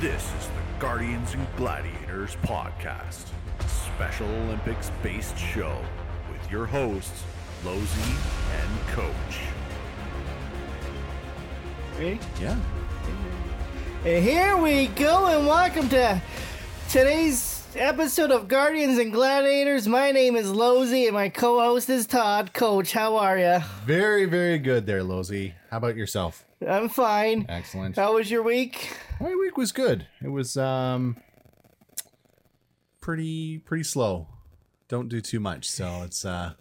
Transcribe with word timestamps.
This 0.00 0.22
is 0.38 0.46
the 0.46 0.78
Guardians 0.78 1.34
and 1.34 1.44
Gladiators 1.56 2.36
podcast, 2.42 3.26
Special 3.66 4.28
Olympics 4.28 4.92
based 5.02 5.36
show 5.36 5.76
with 6.30 6.52
your 6.52 6.66
hosts, 6.66 7.24
Losey 7.64 8.14
and 8.60 8.88
Coach. 8.90 9.40
Ready? 11.98 12.20
Yeah. 12.40 12.56
And 14.04 14.22
here 14.22 14.56
we 14.56 14.86
go, 14.86 15.26
and 15.26 15.44
welcome 15.48 15.88
to 15.88 16.22
today's 16.88 17.66
episode 17.74 18.30
of 18.30 18.46
Guardians 18.46 18.98
and 18.98 19.12
Gladiators. 19.12 19.88
My 19.88 20.12
name 20.12 20.36
is 20.36 20.46
Losey, 20.46 21.06
and 21.06 21.14
my 21.14 21.28
co-host 21.28 21.90
is 21.90 22.06
Todd. 22.06 22.52
Coach, 22.52 22.92
how 22.92 23.16
are 23.16 23.36
you? 23.36 23.58
Very, 23.84 24.26
very 24.26 24.60
good 24.60 24.86
there, 24.86 25.02
Losey. 25.02 25.54
How 25.72 25.78
about 25.78 25.96
yourself? 25.96 26.44
I'm 26.66 26.88
fine. 26.88 27.46
Excellent. 27.48 27.96
How 27.96 28.14
was 28.14 28.30
your 28.30 28.42
week? 28.42 28.96
My 29.20 29.34
week 29.34 29.56
was 29.56 29.72
good. 29.72 30.06
It 30.22 30.28
was 30.28 30.56
um 30.56 31.16
pretty 33.00 33.58
pretty 33.58 33.84
slow. 33.84 34.28
Don't 34.88 35.08
do 35.08 35.20
too 35.20 35.40
much, 35.40 35.68
so 35.68 36.02
it's 36.04 36.24
uh 36.24 36.52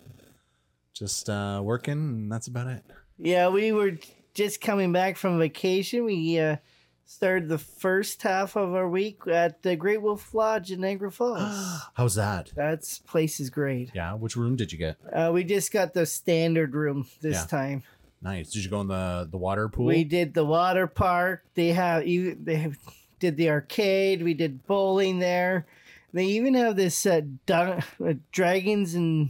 just 0.94 1.30
uh 1.30 1.62
working 1.64 1.94
and 1.94 2.32
that's 2.32 2.48
about 2.48 2.68
it. 2.68 2.84
Yeah, 3.18 3.50
we 3.50 3.72
were 3.72 3.94
just 4.34 4.62
coming 4.62 4.92
back 4.92 5.18
from 5.18 5.40
vacation. 5.40 6.06
We 6.06 6.38
uh, 6.40 6.58
started 7.06 7.50
the 7.50 7.58
first 7.58 8.22
half 8.22 8.56
of 8.56 8.76
our 8.76 8.88
week 8.88 9.22
at 9.28 9.64
the 9.64 9.76
Great 9.76 10.04
Wolf 10.04 10.36
Lodge 10.36 10.72
in 10.72 10.82
Niagara 10.82 11.12
Falls. 11.12 11.82
How's 11.96 12.14
that? 12.16 12.52
That's 12.56 13.00
place 13.00 13.40
is 13.40 13.50
great. 13.50 13.90
Yeah, 13.96 14.14
which 14.14 14.36
room 14.36 14.56
did 14.56 14.72
you 14.72 14.78
get? 14.78 14.98
Uh, 15.12 15.32
we 15.34 15.44
just 15.44 15.72
got 15.72 15.96
the 15.96 16.06
standard 16.06 16.76
room 16.76 17.08
this 17.22 17.38
Yeah. 17.38 17.46
time. 17.46 17.84
Nice. 18.22 18.52
Did 18.52 18.64
you 18.64 18.70
go 18.70 18.82
in 18.82 18.88
the 18.88 19.28
the 19.30 19.38
water 19.38 19.70
pool? 19.70 19.86
We 19.86 20.04
did 20.04 20.34
the 20.34 20.46
water 20.46 20.88
park. 20.88 21.44
They 21.54 21.70
have 21.70 22.08
you. 22.08 22.36
They 22.42 22.56
have, 22.56 22.78
did 23.20 23.38
the 23.38 23.50
arcade. 23.50 24.24
We 24.24 24.34
did 24.34 24.66
bowling 24.66 25.20
there. 25.20 25.66
They 26.14 26.26
even 26.26 26.54
have 26.56 26.76
this 26.76 27.06
uh, 27.06 27.22
dun- 27.46 27.84
uh, 28.04 28.14
dragons 28.32 28.96
and 28.96 29.30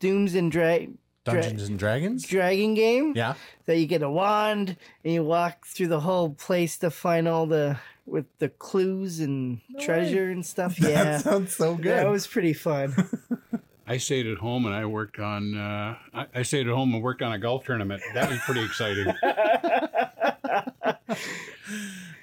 dooms 0.00 0.34
and 0.34 0.50
dra- 0.52 0.86
Dungeons 1.24 1.68
and 1.68 1.78
Dragons? 1.78 2.22
dragon 2.26 2.74
game 2.74 3.14
Yeah. 3.16 3.34
that 3.64 3.78
you 3.78 3.86
get 3.86 4.02
a 4.02 4.10
wand 4.10 4.76
and 5.02 5.14
you 5.14 5.24
walk 5.24 5.64
through 5.66 5.88
the 5.88 6.00
whole 6.00 6.30
place 6.30 6.76
to 6.78 6.90
find 6.90 7.26
all 7.26 7.46
the 7.46 7.78
with 8.04 8.26
the 8.38 8.50
clues 8.50 9.20
and 9.20 9.60
treasure 9.80 10.28
and 10.30 10.44
stuff. 10.44 10.78
Yeah, 10.80 11.04
That 11.04 11.20
sounds 11.22 11.56
so 11.56 11.74
good. 11.76 11.86
that 11.86 12.10
was 12.10 12.26
pretty 12.26 12.52
fun. 12.52 12.94
I 13.86 13.98
stayed 13.98 14.26
at 14.26 14.38
home 14.38 14.64
and 14.66 14.74
I 14.74 14.86
worked 14.86 15.18
on. 15.18 15.56
Uh, 15.56 15.96
I, 16.14 16.26
I 16.34 16.42
stayed 16.42 16.66
at 16.66 16.74
home 16.74 16.94
and 16.94 17.02
worked 17.02 17.22
on 17.22 17.32
a 17.32 17.38
golf 17.38 17.64
tournament. 17.64 18.02
That 18.14 18.30
was 18.30 18.40
pretty 18.40 18.64
exciting. 18.64 19.14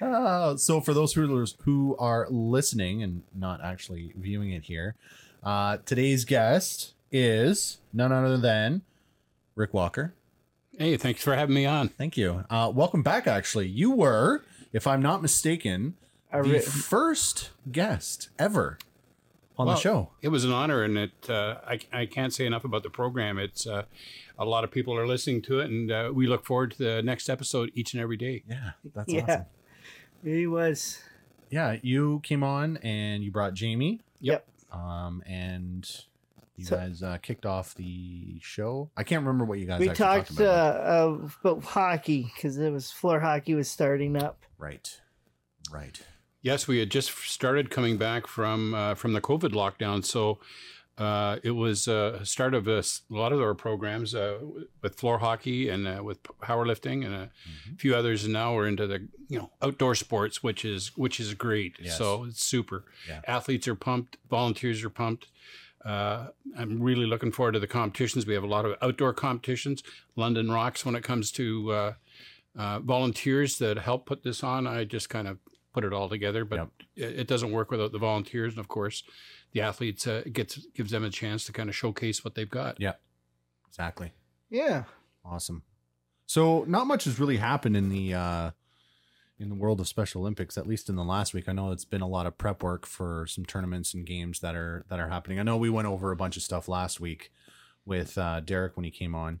Uh, 0.00 0.56
so 0.56 0.80
for 0.80 0.92
those 0.92 1.12
who 1.12 1.46
who 1.62 1.96
are 1.96 2.26
listening 2.28 3.02
and 3.04 3.22
not 3.34 3.62
actually 3.62 4.12
viewing 4.16 4.50
it 4.50 4.64
here, 4.64 4.96
uh, 5.44 5.78
today's 5.86 6.24
guest 6.24 6.94
is 7.12 7.78
none 7.92 8.10
other 8.10 8.36
than 8.36 8.82
Rick 9.54 9.72
Walker. 9.72 10.12
hey, 10.76 10.96
thanks 10.96 11.22
for 11.22 11.36
having 11.36 11.54
me 11.54 11.66
on. 11.66 11.88
Thank 11.88 12.16
you. 12.16 12.44
Uh, 12.50 12.72
welcome 12.74 13.02
back. 13.04 13.28
Actually, 13.28 13.68
you 13.68 13.92
were, 13.92 14.42
if 14.72 14.88
I'm 14.88 15.02
not 15.02 15.22
mistaken, 15.22 15.94
I 16.32 16.42
the 16.42 16.60
first 16.60 17.50
guest 17.70 18.28
ever 18.38 18.78
on 19.58 19.66
Well, 19.66 19.76
the 19.76 19.80
show. 19.80 20.10
It 20.22 20.28
was 20.28 20.44
an 20.44 20.52
honor, 20.52 20.82
and 20.82 20.96
it. 20.98 21.28
Uh, 21.30 21.56
I, 21.66 21.80
I 21.92 22.06
can't 22.06 22.32
say 22.32 22.46
enough 22.46 22.64
about 22.64 22.82
the 22.82 22.90
program. 22.90 23.38
It's 23.38 23.66
uh, 23.66 23.82
a 24.38 24.44
lot 24.44 24.64
of 24.64 24.70
people 24.70 24.96
are 24.96 25.06
listening 25.06 25.42
to 25.42 25.60
it, 25.60 25.70
and 25.70 25.90
uh, 25.90 26.10
we 26.14 26.26
look 26.26 26.44
forward 26.46 26.72
to 26.72 26.78
the 26.78 27.02
next 27.02 27.28
episode 27.28 27.70
each 27.74 27.92
and 27.94 28.02
every 28.02 28.16
day. 28.16 28.42
Yeah, 28.48 28.70
that's 28.94 29.12
Yeah. 29.12 29.22
awesome. 29.24 29.44
he 30.24 30.46
was. 30.46 31.00
Yeah, 31.50 31.76
you 31.82 32.20
came 32.22 32.42
on 32.42 32.78
and 32.78 33.22
you 33.22 33.30
brought 33.30 33.52
Jamie, 33.52 34.00
Yep. 34.20 34.46
um, 34.72 35.22
and 35.26 35.86
you 36.56 36.64
So- 36.64 36.76
guys 36.76 37.02
uh, 37.02 37.18
kicked 37.18 37.44
off 37.44 37.74
the 37.74 38.38
show. 38.40 38.90
I 38.96 39.02
can't 39.04 39.20
remember 39.22 39.44
what 39.44 39.58
you 39.58 39.66
guys 39.66 39.80
We 39.80 39.88
talked 39.88 39.98
talked 39.98 40.30
about. 40.30 40.76
uh, 40.80 40.80
uh, 41.24 41.28
about 41.44 41.64
hockey 41.64 42.30
because 42.34 42.56
it 42.56 42.70
was 42.70 42.90
floor 42.90 43.20
hockey 43.20 43.54
was 43.54 43.68
starting 43.68 44.16
up. 44.16 44.40
right, 44.56 44.98
right. 45.70 46.00
Yes, 46.42 46.66
we 46.66 46.78
had 46.78 46.90
just 46.90 47.10
started 47.24 47.70
coming 47.70 47.96
back 47.98 48.26
from 48.26 48.74
uh, 48.74 48.94
from 48.94 49.12
the 49.12 49.20
COVID 49.20 49.50
lockdown, 49.52 50.04
so 50.04 50.38
uh, 50.98 51.38
it 51.42 51.52
was 51.52 51.86
uh, 51.88 52.18
a 52.20 52.26
start 52.26 52.52
of 52.52 52.66
a 52.68 52.82
lot 53.08 53.32
of 53.32 53.40
our 53.40 53.54
programs 53.54 54.14
uh, 54.14 54.38
with 54.82 54.96
floor 54.96 55.18
hockey 55.18 55.68
and 55.68 55.86
uh, 55.86 56.02
with 56.02 56.22
powerlifting 56.42 57.04
and 57.06 57.14
a 57.14 57.30
Mm-hmm. 57.48 57.76
few 57.76 57.94
others. 57.94 58.24
And 58.24 58.32
now 58.32 58.54
we're 58.54 58.66
into 58.66 58.86
the 58.86 59.08
you 59.28 59.38
know 59.38 59.50
outdoor 59.62 59.94
sports, 59.94 60.42
which 60.42 60.64
is 60.64 60.88
which 60.96 61.20
is 61.20 61.34
great. 61.34 61.76
Yes. 61.80 61.96
So 61.96 62.24
it's 62.24 62.42
super. 62.42 62.84
Yeah. 63.08 63.20
Athletes 63.26 63.68
are 63.68 63.76
pumped. 63.76 64.16
Volunteers 64.28 64.82
are 64.84 64.90
pumped. 64.90 65.28
Uh, 65.84 66.28
I'm 66.56 66.80
really 66.82 67.06
looking 67.06 67.32
forward 67.32 67.52
to 67.52 67.60
the 67.60 67.66
competitions. 67.66 68.26
We 68.26 68.34
have 68.34 68.44
a 68.44 68.54
lot 68.56 68.64
of 68.64 68.76
outdoor 68.82 69.12
competitions. 69.14 69.82
London 70.16 70.50
rocks 70.50 70.84
when 70.84 70.94
it 70.94 71.02
comes 71.02 71.32
to 71.32 71.72
uh, 71.72 71.92
uh, 72.56 72.78
volunteers 72.80 73.58
that 73.58 73.78
help 73.78 74.06
put 74.06 74.22
this 74.22 74.44
on. 74.44 74.66
I 74.66 74.84
just 74.84 75.08
kind 75.08 75.26
of 75.26 75.38
put 75.72 75.84
it 75.84 75.92
all 75.92 76.08
together, 76.08 76.44
but 76.44 76.56
Yep. 76.56 76.68
it, 76.96 77.20
it 77.20 77.26
doesn't 77.28 77.50
work 77.52 77.70
without 77.70 77.92
the 77.92 77.98
volunteers. 77.98 78.52
And 78.54 78.60
of 78.60 78.68
course, 78.68 79.02
the 79.52 79.60
athletes 79.60 80.06
uh, 80.06 80.22
gets 80.32 80.56
gives 80.74 80.90
them 80.90 81.04
a 81.04 81.10
chance 81.10 81.44
to 81.46 81.52
kind 81.52 81.68
of 81.68 81.74
showcase 81.76 82.24
what 82.24 82.34
they've 82.34 82.48
got. 82.50 82.80
Yeah, 82.80 82.94
exactly. 83.68 84.12
Yeah. 84.50 84.84
Awesome. 85.24 85.62
So 86.26 86.64
not 86.66 86.86
much 86.86 87.04
has 87.04 87.18
really 87.20 87.36
happened 87.36 87.76
in 87.76 87.88
the 87.88 88.14
uh 88.14 88.50
in 89.38 89.48
the 89.48 89.54
world 89.54 89.80
of 89.80 89.88
Special 89.88 90.20
Olympics, 90.20 90.56
at 90.56 90.66
least 90.68 90.88
in 90.88 90.94
the 90.96 91.02
last 91.04 91.34
week. 91.34 91.48
I 91.48 91.52
know 91.52 91.72
it's 91.72 91.84
been 91.84 92.00
a 92.00 92.06
lot 92.08 92.26
of 92.26 92.38
prep 92.38 92.62
work 92.62 92.86
for 92.86 93.26
some 93.26 93.44
tournaments 93.44 93.92
and 93.92 94.06
games 94.06 94.40
that 94.40 94.54
are 94.54 94.84
that 94.88 95.00
are 95.00 95.08
happening. 95.08 95.38
I 95.40 95.42
know 95.42 95.56
we 95.56 95.70
went 95.70 95.88
over 95.88 96.10
a 96.12 96.16
bunch 96.16 96.36
of 96.36 96.42
stuff 96.42 96.68
last 96.68 97.00
week 97.00 97.32
with 97.84 98.16
uh 98.18 98.40
Derek 98.40 98.76
when 98.76 98.84
he 98.84 98.90
came 98.90 99.14
on. 99.14 99.40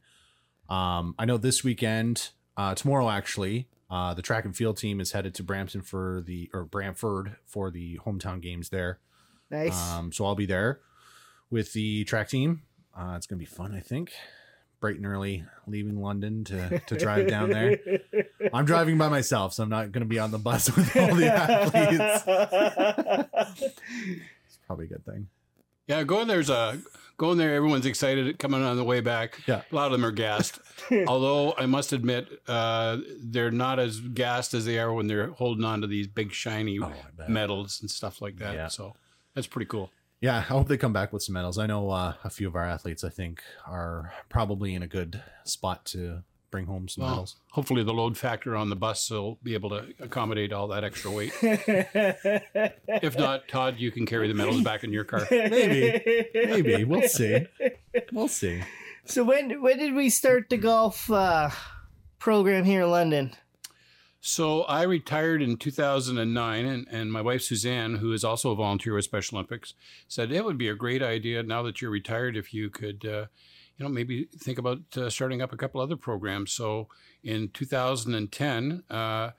Um 0.68 1.14
I 1.18 1.24
know 1.24 1.36
this 1.36 1.62
weekend, 1.64 2.30
uh 2.56 2.74
tomorrow 2.74 3.08
actually, 3.10 3.68
uh 3.90 4.14
the 4.14 4.22
track 4.22 4.44
and 4.44 4.56
field 4.56 4.76
team 4.76 5.00
is 5.00 5.12
headed 5.12 5.34
to 5.34 5.42
Brampton 5.42 5.82
for 5.82 6.22
the 6.24 6.50
or 6.52 6.64
Brantford 6.64 7.36
for 7.46 7.70
the 7.70 7.98
hometown 8.04 8.40
games 8.40 8.68
there. 8.70 8.98
Nice. 9.50 9.92
Um, 9.92 10.12
so 10.12 10.24
I'll 10.24 10.34
be 10.34 10.46
there 10.46 10.80
with 11.50 11.72
the 11.74 12.04
track 12.04 12.28
team. 12.28 12.62
Uh, 12.96 13.14
it's 13.16 13.26
gonna 13.26 13.38
be 13.38 13.44
fun, 13.44 13.74
I 13.74 13.80
think. 13.80 14.12
Bright 14.80 14.96
and 14.96 15.06
early, 15.06 15.44
leaving 15.66 16.00
London 16.00 16.42
to 16.44 16.80
to 16.80 16.96
drive 16.96 17.28
down 17.28 17.50
there. 17.50 17.78
I'm 18.52 18.64
driving 18.64 18.98
by 18.98 19.08
myself, 19.08 19.54
so 19.54 19.62
I'm 19.62 19.68
not 19.68 19.92
gonna 19.92 20.06
be 20.06 20.18
on 20.18 20.30
the 20.32 20.38
bus 20.38 20.74
with 20.74 20.96
all 20.96 21.14
the 21.14 21.32
athletes. 21.32 22.24
It's 24.46 24.58
probably 24.66 24.86
a 24.86 24.88
good 24.88 25.04
thing. 25.04 25.28
Yeah, 25.86 26.02
going 26.04 26.28
there's 26.28 26.50
a 26.50 26.80
going 27.22 27.38
there. 27.38 27.54
Everyone's 27.54 27.86
excited 27.86 28.36
coming 28.40 28.64
on 28.64 28.76
the 28.76 28.82
way 28.82 29.00
back. 29.00 29.40
Yeah. 29.46 29.62
a 29.70 29.74
lot 29.74 29.86
of 29.86 29.92
them 29.92 30.04
are 30.04 30.10
gassed. 30.10 30.58
Although 31.06 31.54
I 31.56 31.66
must 31.66 31.92
admit, 31.92 32.26
uh, 32.48 32.98
they're 33.22 33.52
not 33.52 33.78
as 33.78 34.00
gassed 34.00 34.54
as 34.54 34.64
they 34.64 34.80
are 34.80 34.92
when 34.92 35.06
they're 35.06 35.28
holding 35.28 35.64
on 35.64 35.82
to 35.82 35.86
these 35.86 36.08
big 36.08 36.32
shiny 36.32 36.80
Oh, 36.82 36.92
medals 37.28 37.80
and 37.80 37.88
stuff 37.88 38.20
like 38.20 38.38
that. 38.38 38.54
Yeah. 38.54 38.66
So 38.66 38.96
that's 39.34 39.46
pretty 39.46 39.66
cool. 39.66 39.90
Yeah, 40.20 40.36
I 40.36 40.40
hope 40.40 40.66
they 40.66 40.76
come 40.76 40.92
back 40.92 41.12
with 41.12 41.22
some 41.22 41.34
medals. 41.34 41.58
I 41.58 41.66
know 41.66 41.90
uh, 41.90 42.14
a 42.24 42.30
few 42.30 42.48
of 42.48 42.56
our 42.56 42.64
athletes, 42.66 43.04
I 43.04 43.08
think, 43.08 43.40
are 43.68 44.12
probably 44.28 44.74
in 44.74 44.82
a 44.82 44.88
good 44.88 45.22
spot 45.44 45.84
to 45.86 46.24
bring 46.52 46.66
home 46.66 46.86
some 46.86 47.02
Well, 47.02 47.10
medals. 47.14 47.36
hopefully, 47.50 47.82
the 47.82 47.92
load 47.92 48.16
factor 48.16 48.54
on 48.54 48.68
the 48.70 48.76
bus 48.76 49.10
will 49.10 49.38
be 49.42 49.54
able 49.54 49.70
to 49.70 49.92
accommodate 49.98 50.52
all 50.52 50.68
that 50.68 50.84
extra 50.84 51.10
weight. 51.10 51.32
if 51.42 53.18
not, 53.18 53.48
Todd, 53.48 53.76
you 53.78 53.90
can 53.90 54.06
carry 54.06 54.28
the 54.28 54.34
medals 54.34 54.60
back 54.62 54.84
in 54.84 54.92
your 54.92 55.02
car. 55.02 55.26
Maybe, 55.30 56.28
maybe 56.34 56.84
we'll 56.84 57.08
see. 57.08 57.46
We'll 58.12 58.28
see. 58.28 58.62
So 59.06 59.24
when 59.24 59.60
when 59.60 59.78
did 59.78 59.94
we 59.94 60.10
start 60.10 60.48
the 60.48 60.58
golf 60.58 61.10
uh, 61.10 61.50
program 62.20 62.62
here 62.64 62.82
in 62.82 62.90
London? 62.90 63.32
So 64.24 64.62
I 64.62 64.82
retired 64.84 65.42
in 65.42 65.56
2009, 65.56 66.64
and, 66.64 66.86
and 66.88 67.12
my 67.12 67.20
wife 67.20 67.42
Suzanne, 67.42 67.96
who 67.96 68.12
is 68.12 68.22
also 68.22 68.52
a 68.52 68.54
volunteer 68.54 68.94
with 68.94 69.04
Special 69.04 69.36
Olympics, 69.38 69.74
said 70.06 70.30
it 70.30 70.44
would 70.44 70.56
be 70.58 70.68
a 70.68 70.76
great 70.76 71.02
idea 71.02 71.42
now 71.42 71.64
that 71.64 71.82
you're 71.82 71.90
retired 71.90 72.36
if 72.36 72.54
you 72.54 72.70
could, 72.70 73.04
uh, 73.04 73.26
you 73.76 73.84
know, 73.84 73.88
maybe 73.88 74.24
think 74.38 74.58
about 74.58 74.80
uh, 74.96 75.08
starting 75.10 75.42
up 75.42 75.52
a 75.52 75.56
couple 75.56 75.80
other 75.80 75.96
programs. 75.96 76.52
So 76.52 76.88
in 77.22 77.48
2010, 77.48 78.82
uh, 78.90 79.30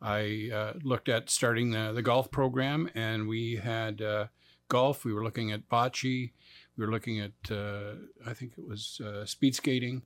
I 0.00 0.50
uh, 0.52 0.72
looked 0.82 1.08
at 1.08 1.30
starting 1.30 1.70
the, 1.70 1.92
the 1.92 2.02
golf 2.02 2.30
program, 2.30 2.90
and 2.94 3.28
we 3.28 3.56
had 3.56 4.02
uh, 4.02 4.26
golf. 4.68 5.04
We 5.04 5.12
were 5.12 5.22
looking 5.22 5.52
at 5.52 5.68
bocce. 5.68 6.32
We 6.76 6.84
were 6.86 6.90
looking 6.90 7.20
at, 7.20 7.32
uh, 7.50 7.94
I 8.26 8.32
think 8.34 8.52
it 8.56 8.66
was 8.66 9.00
uh, 9.04 9.26
speed 9.26 9.54
skating. 9.54 10.02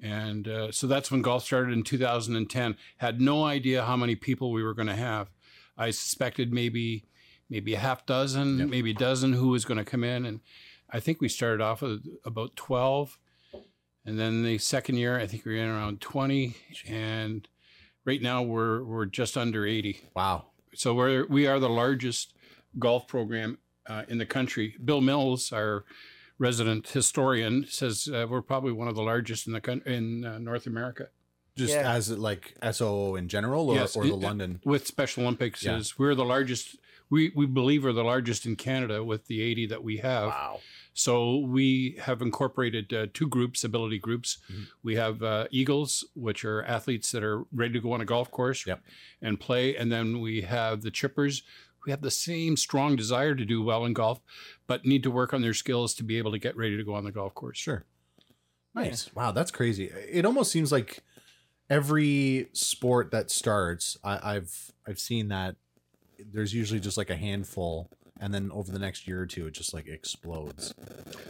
And 0.00 0.46
uh, 0.46 0.70
so 0.72 0.86
that's 0.86 1.10
when 1.10 1.22
golf 1.22 1.44
started 1.44 1.72
in 1.72 1.82
2010. 1.84 2.76
Had 2.98 3.20
no 3.20 3.44
idea 3.44 3.84
how 3.84 3.96
many 3.96 4.14
people 4.14 4.52
we 4.52 4.62
were 4.62 4.74
going 4.74 4.88
to 4.88 4.96
have. 4.96 5.30
I 5.78 5.90
suspected 5.90 6.52
maybe 6.52 7.06
maybe 7.48 7.74
a 7.74 7.78
half 7.78 8.06
dozen, 8.06 8.58
Yep. 8.58 8.68
maybe 8.68 8.90
a 8.92 8.94
dozen 8.94 9.34
who 9.34 9.48
was 9.48 9.64
going 9.66 9.76
to 9.78 9.84
come 9.84 10.04
in. 10.04 10.24
And 10.24 10.40
I 10.88 11.00
think 11.00 11.20
we 11.20 11.28
started 11.28 11.60
off 11.62 11.82
with 11.82 12.02
about 12.24 12.56
12. 12.56 13.18
And 14.04 14.18
then 14.18 14.42
the 14.42 14.58
second 14.58 14.96
year, 14.96 15.18
I 15.18 15.26
think 15.26 15.44
we 15.44 15.52
were 15.56 15.62
in 15.62 15.68
around 15.68 16.00
20. 16.00 16.56
And 16.88 17.46
right 18.04 18.20
now 18.20 18.42
we're, 18.42 18.82
we're 18.82 19.06
just 19.06 19.36
under 19.36 19.64
80. 19.66 20.08
Wow. 20.14 20.46
So 20.74 20.94
we're 20.94 21.26
we 21.26 21.46
are 21.46 21.60
the 21.60 21.68
largest 21.68 22.32
golf 22.78 23.06
program 23.06 23.58
uh, 23.86 24.04
in 24.08 24.18
the 24.18 24.24
country. 24.26 24.74
Bill 24.82 25.00
Mills, 25.02 25.52
our 25.52 25.84
resident 26.38 26.88
historian, 26.88 27.66
says 27.68 28.08
uh, 28.12 28.26
we're 28.28 28.40
probably 28.42 28.72
one 28.72 28.88
of 28.88 28.94
the 28.94 29.02
largest 29.02 29.46
in 29.46 29.52
the 29.52 29.60
coun- 29.60 29.82
in 29.86 30.24
uh, 30.24 30.38
North 30.38 30.66
America. 30.66 31.08
Just 31.56 31.74
Yeah. 31.74 31.92
as 31.92 32.08
like 32.10 32.54
SO 32.72 33.14
in 33.16 33.28
general, 33.28 33.68
or, 33.68 33.74
Yes, 33.74 33.94
or 33.94 34.04
the 34.04 34.14
it- 34.14 34.16
London. 34.18 34.60
with 34.64 34.86
Special 34.86 35.24
Olympics 35.24 35.62
Yeah. 35.62 35.76
is 35.76 35.98
we're 35.98 36.14
the 36.14 36.24
largest. 36.24 36.76
We 37.10 37.30
we 37.36 37.44
believe 37.44 37.84
we're 37.84 37.92
the 37.92 38.02
largest 38.02 38.46
in 38.46 38.56
Canada 38.56 39.04
with 39.04 39.26
the 39.26 39.42
80 39.42 39.66
that 39.66 39.84
we 39.84 39.98
have. 39.98 40.28
Wow. 40.28 40.60
So 40.94 41.38
we 41.38 41.96
have 42.02 42.20
incorporated 42.20 42.92
uh, 42.92 43.06
two 43.14 43.26
groups, 43.28 43.64
ability 43.64 43.98
groups. 43.98 44.38
Mhm. 44.52 44.66
We 44.82 44.96
have 44.96 45.22
uh, 45.22 45.46
Eagles, 45.50 46.04
which 46.14 46.44
are 46.44 46.62
athletes 46.64 47.10
that 47.12 47.24
are 47.24 47.44
ready 47.52 47.72
to 47.72 47.80
go 47.80 47.92
on 47.92 48.00
a 48.00 48.04
golf 48.04 48.30
course 48.30 48.66
Yep. 48.66 48.82
and 49.22 49.40
play, 49.40 49.74
and 49.76 49.90
then 49.90 50.20
we 50.20 50.42
have 50.42 50.82
the 50.82 50.90
Chippers. 50.90 51.42
who 51.84 51.90
have 51.90 52.00
the 52.02 52.12
same 52.12 52.56
strong 52.56 52.94
desire 52.94 53.34
to 53.34 53.44
do 53.44 53.60
well 53.60 53.84
in 53.84 53.92
golf, 53.92 54.20
but 54.68 54.84
need 54.86 55.02
to 55.02 55.10
work 55.10 55.34
on 55.34 55.42
their 55.42 55.52
skills 55.52 55.94
to 55.94 56.04
be 56.04 56.16
able 56.16 56.30
to 56.30 56.38
get 56.38 56.56
ready 56.56 56.76
to 56.76 56.84
go 56.84 56.94
on 56.94 57.02
the 57.02 57.10
golf 57.10 57.34
course. 57.34 57.58
Sure. 57.58 57.84
Nice. 58.72 59.12
Wow, 59.16 59.32
that's 59.32 59.50
crazy. 59.50 59.86
It 59.86 60.24
almost 60.24 60.52
seems 60.52 60.70
like 60.70 61.00
every 61.68 62.48
sport 62.52 63.10
that 63.10 63.32
starts, 63.32 63.98
I, 64.04 64.34
I've 64.36 64.72
I've 64.86 65.00
seen 65.00 65.26
that 65.28 65.56
there's 66.32 66.54
usually 66.54 66.78
just 66.78 66.96
like 66.96 67.10
a 67.10 67.16
handful, 67.16 67.90
and 68.22 68.32
then 68.32 68.50
over 68.52 68.70
the 68.70 68.78
next 68.78 69.06
year 69.08 69.20
or 69.20 69.26
two, 69.26 69.46
it 69.48 69.50
just 69.52 69.74
like 69.74 69.86
explodes. 69.88 70.72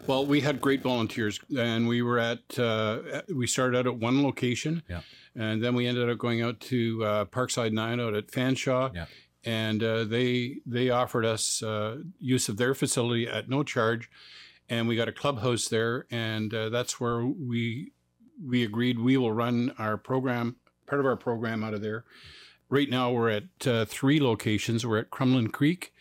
Well, 0.06 0.26
we 0.26 0.42
had 0.42 0.60
great 0.60 0.82
volunteers, 0.82 1.40
and 1.56 1.88
we 1.88 2.02
were 2.02 2.18
at 2.18 2.58
uh, 2.58 3.22
we 3.34 3.46
started 3.46 3.76
out 3.78 3.86
at 3.86 3.96
one 3.96 4.22
location, 4.22 4.82
Yeah. 4.88 5.00
and 5.34 5.62
then 5.64 5.74
we 5.74 5.86
ended 5.86 6.08
up 6.10 6.18
going 6.18 6.42
out 6.42 6.60
to 6.60 7.04
uh, 7.04 7.24
Parkside 7.24 7.72
Nine 7.72 7.98
out 7.98 8.14
at 8.14 8.28
Fanshawe, 8.30 8.94
Yeah. 8.94 9.06
and 9.44 9.82
uh, 9.82 10.04
they 10.04 10.58
they 10.66 10.90
offered 10.90 11.24
us 11.24 11.62
uh, 11.62 11.98
use 12.20 12.48
of 12.48 12.58
their 12.58 12.74
facility 12.74 13.26
at 13.26 13.48
no 13.48 13.62
charge, 13.62 14.10
and 14.68 14.86
we 14.86 14.94
got 14.94 15.08
a 15.08 15.12
clubhouse 15.12 15.68
there, 15.68 16.06
and 16.10 16.52
uh, 16.54 16.68
that's 16.68 17.00
where 17.00 17.24
we 17.24 17.92
we 18.44 18.64
agreed 18.64 18.98
we 18.98 19.16
will 19.16 19.32
run 19.32 19.72
our 19.78 19.96
program 19.96 20.56
part 20.86 21.00
of 21.00 21.06
our 21.06 21.16
program 21.16 21.64
out 21.64 21.72
of 21.74 21.80
there. 21.80 22.04
Right 22.68 22.88
now, 22.90 23.10
we're 23.12 23.30
at 23.30 23.66
uh, 23.66 23.84
three 23.84 24.18
locations. 24.20 24.84
We're 24.86 24.98
at 24.98 25.10
Crumlin 25.10 25.52
Creek, 25.52 25.92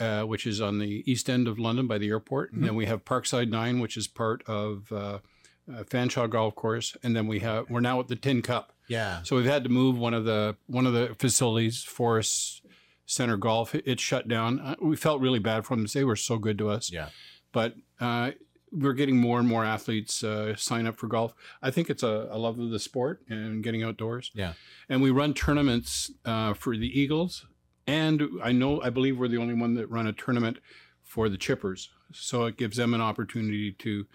uh, 0.00 0.22
which 0.22 0.46
is 0.46 0.60
on 0.60 0.78
the 0.78 1.02
east 1.10 1.28
end 1.28 1.48
of 1.48 1.58
London 1.58 1.86
by 1.86 1.98
the 1.98 2.08
airport. 2.08 2.52
And 2.52 2.64
then 2.64 2.74
we 2.74 2.86
have 2.86 3.04
Parkside 3.04 3.50
Nine, 3.50 3.80
which 3.80 3.96
is 3.96 4.08
part 4.08 4.42
of 4.46 4.90
uh, 4.92 4.96
uh, 4.96 5.82
Fanshawe 5.84 6.28
Golf 6.30 6.54
Course. 6.54 6.96
And 7.02 7.14
then 7.14 7.26
we 7.26 7.40
have 7.40 7.68
we're 7.68 7.80
now 7.80 8.00
at 8.00 8.08
the 8.08 8.16
Tin 8.16 8.42
Cup. 8.42 8.72
Yeah. 8.88 9.22
So 9.22 9.36
we've 9.36 9.44
had 9.44 9.64
to 9.64 9.70
move 9.70 9.98
one 9.98 10.14
of 10.14 10.24
the 10.24 10.56
one 10.66 10.86
of 10.86 10.92
the 10.92 11.14
facilities, 11.18 11.82
Forest 11.82 12.62
Center 13.06 13.36
Golf. 13.36 13.74
It, 13.74 13.84
it 13.86 14.00
shut 14.00 14.28
down. 14.28 14.60
Uh, 14.60 14.76
we 14.80 14.96
felt 14.96 15.20
really 15.20 15.38
bad 15.38 15.66
for 15.66 15.76
them. 15.76 15.86
They 15.92 16.04
were 16.04 16.16
so 16.16 16.38
good 16.38 16.58
to 16.58 16.70
us. 16.70 16.90
Yeah. 16.90 17.08
But 17.52 17.74
uh, 18.00 18.32
we're 18.72 18.92
getting 18.92 19.16
more 19.16 19.38
and 19.38 19.48
more 19.48 19.64
athletes 19.64 20.22
uh, 20.22 20.54
sign 20.56 20.86
up 20.86 20.98
for 20.98 21.06
golf. 21.06 21.34
I 21.62 21.70
think 21.70 21.90
it's 21.90 22.02
a, 22.02 22.28
a 22.30 22.38
love 22.38 22.58
of 22.58 22.70
the 22.70 22.78
sport 22.78 23.22
and 23.28 23.62
getting 23.62 23.82
outdoors. 23.82 24.30
Yeah. 24.34 24.54
And 24.88 25.02
we 25.02 25.10
run 25.10 25.34
tournaments 25.34 26.10
uh, 26.24 26.54
for 26.54 26.76
the 26.76 27.00
Eagles, 27.00 27.46
and 27.88 28.22
I 28.42 28.52
know 28.52 28.80
I 28.82 28.90
believe 28.90 29.18
we're 29.18 29.28
the 29.28 29.38
only 29.38 29.54
one 29.54 29.74
that 29.74 29.88
run 29.90 30.06
a 30.06 30.12
tournament 30.12 30.58
for 31.02 31.28
the 31.28 31.38
Chippers. 31.38 31.88
So 32.12 32.44
it 32.44 32.56
gives 32.56 32.76
them 32.76 32.94
an 32.94 33.00
opportunity 33.00 33.72
to 33.72 34.06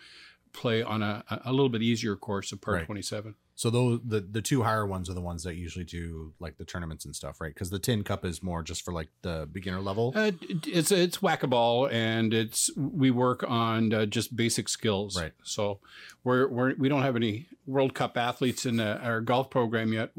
play 0.54 0.84
on 0.84 1.02
a, 1.02 1.24
a 1.46 1.52
little 1.52 1.70
bit 1.70 1.81
easier 1.81 2.16
course 2.16 2.52
of 2.52 2.62
Par 2.62 2.75
Right. 2.75 2.86
27. 2.86 3.36
So 3.56 3.70
those 3.70 4.00
the 4.04 4.20
the 4.20 4.42
two 4.42 4.64
higher 4.64 4.86
ones 4.86 5.10
are 5.12 5.14
the 5.14 5.22
ones 5.22 5.44
that 5.44 5.56
usually 5.56 5.86
do 5.86 6.34
like 6.40 6.58
the 6.58 6.66
tournaments 6.66 7.06
and 7.06 7.16
stuff, 7.16 7.40
right? 7.40 7.54
Because 7.54 7.70
the 7.70 7.78
tin 7.78 8.04
cup 8.04 8.25
is 8.25 8.42
more 8.42 8.64
just 8.64 8.84
for 8.84 8.92
like 8.92 9.10
the 9.22 9.48
beginner 9.52 9.80
level. 9.80 10.12
Uh, 10.16 10.31
it's 10.66 10.92
it's 10.92 11.22
whack 11.22 11.44
a 11.44 11.48
ball, 11.48 11.88
and 11.88 12.34
it's 12.34 12.72
we 12.75 13.12
work 13.12 13.44
on 13.48 13.94
uh, 13.94 14.06
just 14.08 14.36
basic 14.36 14.68
skills. 14.68 15.22
Right. 15.22 15.34
So 15.44 15.80
we're 16.24 16.48
we're 16.48 16.74
we 16.75 16.90
don't 16.90 17.04
have 17.04 17.16
any 17.16 17.46
World 17.68 17.94
Cup 17.94 18.18
athletes 18.18 18.66
in 18.66 18.80
uh 18.80 19.00
our 19.04 19.22
golf 19.22 19.52
program 19.52 19.94
yet. 19.94 20.10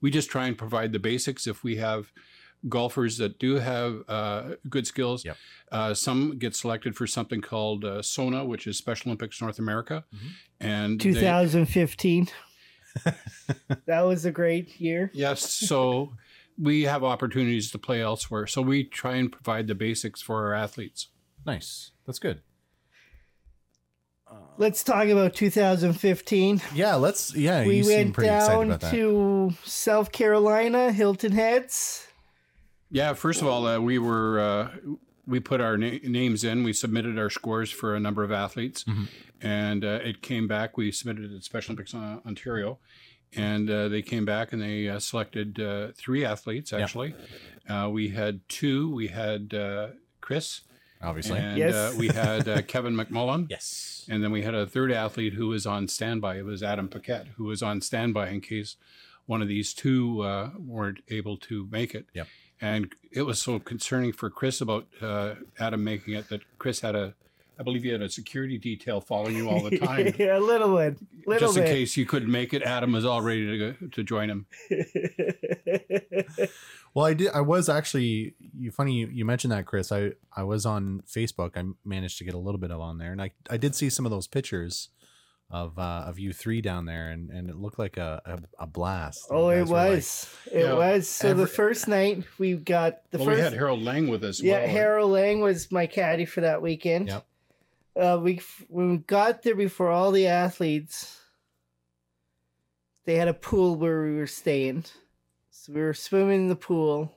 We 0.00 0.12
just 0.12 0.30
try 0.30 0.46
and 0.46 0.56
provide 0.56 0.92
the 0.92 1.00
basics. 1.00 1.48
If 1.48 1.64
we 1.64 1.76
have 1.78 2.12
golfers 2.68 3.18
that 3.18 3.38
do 3.38 3.56
have 3.56 4.02
uh, 4.08 4.42
good 4.68 4.86
skills, 4.86 5.24
Yep. 5.24 5.36
uh, 5.72 5.94
some 5.94 6.38
get 6.38 6.54
selected 6.56 6.96
for 6.96 7.06
something 7.06 7.40
called 7.40 7.84
uh, 7.84 8.00
SONA, 8.02 8.44
which 8.44 8.66
is 8.66 8.76
Special 8.78 9.08
Olympics 9.10 9.40
North 9.42 9.58
America, 9.58 10.04
Mhm. 10.14 10.18
and 10.60 11.00
they- 11.00 11.12
2015. 11.12 12.28
that 13.86 14.00
was 14.02 14.24
a 14.24 14.30
great 14.30 14.80
year. 14.80 15.10
Yes, 15.14 15.50
so 15.50 16.12
we 16.56 16.82
have 16.84 17.02
opportunities 17.02 17.70
to 17.72 17.78
play 17.78 18.00
elsewhere. 18.00 18.46
So 18.46 18.62
we 18.62 18.84
try 18.84 19.16
and 19.16 19.30
provide 19.32 19.66
the 19.66 19.74
basics 19.74 20.22
for 20.22 20.44
our 20.46 20.54
athletes. 20.54 21.08
Nice. 21.44 21.90
That's 22.06 22.18
good. 22.20 22.40
Let's 24.56 24.82
talk 24.84 25.08
about 25.08 25.34
2015. 25.34 26.60
Yeah. 26.74 26.94
Let's. 26.94 27.34
Yeah. 27.34 27.64
we 27.66 27.78
you 27.78 27.84
seem 27.84 27.96
went 27.96 28.14
pretty 28.14 28.30
excited 28.34 28.52
down 28.54 28.66
about 28.66 28.80
that. 28.82 28.90
to 28.92 29.52
South 29.64 30.12
Carolina, 30.12 30.92
Hilton 30.92 31.32
Heads. 31.32 32.03
Yeah, 32.94 33.12
first 33.14 33.42
of 33.42 33.48
all, 33.48 33.66
uh, 33.66 33.80
we 33.80 33.98
were 33.98 34.38
uh, 34.38 34.70
we 35.26 35.40
put 35.40 35.60
our 35.60 35.76
na- 35.76 35.98
names 36.04 36.44
in. 36.44 36.62
We 36.62 36.72
submitted 36.72 37.18
our 37.18 37.28
scores 37.28 37.70
for 37.72 37.96
a 37.96 38.00
number 38.00 38.22
of 38.22 38.30
athletes, 38.30 38.84
Mhm. 38.84 39.08
and 39.42 39.84
uh, 39.84 39.98
it 40.04 40.22
came 40.22 40.46
back. 40.46 40.76
We 40.76 40.92
submitted 40.92 41.24
it 41.32 41.36
to 41.36 41.42
Special 41.42 41.72
Olympics 41.72 41.92
uh, 41.92 42.20
Ontario, 42.24 42.78
and 43.34 43.68
uh, 43.68 43.88
they 43.88 44.00
came 44.00 44.24
back 44.24 44.52
and 44.52 44.62
they 44.62 44.88
uh, 44.88 45.00
selected 45.00 45.58
uh, 45.58 45.88
three 45.96 46.24
athletes. 46.24 46.72
Actually, 46.72 47.16
uh, 47.68 47.88
we 47.92 48.10
had 48.10 48.40
two. 48.48 48.94
We 48.94 49.08
had 49.08 49.52
uh, 49.54 49.88
Chris, 50.20 50.60
Obviously. 51.02 51.40
and 51.40 51.58
Yes. 51.58 51.74
uh, 51.74 51.94
we 51.98 52.06
had 52.08 52.48
uh, 52.48 52.62
Kevin 52.62 52.94
McMullen. 52.94 53.46
yes. 53.50 54.06
And 54.08 54.22
then 54.22 54.30
we 54.30 54.42
had 54.42 54.54
a 54.54 54.66
third 54.68 54.92
athlete 54.92 55.32
who 55.32 55.48
was 55.48 55.66
on 55.66 55.88
standby. 55.88 56.38
It 56.38 56.44
was 56.44 56.62
Adam 56.62 56.86
Paquette, 56.88 57.26
who 57.36 57.44
was 57.46 57.60
on 57.60 57.80
standby 57.80 58.28
in 58.28 58.40
case 58.40 58.76
one 59.26 59.42
of 59.42 59.48
these 59.48 59.74
two 59.74 60.20
uh, 60.20 60.50
weren't 60.58 61.00
able 61.08 61.36
to 61.38 61.66
make 61.72 61.92
it. 61.94 62.06
Yep. 62.14 62.28
And 62.60 62.92
it 63.12 63.22
was 63.22 63.40
so 63.40 63.58
concerning 63.58 64.12
for 64.12 64.30
Chris 64.30 64.60
about 64.60 64.86
uh, 65.02 65.34
Adam 65.58 65.82
making 65.84 66.14
it 66.14 66.28
that 66.28 66.40
Chris 66.58 66.80
had 66.80 66.94
a, 66.94 67.14
I 67.58 67.62
believe 67.62 67.82
he 67.82 67.90
had 67.90 68.02
a 68.02 68.08
security 68.08 68.58
detail 68.58 69.00
following 69.00 69.36
you 69.36 69.48
all 69.48 69.62
the 69.62 69.78
time. 69.86 70.14
yeah, 70.18 70.38
a 70.38 70.40
little 70.40 70.76
bit. 70.76 70.96
Little 71.26 71.48
Just 71.48 71.58
in 71.58 71.64
bit. 71.64 71.70
case 71.70 71.96
you 71.96 72.06
couldn't 72.06 72.30
make 72.30 72.54
it, 72.54 72.62
Adam 72.62 72.92
was 72.92 73.04
all 73.04 73.22
ready 73.22 73.46
to, 73.46 73.58
go, 73.58 73.86
to 73.88 74.02
join 74.02 74.30
him. 74.30 74.46
Well, 76.94 77.06
I 77.06 77.14
did. 77.14 77.32
I 77.34 77.40
was 77.40 77.68
actually. 77.68 78.34
You 78.56 78.70
funny 78.70 78.92
you, 78.94 79.08
you 79.08 79.24
mentioned 79.24 79.52
that, 79.52 79.66
Chris. 79.66 79.90
I 79.90 80.12
I 80.34 80.44
was 80.44 80.64
on 80.64 81.02
Facebook. 81.08 81.56
I 81.56 81.64
managed 81.84 82.18
to 82.18 82.24
get 82.24 82.34
a 82.34 82.38
little 82.38 82.60
bit 82.60 82.70
of 82.70 82.80
on 82.80 82.98
there, 82.98 83.10
and 83.10 83.20
I 83.20 83.32
I 83.50 83.56
did 83.56 83.74
see 83.74 83.90
some 83.90 84.06
of 84.06 84.12
those 84.12 84.28
pictures 84.28 84.90
of 85.54 85.78
uh, 85.78 86.04
of 86.08 86.18
you 86.18 86.32
three 86.32 86.60
down 86.60 86.84
there, 86.84 87.10
and 87.10 87.30
and 87.30 87.48
it 87.48 87.54
looked 87.56 87.78
like 87.78 87.96
a 87.96 88.20
a, 88.58 88.64
a 88.64 88.66
blast. 88.66 89.28
oh, 89.30 89.48
it 89.50 89.60
guys 89.60 89.68
were, 89.70 89.76
like- 89.76 89.90
was. 89.90 90.34
it 90.52 90.60
Yeah, 90.64 90.72
was. 90.74 91.08
So 91.08 91.32
the 91.32 91.46
first 91.46 91.86
night 91.86 92.24
we 92.38 92.54
got 92.54 93.08
the 93.12 93.18
well, 93.18 93.28
first. 93.28 93.36
we 93.38 93.42
had 93.44 93.52
Harold 93.52 93.80
Lang 93.82 94.08
with 94.08 94.24
us. 94.24 94.42
yeah, 94.42 94.58
well. 94.60 94.68
Harold 94.68 95.12
Lang 95.12 95.40
was 95.40 95.70
my 95.70 95.86
caddy 95.86 96.24
for 96.24 96.40
that 96.40 96.60
weekend. 96.60 97.08
Yep. 97.08 97.26
Uh, 97.96 98.18
we 98.20 98.40
when 98.68 98.90
we 98.90 98.96
got 98.98 99.42
there 99.42 99.54
before 99.54 99.90
all 99.90 100.10
the 100.10 100.26
athletes, 100.26 101.20
they 103.04 103.14
had 103.14 103.28
a 103.28 103.34
pool 103.34 103.76
where 103.76 104.02
we 104.02 104.16
were 104.16 104.26
staying, 104.26 104.84
so 105.50 105.72
we 105.72 105.80
were 105.80 105.94
swimming 105.94 106.42
in 106.42 106.48
the 106.48 106.56
pool. 106.56 107.12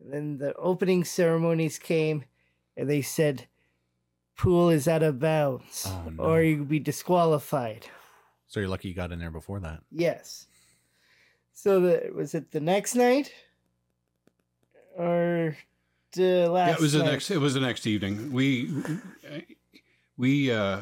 And 0.00 0.12
then 0.12 0.38
the 0.38 0.54
opening 0.54 1.04
ceremonies 1.04 1.78
came, 1.78 2.24
and 2.76 2.88
they 2.88 3.02
said, 3.02 3.46
"Pool 4.42 4.70
is 4.70 4.88
out 4.88 5.02
of 5.02 5.18
bounds, 5.20 5.84
Oh, 5.86 6.10
no. 6.10 6.22
or 6.24 6.42
you'd 6.42 6.68
be 6.68 6.78
disqualified." 6.80 7.86
So 8.48 8.60
you're 8.60 8.68
lucky 8.68 8.88
you 8.88 8.94
got 8.94 9.12
in 9.12 9.18
there 9.18 9.30
before 9.30 9.60
that. 9.60 9.80
Yes. 9.90 10.46
So 11.54 11.80
the 11.80 12.10
was 12.14 12.34
it 12.34 12.50
the 12.50 12.60
next 12.60 12.94
night, 12.94 13.32
or 14.96 15.56
the 16.12 16.48
last? 16.48 16.68
Yeah, 16.68 16.74
it 16.74 16.80
was 16.80 16.92
the 16.92 17.04
next. 17.04 17.30
It 17.30 17.38
was 17.38 17.54
the 17.54 17.60
next 17.60 17.86
evening. 17.86 18.32
We 18.32 18.70
we 20.16 20.50
uh, 20.52 20.80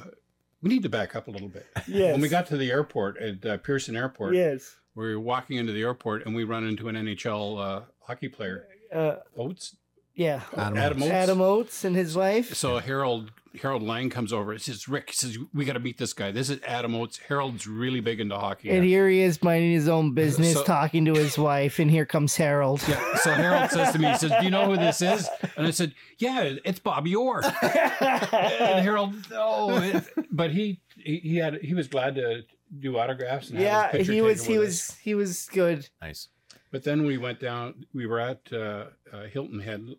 we 0.63 0.69
need 0.71 0.83
to 0.83 0.89
back 0.89 1.15
up 1.17 1.29
a 1.29 1.31
little 1.31 1.49
bit. 1.49 1.67
Yes. 1.87 2.13
When 2.13 2.21
we 2.21 2.29
got 2.29 2.47
to 2.49 2.57
the 2.57 2.71
airport 2.71 3.19
at 3.19 3.45
uh, 3.47 3.57
Pearson 3.59 3.97
Airport, 3.97 4.35
Yes. 4.35 4.77
we 4.95 5.05
were 5.13 5.21
walking 5.21 5.57
into 5.59 5.73
the 5.73 5.83
airport 5.83 6.27
and 6.27 6.35
we 6.35 6.45
run 6.45 6.65
into 6.67 6.89
an 6.89 6.97
NHL 6.97 7.59
uh, 7.61 7.83
hockey 8.01 8.29
player, 8.29 8.67
Uh, 8.95 9.17
Oates. 9.37 9.77
yeah. 10.15 10.43
Adam 10.57 10.77
Adam 10.79 10.97
Oates. 10.99 11.03
Oates. 11.03 11.13
Adam 11.13 11.41
Oates 11.41 11.85
and 11.85 11.97
his 11.97 12.17
wife. 12.17 12.55
So 12.55 12.79
Harold 12.79 13.33
Harold 13.61 13.83
Lang 13.83 14.11
comes 14.11 14.33
over. 14.33 14.53
He 14.53 14.59
says, 14.59 14.87
"Rick," 14.89 15.11
he 15.11 15.15
says, 15.17 15.39
"We 15.53 15.65
got 15.65 15.73
to 15.73 15.81
meet 15.81 15.99
this 15.99 16.13
guy. 16.13 16.31
This 16.31 16.51
is 16.51 16.61
Adam 16.67 16.95
Oates. 16.95 17.19
Harold's 17.29 17.67
really 17.67 18.01
big 18.01 18.21
into 18.21 18.39
hockey." 18.39 18.71
And 18.71 18.85
here 18.85 19.09
he 19.09 19.21
is 19.21 19.43
minding 19.43 19.73
his 19.73 19.89
own 19.89 20.15
business, 20.15 20.55
So- 20.55 20.65
talking 20.65 21.05
to 21.07 21.15
his 21.15 21.37
wife, 21.37 21.79
and 21.79 21.91
here 21.91 22.07
comes 22.07 22.37
Harold. 22.37 22.83
Yeah. 22.89 23.17
So 23.17 23.33
Harold 23.33 23.71
says 23.71 23.93
to 23.93 23.99
me, 23.99 24.09
he 24.09 24.17
says, 24.17 24.33
"Do 24.39 24.45
you 24.45 24.51
know 24.51 24.67
who 24.67 24.77
this 24.77 25.03
is?" 25.03 25.29
And 25.57 25.67
I 25.67 25.71
said, 25.71 25.95
"Yeah, 26.19 26.55
it's 26.65 26.79
Bobby 26.79 27.15
Orr." 27.15 27.43
and 27.63 28.85
Harold, 28.85 29.15
oh, 29.33 29.81
it, 29.83 30.05
but 30.31 30.51
he, 30.53 30.81
he 30.97 31.19
he 31.19 31.37
had 31.37 31.57
he 31.63 31.75
was 31.75 31.89
glad 31.89 32.15
to 32.17 32.45
do 32.79 32.99
autographs. 32.99 33.51
And 33.51 33.59
have 33.59 33.67
his 33.67 33.73
yeah, 33.73 33.87
picture 33.89 34.13
he 34.13 34.23
was 34.23 34.41
taken 34.41 34.53
he 34.53 34.59
was 34.59 34.91
us. 34.91 34.97
he 35.03 35.15
was 35.15 35.49
good. 35.53 35.89
Nice. 36.01 36.29
But 36.71 36.85
then 36.85 37.05
we 37.05 37.19
went 37.19 37.41
down. 37.41 37.87
We 37.93 38.07
were 38.07 38.21
at 38.21 38.41
uh, 38.53 38.85
uh, 39.13 39.25
Hilton 39.25 39.59
Head 39.59 39.97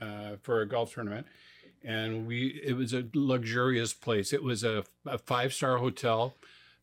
uh, 0.00 0.36
for 0.42 0.60
a 0.60 0.68
golf 0.68 0.92
tournament, 0.92 1.26
and 1.84 2.26
we 2.26 2.60
it 2.64 2.74
was 2.74 2.92
a 2.92 3.04
luxurious 3.14 3.92
place. 3.94 4.32
It 4.32 4.42
was 4.42 4.64
a, 4.64 4.84
a 5.06 5.18
five 5.18 5.52
star 5.52 5.78
hotel. 5.78 6.34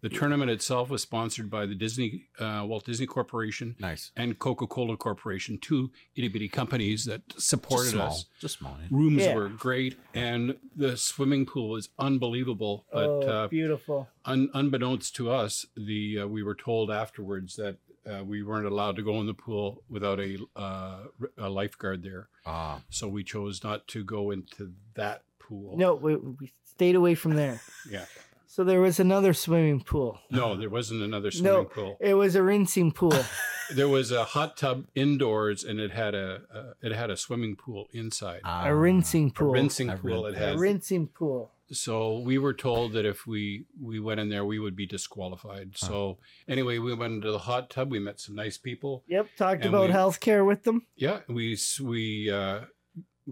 The 0.01 0.07
tournament 0.07 0.49
itself 0.49 0.89
was 0.89 1.01
sponsored 1.01 1.49
by 1.49 1.65
the 1.65 1.75
Disney 1.75 2.27
uh, 2.39 2.63
Walt 2.65 2.85
Disney 2.85 3.05
Corporation 3.05 3.75
Nice. 3.79 4.11
and 4.15 4.39
Coca 4.39 4.65
Cola 4.65 4.95
Corporation, 4.95 5.57
two 5.61 5.91
itty 6.15 6.29
bitty 6.29 6.47
companies 6.47 7.03
that 7.03 7.21
supported 7.37 7.83
Just 7.91 7.95
small. 7.95 8.07
us. 8.07 8.25
Just 8.39 8.57
small. 8.59 8.77
yeah. 8.81 8.87
Rooms 8.91 9.23
Yeah. 9.23 9.35
were 9.35 9.49
great, 9.49 9.97
and 10.13 10.55
the 10.73 10.95
swimming 10.95 11.45
pool 11.45 11.71
was 11.71 11.89
unbelievable. 11.99 12.85
But 12.93 13.09
oh, 13.09 13.21
uh, 13.23 13.47
beautiful. 13.49 14.07
un, 14.23 14.49
unbeknownst 14.53 15.17
to 15.17 15.31
us, 15.31 15.65
the 15.75 16.19
uh, 16.19 16.27
we 16.27 16.43
were 16.43 16.55
told 16.55 16.89
afterwards 16.91 17.57
that 17.57 17.75
uh, 18.07 18.23
we 18.23 18.43
weren't 18.43 18.65
allowed 18.67 18.95
to 18.97 19.01
go 19.03 19.19
in 19.19 19.25
the 19.25 19.33
pool 19.33 19.83
without 19.89 20.19
a, 20.19 20.37
uh, 20.55 20.99
a 21.37 21.49
lifeguard 21.49 22.03
there. 22.03 22.29
Ah, 22.45 22.81
So 22.89 23.07
we 23.07 23.23
chose 23.23 23.63
not 23.63 23.87
to 23.89 24.03
go 24.03 24.31
into 24.31 24.73
that 24.95 25.23
pool. 25.39 25.77
No, 25.77 25.95
we, 25.95 26.15
we 26.15 26.51
stayed 26.63 26.95
away 26.95 27.15
from 27.15 27.35
there. 27.35 27.61
Yeah. 27.91 28.05
So 28.47 28.63
there 28.63 28.81
was 28.81 28.99
another 28.99 29.33
swimming 29.33 29.81
pool. 29.81 30.19
No, 30.31 30.57
there 30.57 30.71
wasn't 30.71 31.03
another 31.03 31.29
swimming 31.29 31.53
No, 31.53 31.65
pool. 31.65 31.97
it 31.99 32.15
was 32.15 32.35
a 32.35 32.43
rinsing 32.43 32.91
pool. 32.91 33.13
There 33.71 33.87
was 33.87 34.11
a 34.11 34.23
hot 34.23 34.57
tub 34.57 34.87
indoors, 34.95 35.63
and 35.63 35.79
it 35.79 35.91
had 35.91 36.15
a, 36.15 36.41
a 36.81 36.87
it 36.87 36.91
had 36.91 37.11
a 37.11 37.15
swimming 37.15 37.55
pool 37.55 37.85
inside. 37.93 38.41
ah. 38.43 38.65
a 38.65 38.73
rinsing 38.75 39.29
pool. 39.29 39.49
a 39.49 39.49
pool. 39.49 39.53
rinsing 39.53 39.89
A 39.91 39.97
pool. 39.97 40.23
rin- 40.25 40.33
It 40.33 40.55
A 40.55 40.57
rinsing 40.57 41.07
pool. 41.09 41.51
So 41.71 42.19
we 42.19 42.37
were 42.37 42.53
told 42.53 42.93
that 42.93 43.05
if 43.05 43.27
we 43.27 43.65
we 43.81 43.99
went 43.99 44.19
in 44.19 44.29
there 44.29 44.45
we 44.45 44.59
would 44.59 44.75
be 44.75 44.85
disqualified. 44.85 45.77
So 45.77 46.17
anyway 46.47 46.77
we 46.79 46.93
went 46.93 47.13
into 47.13 47.31
the 47.31 47.39
hot 47.39 47.69
tub 47.69 47.91
we 47.91 47.99
met 47.99 48.19
some 48.19 48.35
nice 48.35 48.57
people. 48.57 49.03
Yep, 49.07 49.27
talked 49.37 49.65
about 49.65 49.89
we- 49.89 49.93
healthcare 49.93 50.45
with 50.45 50.63
them. 50.63 50.85
yeah 50.95 51.19
we 51.27 51.57
we 51.81 52.29
uh, 52.31 52.61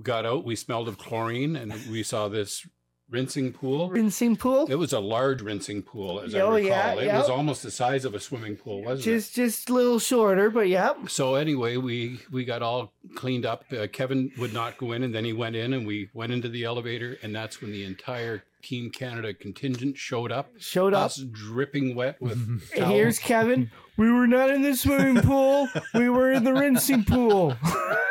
got 0.01 0.25
out 0.25 0.45
we 0.45 0.55
smelled 0.55 0.87
of 0.87 0.97
chlorine 0.97 1.55
and 1.55 1.73
we 1.89 2.03
saw 2.03 2.27
this 2.27 2.67
rinsing 3.09 3.53
pool 3.53 3.89
Rinsing 3.89 4.35
pool. 4.35 4.67
it 4.69 4.75
was 4.75 4.91
a 4.93 4.99
large 4.99 5.41
rinsing 5.41 5.81
pool 5.83 6.19
as 6.19 6.35
i 6.35 6.41
Oh, 6.41 6.55
recall 6.55 6.61
yeah, 6.67 6.93
it 6.93 7.05
yeah. 7.05 7.17
was 7.19 7.29
almost 7.29 7.63
the 7.63 7.71
size 7.71 8.03
of 8.05 8.13
a 8.13 8.19
swimming 8.19 8.57
pool 8.57 8.83
wasn't 8.83 9.07
it? 9.07 9.11
Just 9.11 9.35
just 9.35 9.69
a 9.69 9.73
little 9.73 9.99
shorter, 9.99 10.49
but 10.49 10.67
yep. 10.67 10.97
so 11.09 11.35
anyway 11.35 11.77
we 11.77 12.19
we 12.31 12.43
got 12.43 12.61
all 12.61 12.91
cleaned 13.15 13.45
up 13.45 13.63
uh, 13.71 13.87
kevin 13.91 14.31
would 14.37 14.53
not 14.53 14.77
go 14.77 14.91
in 14.91 15.03
and 15.03 15.15
then 15.15 15.23
he 15.23 15.31
went 15.33 15.55
in 15.55 15.73
and 15.73 15.87
we 15.87 16.09
went 16.13 16.31
into 16.33 16.49
the 16.49 16.63
elevator 16.65 17.17
and 17.23 17.33
that's 17.33 17.61
when 17.61 17.71
the 17.71 17.85
entire 17.85 18.43
team 18.61 18.89
canada 18.89 19.33
contingent 19.33 19.95
showed 19.97 20.31
up 20.31 20.49
Showed 20.57 20.93
up. 20.93 21.05
us 21.05 21.17
dripping 21.31 21.95
wet 21.95 22.21
with 22.21 22.37
Here's 22.73 23.19
Kevin. 23.19 23.71
We 23.95 24.11
were 24.11 24.27
not 24.27 24.49
in 24.49 24.61
the 24.61 24.75
swimming 24.75 25.23
pool. 25.23 25.69
We 25.93 26.09
were 26.09 26.31
in 26.33 26.43
the 26.43 26.53
rinsing 26.53 27.05
pool. 27.05 27.55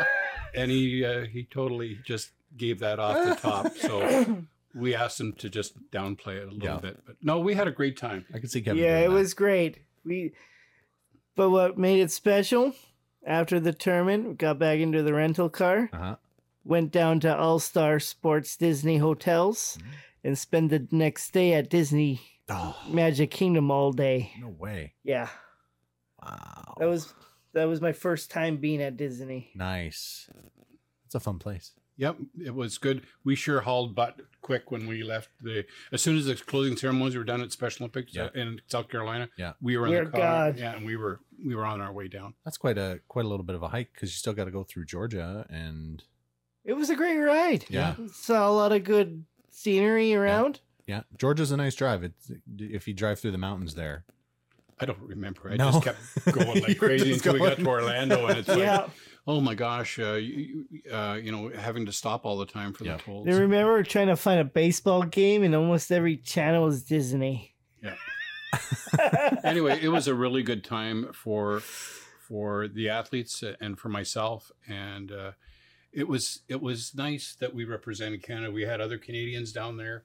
and 0.55 0.71
he 0.71 1.05
uh, 1.05 1.26
he 1.26 1.45
totally 1.45 1.99
just 2.05 2.31
gave 2.57 2.79
that 2.81 2.99
off 2.99 3.23
the 3.25 3.35
top. 3.35 3.76
So 3.76 4.45
we 4.76 4.95
asked 4.95 5.18
him 5.21 5.33
to 5.35 5.49
just 5.49 5.73
downplay 5.90 6.37
it 6.37 6.49
a 6.49 6.50
little 6.50 6.62
Yeah. 6.62 6.78
bit, 6.78 7.00
but 7.06 7.16
no, 7.23 7.40
we 7.40 7.54
had 7.54 7.66
a 7.66 7.73
great 7.73 7.97
time. 7.97 8.26
I 8.35 8.38
can 8.38 8.49
see 8.49 8.61
Kevin. 8.62 8.83
yeah, 8.83 8.99
it 8.99 9.09
that. 9.09 9.14
was 9.14 9.35
great. 9.35 9.78
We, 10.04 10.33
but 11.35 11.50
what 11.50 11.78
made 11.78 12.00
it 12.00 12.11
special? 12.11 12.75
After 13.26 13.59
the 13.59 13.73
tournament, 13.73 14.28
we 14.28 14.35
got 14.35 14.59
back 14.59 14.78
into 14.78 15.02
the 15.02 15.12
rental 15.14 15.49
car, 15.49 15.88
Uh-huh. 15.92 16.16
went 16.64 16.92
down 16.92 17.21
to 17.21 17.37
All 17.37 17.59
Star 17.59 17.99
Sports 17.99 18.56
Disney 18.56 18.99
Hotels, 18.99 19.78
Mm-hmm. 19.80 19.90
and 20.25 20.38
spent 20.38 20.71
the 20.71 20.87
next 20.90 21.30
day 21.33 21.54
at 21.54 21.68
Disney 21.71 22.21
Oh, 22.49 22.76
Magic 22.88 23.30
Kingdom 23.33 23.71
all 23.73 23.92
day. 23.92 24.30
no 24.40 24.49
way. 24.50 24.95
Yeah, 25.02 25.28
Wow. 26.23 26.75
that 26.78 26.87
was 26.88 27.12
that 27.54 27.64
was 27.64 27.80
my 27.80 27.92
first 27.92 28.30
time 28.30 28.59
being 28.59 28.83
at 28.83 28.97
Disney. 28.97 29.50
nice. 29.54 30.28
It's 31.06 31.14
a 31.14 31.21
fun 31.21 31.38
place. 31.38 31.73
Yep, 31.99 32.17
it 32.45 32.55
was 32.55 32.76
good. 32.79 33.07
We 33.25 33.35
sure 33.35 33.61
hauled 33.62 33.95
butt 33.95 34.21
quick 34.43 34.71
when 34.71 34.87
we 34.87 35.03
left 35.03 35.31
the. 35.41 35.65
As 35.93 36.03
soon 36.03 36.17
as 36.19 36.26
the 36.26 36.35
closing 36.35 36.76
ceremonies 36.76 37.17
were 37.17 37.25
done 37.25 37.41
at 37.41 37.53
Special 37.53 37.85
Olympics 37.85 38.15
Yeah. 38.15 38.25
uh, 38.25 38.31
in 38.35 38.61
South 38.67 38.88
Carolina, 38.88 39.29
Yeah. 39.38 39.55
we 39.62 39.76
were 39.79 39.87
in 39.87 39.93
We're 39.93 40.05
the 40.05 40.11
car. 40.11 40.21
God. 40.21 40.59
Yeah, 40.59 40.76
and 40.76 40.85
we 40.85 40.97
were 40.97 41.21
we 41.45 41.55
were 41.55 41.65
on 41.65 41.81
our 41.81 41.93
way 41.93 42.09
down. 42.09 42.35
That's 42.45 42.59
quite 42.59 42.76
a 42.79 43.00
quite 43.09 43.25
a 43.25 43.29
little 43.29 43.45
bit 43.45 43.57
of 43.57 43.62
a 43.62 43.69
hike 43.69 43.93
because 43.95 44.11
you 44.11 44.17
still 44.17 44.33
got 44.35 44.45
to 44.45 44.50
go 44.50 44.62
through 44.62 44.85
Georgia 44.87 45.47
and 45.49 46.03
It 46.65 46.75
was 46.75 46.91
a 46.91 46.97
great 46.97 47.19
ride. 47.19 47.65
yeah, 47.71 47.95
Saw 48.12 48.49
a 48.49 48.53
lot 48.53 48.73
of 48.73 48.85
good 48.85 49.25
scenery 49.50 50.15
around. 50.15 50.61
yeah. 50.87 51.03
Georgia's 51.19 51.50
a 51.50 51.57
nice 51.57 51.75
drive. 51.75 52.03
It's 52.05 52.31
if 52.59 52.87
you 52.87 52.93
drive 52.95 53.21
through 53.21 53.33
the 53.33 53.38
mountains 53.38 53.75
there. 53.75 54.05
I 54.78 54.85
don't 54.87 55.00
remember. 55.00 55.50
I 55.50 55.56
No. 55.56 55.71
just 55.73 55.85
kept 55.85 56.33
going 56.33 56.62
like 56.62 56.78
crazy 56.78 57.06
just 57.12 57.25
until 57.26 57.40
we 57.42 57.49
got 57.49 57.59
to 57.59 57.66
Orlando, 57.66 58.26
and 58.26 58.38
it's 58.38 58.49
like, 58.56 58.88
oh 59.26 59.40
my 59.40 59.54
gosh, 59.54 59.99
uh, 59.99 60.14
you, 60.14 60.66
you- 60.71 60.92
uh, 60.92 61.14
you 61.14 61.33
know, 61.33 61.49
having 61.49 61.87
to 61.87 61.92
stop 61.92 62.25
all 62.26 62.37
the 62.37 62.47
time 62.47 62.73
for 62.73 62.85
Yeah. 62.85 62.97
the 62.99 63.02
tolls. 63.02 63.26
I 63.28 63.33
remember 63.33 63.83
trying 63.83 64.09
to 64.09 64.16
find 64.16 64.38
a 64.40 64.45
baseball 64.45 65.02
game, 65.04 65.42
and 65.42 65.54
almost 65.54 65.90
every 65.90 66.16
channel 66.16 66.64
was 66.64 66.83
Disney. 66.83 67.54
Yeah. 67.83 67.95
anyway, 69.45 69.78
it 69.83 69.88
was 69.88 70.09
a 70.09 70.14
really 70.14 70.42
good 70.42 70.64
time 70.64 71.12
for 71.12 71.61
for 71.61 72.66
the 72.68 72.88
athletes 72.88 73.42
and 73.61 73.78
for 73.78 73.88
myself, 73.88 74.50
and 74.68 75.12
uh, 75.12 75.33
it 75.92 76.09
was 76.09 76.40
it 76.49 76.61
was 76.61 76.95
nice 76.95 77.35
that 77.40 77.54
we 77.54 77.64
represented 77.64 78.23
Canada. 78.23 78.50
We 78.52 78.62
had 78.62 78.80
other 78.80 78.99
Canadians 78.99 79.52
down 79.52 79.76
there, 79.76 80.04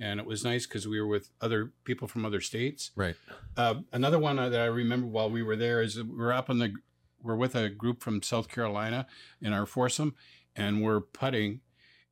and 0.00 0.20
it 0.20 0.26
was 0.26 0.44
nice 0.44 0.66
because 0.66 0.86
we 0.88 1.00
were 1.00 1.06
with 1.06 1.30
other 1.40 1.72
people 1.84 2.06
from 2.08 2.24
other 2.24 2.40
states. 2.40 2.90
Right. 2.96 3.16
Uh, 3.56 3.76
another 3.92 4.18
one 4.18 4.36
that 4.36 4.54
I 4.60 4.66
remember 4.66 5.06
while 5.06 5.30
we 5.30 5.42
were 5.42 5.56
there 5.56 5.82
is 5.82 5.94
that 5.96 6.06
we 6.06 6.16
we're 6.16 6.32
up 6.32 6.48
on 6.50 6.58
the 6.58 6.72
we're 7.22 7.34
with 7.36 7.56
a 7.56 7.68
group 7.68 8.00
from 8.02 8.22
South 8.22 8.48
Carolina 8.48 9.06
in 9.40 9.52
our 9.52 9.66
foursome, 9.66 10.14
and 10.54 10.82
we're 10.82 11.00
putting, 11.00 11.60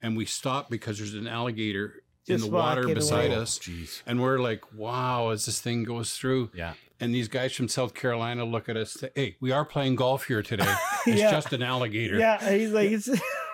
and 0.03 0.17
we 0.17 0.25
stop 0.27 0.69
because 0.69 0.99
there's 0.99 1.15
an 1.15 1.29
alligator 1.29 2.03
in 2.27 2.41
the 2.41 2.49
water 2.51 2.93
beside 2.93 3.27
away. 3.31 3.37
us. 3.37 3.59
Jeez. 3.61 4.03
And 4.05 4.21
we're 4.21 4.41
like, 4.41 4.63
wow, 4.75 5.29
as 5.31 5.47
this 5.47 5.61
thing 5.61 5.85
goes 5.85 6.15
through. 6.15 6.51
Yeah. 6.55 6.73
And 6.99 7.15
these 7.15 7.29
guys 7.29 7.53
from 7.55 7.69
South 7.69 7.95
Carolina 7.95 8.45
look 8.45 8.69
at 8.69 8.77
us, 8.77 8.95
say, 8.95 9.11
hey, 9.15 9.37
we 9.41 9.53
are 9.53 9.65
playing 9.65 9.95
golf 9.95 10.27
here 10.27 10.43
today. 10.43 10.75
It's 11.07 11.21
Yeah. 11.21 11.31
just 11.31 11.53
an 11.53 11.63
alligator. 11.63 12.19
Yeah, 12.19 12.51
he's 12.51 12.73
like, 12.73 12.91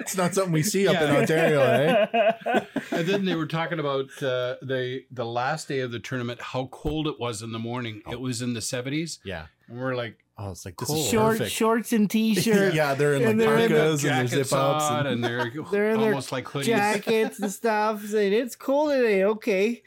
it's. 0.00 0.12
It's 0.14 0.16
not 0.16 0.34
something 0.34 0.52
we 0.52 0.62
see 0.62 0.86
up 0.88 1.00
in 1.00 1.10
Ontario, 1.10 1.60
eh? 1.62 2.60
And 2.90 3.06
then 3.08 3.24
they 3.24 3.34
were 3.34 3.46
talking 3.46 3.78
about 3.80 4.06
uh, 4.22 4.56
the 4.62 5.04
the 5.10 5.24
last 5.24 5.66
day 5.68 5.80
of 5.80 5.90
the 5.92 5.98
tournament, 5.98 6.40
how 6.40 6.66
cold 6.70 7.06
it 7.08 7.18
was 7.18 7.42
in 7.42 7.52
the 7.52 7.58
morning. 7.58 8.02
It 8.10 8.20
was 8.20 8.40
in 8.42 8.54
the 8.54 8.60
70s. 8.60 9.18
Yeah. 9.24 9.46
And 9.68 9.78
we're 9.80 9.94
like, 9.96 10.18
Oh, 10.36 10.50
it's 10.50 10.64
like 10.64 10.76
this 10.76 10.88
Cool. 10.88 10.96
is 11.04 11.08
Short 11.10 11.32
perfect. 11.38 11.52
shorts 11.52 11.92
and 11.92 12.10
t-shirts, 12.10 12.74
yeah, 12.74 12.94
they're 12.94 13.14
in 13.14 13.22
And 13.22 13.38
like 13.38 13.46
they're 13.48 13.58
in 13.58 13.70
parkas 13.70 14.04
and 14.04 14.28
their 14.28 14.44
zip 14.44 14.52
ups. 14.52 14.84
And, 14.90 15.06
and 15.08 15.24
they're, 15.24 15.52
They're 15.70 15.90
in 15.90 16.00
their 16.00 16.08
almost 16.10 16.32
like 16.32 16.44
hoodies. 16.46 16.64
jackets 16.64 17.38
and 17.40 17.52
stuff. 17.52 18.04
Saying 18.04 18.32
it's 18.32 18.56
cold 18.56 18.90
today. 18.90 19.22
Okay. 19.24 19.82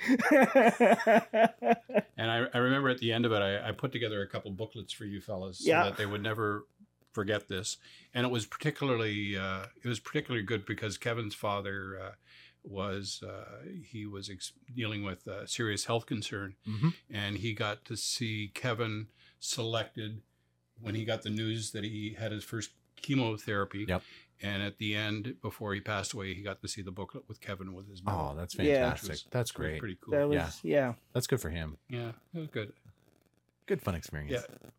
And 2.19 2.31
I, 2.31 2.45
I 2.53 2.57
remember 2.57 2.89
at 2.89 2.97
the 2.99 3.11
end 3.13 3.25
of 3.25 3.31
it, 3.33 3.41
I, 3.41 3.69
I 3.69 3.71
put 3.73 3.91
together 3.91 4.21
a 4.21 4.27
couple 4.27 4.51
booklets 4.51 4.91
for 4.93 5.05
you 5.05 5.21
fellas 5.21 5.59
so 5.59 5.69
Yeah. 5.69 5.83
that 5.83 5.97
they 5.97 6.05
would 6.05 6.23
never 6.23 6.65
forget 7.17 7.47
this. 7.47 7.77
And 8.13 8.25
it 8.27 8.31
was 8.31 8.45
particularly 8.45 9.35
uh, 9.35 9.65
it 9.83 9.87
was 9.87 9.99
particularly 9.99 10.45
good 10.45 10.65
because 10.67 10.97
Kevin's 10.99 11.33
father 11.35 11.99
uh, 12.03 12.11
was 12.63 13.23
uh, 13.27 13.63
he 13.91 14.05
was 14.05 14.29
ex- 14.29 14.53
dealing 14.75 15.03
with 15.03 15.25
a 15.25 15.47
serious 15.47 15.85
health 15.85 16.05
concern, 16.05 16.55
Mhm. 16.67 16.93
and 17.09 17.37
he 17.37 17.53
got 17.53 17.85
to 17.85 17.95
see 17.97 18.51
Kevin 18.53 19.07
selected 19.39 20.21
when 20.79 20.93
he 20.93 21.05
got 21.05 21.23
the 21.23 21.29
news 21.31 21.71
that 21.71 21.83
he 21.83 22.15
had 22.19 22.31
his 22.31 22.43
first 22.43 22.69
chemotherapy. 23.01 23.85
Yep. 23.87 24.03
And 24.43 24.61
at 24.61 24.77
the 24.77 24.93
end, 24.95 25.37
before 25.41 25.73
he 25.73 25.81
passed 25.81 26.13
away, 26.13 26.35
he 26.35 26.43
got 26.43 26.61
to 26.61 26.67
see 26.67 26.83
the 26.83 26.91
booklet 26.91 27.23
with 27.27 27.41
Kevin 27.41 27.73
with 27.73 27.89
his 27.89 28.03
Oh, 28.05 28.35
that's 28.37 28.53
fantastic. 28.53 29.09
Which 29.09 29.09
was- 29.11 29.25
That's 29.31 29.51
which 29.53 29.57
was 29.59 29.67
great. 29.69 29.79
Pretty 29.79 29.97
cool. 29.99 30.11
that 30.13 30.29
was 30.29 30.35
Yeah. 30.35 30.51
yeah. 30.79 30.93
That's 31.13 31.25
good 31.25 31.41
for 31.41 31.49
him. 31.49 31.77
yeah, 31.89 32.11
it 32.35 32.39
was 32.39 32.49
good. 32.49 32.73
Good 33.65 33.81
fun 33.81 33.95
experience. 33.95 34.33
Yeah. 34.33 34.69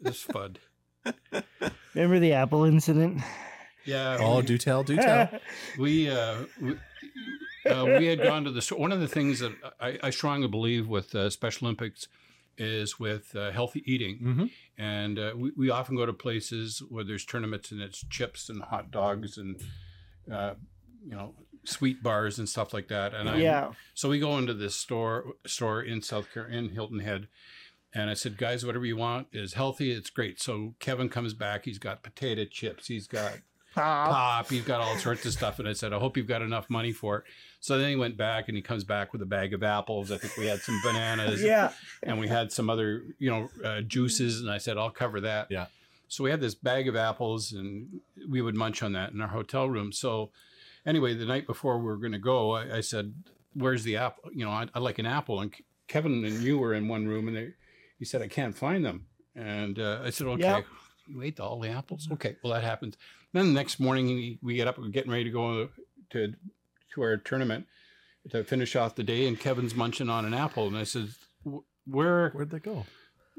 This 0.00 0.22
fun. 0.22 0.56
Remember 1.94 2.18
the 2.18 2.32
Apple 2.32 2.64
incident? 2.64 3.20
Yeah. 3.84 4.18
Oh, 4.20 4.42
do 4.42 4.58
tell, 4.58 4.82
do 4.82 4.96
tell. 4.96 5.28
we 5.78 6.10
uh, 6.10 6.36
we, 6.60 6.76
uh, 7.70 7.84
we 7.98 8.06
had 8.06 8.22
gone 8.22 8.44
to 8.44 8.50
the 8.50 8.62
store. 8.62 8.78
One 8.78 8.92
of 8.92 9.00
the 9.00 9.08
things 9.08 9.40
that 9.40 9.52
I, 9.80 9.98
I 10.02 10.10
strongly 10.10 10.48
believe 10.48 10.88
with 10.88 11.14
uh, 11.14 11.30
Special 11.30 11.66
Olympics 11.66 12.08
is 12.58 12.98
with 13.00 13.34
uh, 13.34 13.50
healthy 13.50 13.82
eating, 13.86 14.18
Mm-hmm. 14.22 14.44
and 14.76 15.18
uh, 15.18 15.32
we, 15.34 15.52
we 15.56 15.70
often 15.70 15.96
go 15.96 16.04
to 16.04 16.12
places 16.12 16.82
where 16.90 17.04
there's 17.04 17.24
tournaments 17.24 17.70
and 17.72 17.80
it's 17.80 18.04
chips 18.10 18.48
and 18.50 18.62
hot 18.62 18.90
dogs 18.90 19.38
and 19.38 19.60
uh, 20.30 20.54
you 21.06 21.12
know 21.16 21.34
sweet 21.64 22.02
bars 22.02 22.38
and 22.38 22.48
stuff 22.48 22.74
like 22.74 22.88
that. 22.88 23.14
And 23.14 23.28
I, 23.30 23.36
yeah. 23.36 23.72
so 23.94 24.08
we 24.10 24.18
go 24.18 24.36
into 24.38 24.52
this 24.54 24.76
store 24.76 25.24
store 25.46 25.80
in 25.82 26.02
South 26.02 26.32
Carolina 26.32 26.58
in 26.58 26.68
Hilton 26.70 27.00
Head. 27.00 27.28
And 27.92 28.08
I 28.08 28.14
said, 28.14 28.36
guys, 28.36 28.64
whatever 28.64 28.86
you 28.86 28.96
want 28.96 29.26
is 29.32 29.54
healthy. 29.54 29.90
It's 29.90 30.10
great. 30.10 30.40
So 30.40 30.74
Kevin 30.78 31.08
comes 31.08 31.34
back. 31.34 31.64
He's 31.64 31.78
got 31.78 32.02
potato 32.02 32.44
chips. 32.44 32.86
He's 32.86 33.06
got 33.08 33.32
Pop. 33.74 34.10
pop. 34.10 34.48
He's 34.50 34.62
got 34.64 34.80
all 34.80 34.96
sorts 34.96 35.24
of 35.26 35.32
stuff. 35.32 35.58
And 35.58 35.68
I 35.68 35.72
said, 35.72 35.92
I 35.92 35.98
hope 35.98 36.16
you've 36.16 36.26
got 36.28 36.40
enough 36.42 36.70
money 36.70 36.92
for 36.92 37.18
it. 37.18 37.24
So 37.60 37.78
then 37.78 37.88
he 37.90 37.96
went 37.96 38.16
back 38.16 38.46
and 38.48 38.56
he 38.56 38.62
comes 38.62 38.84
back 38.84 39.12
with 39.12 39.22
a 39.22 39.26
bag 39.26 39.52
of 39.54 39.62
apples. 39.64 40.10
I 40.12 40.18
think 40.18 40.36
we 40.36 40.46
had 40.46 40.60
some 40.60 40.80
bananas 40.84 41.42
Yeah. 41.42 41.72
and 42.02 42.18
we 42.20 42.28
had 42.28 42.52
some 42.52 42.70
other, 42.70 43.02
you 43.18 43.28
know, 43.30 43.48
uh, 43.64 43.80
juices. 43.80 44.40
And 44.40 44.50
I 44.50 44.58
said, 44.58 44.78
I'll 44.78 44.90
cover 44.90 45.20
that. 45.22 45.48
Yeah. 45.50 45.66
So 46.08 46.22
we 46.24 46.30
had 46.30 46.40
this 46.40 46.54
bag 46.54 46.88
of 46.88 46.94
apples 46.96 47.52
and 47.52 48.00
we 48.28 48.40
would 48.40 48.56
munch 48.56 48.82
on 48.82 48.92
that 48.92 49.12
in 49.12 49.20
our 49.20 49.28
hotel 49.28 49.68
room. 49.68 49.92
So 49.92 50.30
anyway, 50.86 51.14
the 51.14 51.26
night 51.26 51.46
before 51.46 51.78
we 51.78 51.84
were 51.86 51.96
going 51.96 52.12
to 52.12 52.18
go, 52.18 52.52
I, 52.52 52.76
I 52.78 52.80
said, 52.80 53.14
where's 53.54 53.82
the 53.84 53.96
apple? 53.96 54.30
You 54.32 54.44
know, 54.44 54.50
I, 54.52 54.68
I 54.74 54.78
like 54.80 54.98
an 54.98 55.06
apple. 55.06 55.40
And 55.40 55.52
Kevin 55.88 56.24
and 56.24 56.40
you 56.42 56.58
were 56.58 56.72
in 56.74 56.88
one 56.88 57.06
room 57.06 57.28
and 57.28 57.36
they, 57.36 57.48
he 58.00 58.04
said, 58.04 58.20
I 58.22 58.26
can't 58.28 58.56
find 58.56 58.84
them. 58.84 59.06
And 59.36 59.78
uh, 59.78 60.00
I 60.02 60.10
said, 60.10 60.26
okay. 60.26 60.42
Yep. 60.42 60.64
You 61.06 61.22
ate 61.22 61.38
all 61.38 61.60
the 61.60 61.68
apples? 61.68 62.08
Okay. 62.12 62.36
Well, 62.42 62.52
that 62.54 62.64
happens. 62.64 62.96
Then 63.32 63.46
the 63.48 63.52
next 63.52 63.78
morning, 63.78 64.06
we- 64.06 64.38
we 64.42 64.54
get 64.56 64.66
up, 64.66 64.78
we're 64.78 64.88
getting 64.88 65.12
ready 65.12 65.24
to 65.24 65.30
go 65.30 65.68
to 66.10 66.34
to 66.94 67.02
our 67.02 67.16
tournament 67.18 67.66
to 68.30 68.42
finish 68.42 68.74
off 68.74 68.96
the 68.96 69.04
day, 69.04 69.28
and 69.28 69.38
Kevin's 69.38 69.74
munching 69.76 70.08
on 70.10 70.24
an 70.24 70.34
apple, 70.34 70.66
and 70.66 70.76
I 70.76 70.82
said, 70.84 71.10
"Where 71.86 72.30
Where'd 72.30 72.50
they 72.50 72.58
go? 72.58 72.84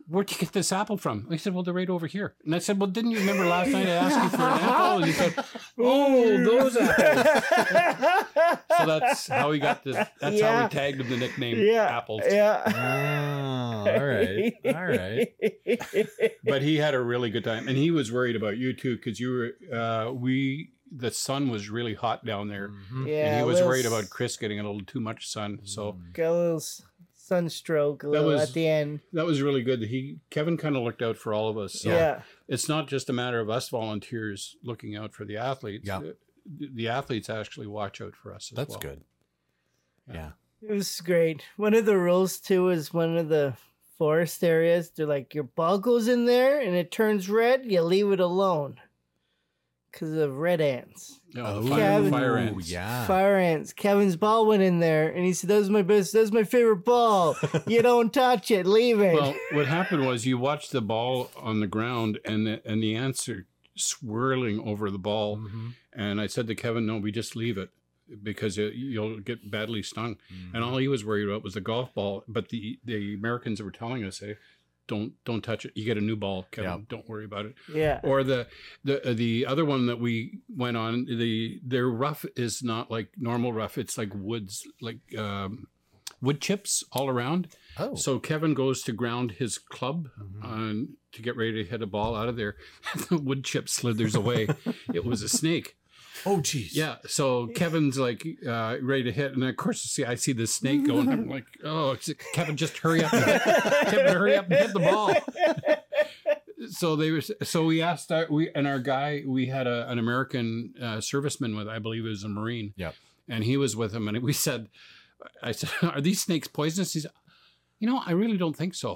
where'd 0.08 0.32
you 0.32 0.38
get 0.38 0.54
this 0.54 0.72
apple 0.72 0.96
from?" 0.98 1.28
He 1.30 1.38
said, 1.38 1.54
"Well, 1.54 1.64
they're 1.64 1.74
right 1.74 1.90
over 1.90 2.08
here." 2.08 2.34
And 2.46 2.56
I 2.56 2.60
said, 2.60 2.80
"Well, 2.80 2.90
didn't 2.90 3.12
you 3.12 3.20
remember 3.20 3.46
last 3.46 3.70
night 3.72 3.88
I 3.88 3.92
asked 3.92 4.24
you 4.24 4.30
for 4.38 4.44
an 4.44 4.60
apple?" 4.60 4.98
And 4.98 5.06
he 5.06 5.12
said, 5.12 5.34
"Oh, 5.78 6.44
those 6.46 6.78
apples." 6.78 7.44
So 8.80 8.86
that's 8.88 9.28
how 9.28 9.52
he 9.52 9.60
got 9.60 9.84
this. 9.84 9.96
That's 10.20 10.42
how 10.42 10.64
we 10.64 10.70
tagged 10.70 11.02
him 11.02 11.10
the 11.10 11.18
nickname 11.18 11.60
yeah. 11.60 11.98
Apples. 11.98 12.22
Yeah. 12.26 12.64
All 13.88 14.06
right. 14.06 14.54
All 14.66 14.86
right. 14.86 15.34
But 16.44 16.62
he 16.62 16.78
had 16.78 16.94
a 16.94 17.00
really 17.00 17.30
good 17.30 17.44
time, 17.44 17.68
and 17.68 17.78
he 17.78 17.92
was 17.92 18.12
worried 18.12 18.36
about 18.36 18.58
you 18.58 18.74
too, 18.74 18.96
because 18.98 19.20
you 19.20 19.32
were 19.70 19.76
uh, 19.78 20.12
we. 20.12 20.72
The 20.94 21.10
sun 21.12 21.50
was 21.50 21.70
really 21.70 21.94
hot 21.94 22.26
down 22.26 22.50
there. 22.50 22.70
Mhm. 22.92 23.08
yeah. 23.08 23.28
and 23.28 23.36
he 23.38 23.42
a 23.42 23.46
was 23.46 23.56
little 23.56 23.70
worried 23.70 23.86
about 23.86 24.10
Chris 24.10 24.36
getting 24.36 24.60
a 24.60 24.64
little 24.64 24.82
too 24.86 25.00
much 25.00 25.28
sun. 25.30 25.60
So 25.64 25.98
Got 26.12 26.32
a 26.32 26.34
little 26.34 26.62
sunstroke 27.16 28.04
a 28.04 28.10
little 28.10 28.28
was- 28.28 28.50
at 28.50 28.54
the 28.54 28.68
end. 28.68 29.00
that 29.14 29.26
was 29.26 29.42
really 29.42 29.62
good. 29.64 29.82
He 29.84 30.18
Kevin 30.30 30.58
kind 30.58 30.76
of 30.76 30.84
looked 30.84 31.02
out 31.02 31.18
for 31.18 31.34
all 31.34 31.48
of 31.48 31.58
us. 31.58 31.74
So 31.80 31.90
Yeah. 31.92 32.24
it's 32.50 32.68
not 32.68 32.88
just 32.90 33.10
a 33.10 33.14
matter 33.14 33.40
of 33.40 33.50
us 33.50 33.70
volunteers 33.70 34.58
looking 34.64 34.96
out 34.98 35.14
for 35.14 35.24
the 35.24 35.38
athletes. 35.38 35.88
Yeah. 35.88 36.00
The, 36.46 36.70
the 36.74 36.88
athletes 36.90 37.30
actually 37.30 37.68
watch 37.68 38.02
out 38.02 38.16
for 38.16 38.34
us 38.34 38.50
as 38.52 38.56
That's 38.58 38.72
well. 38.72 38.80
good. 38.80 39.02
Yeah. 40.12 40.32
It 40.62 40.72
was 40.72 41.00
great. 41.00 41.44
One 41.56 41.74
of 41.74 41.86
the 41.86 41.98
rules 41.98 42.38
too 42.38 42.68
is 42.70 42.94
one 42.94 43.16
of 43.18 43.30
the 43.30 43.54
forest 44.02 44.44
areas. 44.44 44.90
They're 44.90 45.06
like 45.06 45.36
your 45.36 45.44
ball 45.44 45.78
goes 45.78 46.08
in 46.08 46.26
there 46.26 46.60
and 46.60 46.76
it 46.76 46.92
turns 46.92 47.30
red. 47.30 47.66
You 47.68 47.84
leave 47.84 48.12
it 48.12 48.20
alone 48.20 48.78
because 49.92 50.14
of 50.18 50.38
red 50.38 50.60
ants, 50.60 51.20
No, 51.36 51.46
Oh, 51.46 51.68
fire, 51.68 51.78
Kevin- 51.80 52.12
fire 52.12 52.38
ants. 52.38 52.72
yeah. 52.72 53.06
fire 53.06 53.38
ants. 53.38 53.74
Kevin's 53.74 54.16
ball 54.16 54.48
went 54.48 54.64
in 54.64 54.80
there 54.80 55.10
and 55.10 55.24
he 55.24 55.34
said, 55.34 55.50
"That 55.52 55.60
was 55.60 55.70
my 55.70 55.84
best. 55.84 56.14
That's 56.14 56.32
my 56.32 56.44
favorite 56.44 56.84
ball. 56.84 57.36
you 57.68 57.82
don't 57.92 58.12
touch 58.12 58.50
it. 58.50 58.66
Leave 58.66 59.02
it." 59.02 59.14
Well, 59.14 59.36
what 59.52 59.68
happened 59.68 60.08
was 60.08 60.26
you 60.26 60.40
watched 60.40 60.72
the 60.72 60.82
ball 60.82 61.30
on 61.38 61.60
the 61.60 61.68
ground, 61.68 62.18
and 62.26 62.48
the, 62.48 62.62
and 62.66 62.82
the 62.82 62.96
ants 62.96 63.30
are 63.30 63.46
swirling 63.76 64.60
over 64.62 64.90
the 64.90 64.98
ball. 64.98 65.38
Mhm. 65.38 65.74
And 65.94 66.20
I 66.20 66.26
said 66.26 66.48
to 66.48 66.56
Kevin, 66.56 66.88
"No, 66.88 66.98
we 66.98 67.12
just 67.12 67.36
leave 67.36 67.58
it." 67.60 67.70
Because 68.24 68.58
it, 68.58 68.74
you'll 68.74 69.20
get 69.20 69.50
badly 69.52 69.84
stung, 69.84 70.18
and 70.54 70.64
all 70.64 70.78
he 70.78 70.88
was 70.88 71.06
worried 71.06 71.28
about 71.28 71.44
was 71.44 71.54
the 71.54 71.62
golf 71.62 71.94
ball. 71.94 72.24
But 72.28 72.50
the 72.50 72.80
the 72.86 73.14
Americans 73.16 73.62
were 73.62 73.72
telling 73.72 74.04
us, 74.04 74.20
"Hey, 74.20 74.36
don't 74.88 75.14
don't 75.26 75.44
touch 75.44 75.66
it. 75.66 75.72
You 75.76 75.86
get 75.86 75.98
a 75.98 76.02
new 76.02 76.16
ball, 76.16 76.48
Kevin. 76.52 76.70
Yeah. 76.72 76.78
Don't 76.90 77.08
worry 77.08 77.26
about 77.26 77.46
it." 77.46 77.56
yeah. 77.74 78.00
or 78.04 78.24
the 78.24 78.48
the 78.84 79.10
uh, 79.10 79.14
the 79.14 79.46
other 79.46 79.64
one 79.66 79.86
that 79.88 80.00
we 80.00 80.40
went 80.50 80.78
on 80.78 81.06
the 81.06 81.60
their 81.64 81.88
rough 81.88 82.26
is 82.36 82.62
not 82.64 82.92
like 82.92 83.10
normal 83.18 83.54
rough 83.54 83.78
it's 83.78 83.98
like 83.98 84.12
woods 84.14 84.68
like 84.82 85.00
um 85.18 85.68
wood 86.22 86.40
chips 86.42 86.84
all 86.92 87.08
around 87.10 87.48
Oh. 87.80 87.96
so 87.96 88.20
kevin 88.20 88.54
goes 88.54 88.82
to 88.84 88.92
ground 88.92 89.32
his 89.40 89.58
club 89.58 90.10
Mhm. 90.22 90.44
on 90.44 90.90
to 91.14 91.22
get 91.22 91.38
ready 91.38 91.64
to 91.64 91.70
hit 91.70 91.82
a 91.82 91.88
ball 91.88 92.16
out 92.16 92.28
of 92.28 92.36
there 92.36 92.58
the 93.10 93.18
wood 93.18 93.44
chip 93.46 93.70
slithers 93.70 94.14
away 94.14 94.48
it 94.94 95.06
was 95.06 95.22
a 95.24 95.30
snake 95.30 95.78
oh, 96.26 96.38
jeez. 96.38 96.70
yeah 96.74 96.96
so 97.08 97.48
kevin's 97.56 97.98
like 97.98 98.26
uh 98.48 98.78
ready 98.82 99.04
to 99.04 99.12
hit 99.12 99.34
and 99.34 99.44
of 99.44 99.56
course 99.58 99.82
see 99.82 100.04
i 100.06 100.16
see 100.16 100.34
the 100.34 100.46
snake 100.48 100.86
going 100.86 101.10
i'm 101.10 101.30
like 101.30 101.46
oh 101.64 101.96
kevin 102.34 102.58
just 102.58 102.78
hurry 102.80 103.04
up 103.04 103.12
kevin 103.12 104.14
hurry 104.16 104.36
up 104.36 104.46
and 104.46 104.54
hit 104.56 104.74
the 104.74 104.80
ball 104.80 105.14
so 106.70 106.96
they 106.96 107.12
were 107.12 107.22
so 107.22 107.66
we 107.66 107.82
asked 107.82 108.12
our 108.12 108.28
we 108.30 108.50
and 108.54 108.68
our 108.68 108.80
guy 108.80 109.24
we 109.26 109.48
had 109.48 109.68
a, 109.68 109.90
an 109.90 109.98
american 110.00 110.74
uh, 110.80 110.98
serviceman 110.98 111.56
with 111.58 111.68
i 111.68 111.80
believe 111.80 112.06
it 112.06 112.10
was 112.10 112.24
a 112.24 112.30
marine 112.30 112.74
Yep. 112.78 112.96
and 113.28 113.44
he 113.44 113.58
was 113.58 113.76
with 113.76 113.94
him 113.94 114.08
and 114.08 114.22
we 114.22 114.34
said 114.34 114.70
i 115.42 115.52
said 115.52 115.70
are 115.82 116.02
these 116.02 116.22
snakes 116.22 116.48
poisonous 116.48 116.94
he 116.94 117.00
said 117.00 117.12
you 117.82 117.88
know 117.90 118.02
i 118.06 118.12
really 118.12 118.38
don't 118.38 118.56
think 118.56 118.74
so 118.74 118.96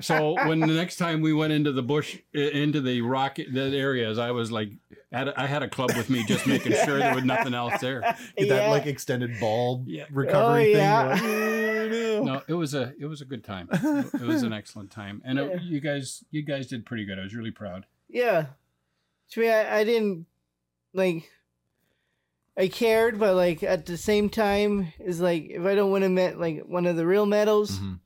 so 0.00 0.34
when 0.46 0.60
the 0.60 0.66
next 0.66 0.96
time 0.96 1.20
we 1.22 1.32
went 1.32 1.52
into 1.52 1.72
the 1.72 1.82
bush 1.82 2.18
into 2.34 2.80
the 2.80 3.00
rock 3.00 3.36
that 3.36 3.72
areas 3.74 4.18
i 4.18 4.30
was 4.30 4.50
like 4.52 4.70
had 5.12 5.28
a- 5.28 5.40
i 5.40 5.46
had 5.46 5.62
a 5.62 5.68
club 5.68 5.90
with 5.96 6.10
me 6.10 6.24
just 6.24 6.46
making 6.46 6.72
sure 6.84 6.98
there 6.98 7.14
was 7.14 7.24
nothing 7.24 7.54
else 7.54 7.80
there 7.80 8.00
Get 8.36 8.48
that 8.48 8.62
Yeah. 8.64 8.68
like 8.70 8.86
extended 8.86 9.38
ball 9.40 9.82
Yeah. 9.86 10.04
Oh, 10.10 10.14
recovery 10.14 10.74
Oh, 10.74 10.74
thing. 10.74 10.76
yeah. 10.76 11.22
You're 11.22 11.84
"Oh, 11.84 12.24
no." 12.24 12.24
no 12.34 12.42
it 12.48 12.54
was 12.54 12.74
a 12.74 12.92
it 13.00 13.06
was 13.06 13.20
a 13.20 13.24
good 13.24 13.44
time 13.44 13.68
it 13.72 14.20
was 14.20 14.42
an 14.42 14.52
excellent 14.52 14.90
time 14.90 15.22
and 15.24 15.38
it, 15.38 15.62
you 15.62 15.80
guys 15.80 16.24
you 16.30 16.42
guys 16.42 16.66
did 16.66 16.84
pretty 16.84 17.04
good 17.06 17.18
i 17.18 17.22
was 17.22 17.34
really 17.34 17.50
proud 17.52 17.86
Yeah. 18.08 18.46
To 19.32 19.40
me, 19.40 19.48
I, 19.48 19.78
I 19.80 19.84
didn't 19.84 20.26
like. 20.92 21.30
I 22.58 22.68
cared, 22.68 23.18
but 23.18 23.34
like 23.36 23.62
at 23.62 23.86
the 23.86 23.96
same 23.96 24.28
time, 24.28 24.92
is 24.98 25.20
like 25.20 25.48
if 25.50 25.64
I 25.64 25.74
don't 25.74 25.90
win 25.92 26.02
a 26.02 26.08
met 26.08 26.38
like 26.38 26.64
one 26.66 26.86
of 26.86 26.96
the 26.96 27.06
real 27.06 27.26
medals, 27.26 27.78
Mhm. 27.78 28.00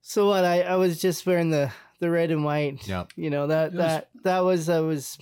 so 0.00 0.28
what? 0.28 0.44
I, 0.44 0.62
I 0.62 0.76
was 0.76 1.00
just 1.00 1.26
wearing 1.26 1.50
the 1.50 1.70
the 2.00 2.10
red 2.10 2.30
and 2.30 2.44
white. 2.44 2.86
Yeah. 2.88 3.04
You 3.16 3.30
know 3.30 3.46
that 3.48 3.72
was- 3.72 3.78
that 3.78 4.08
that 4.24 4.40
was 4.40 4.68
I 4.68 4.80
was 4.80 5.18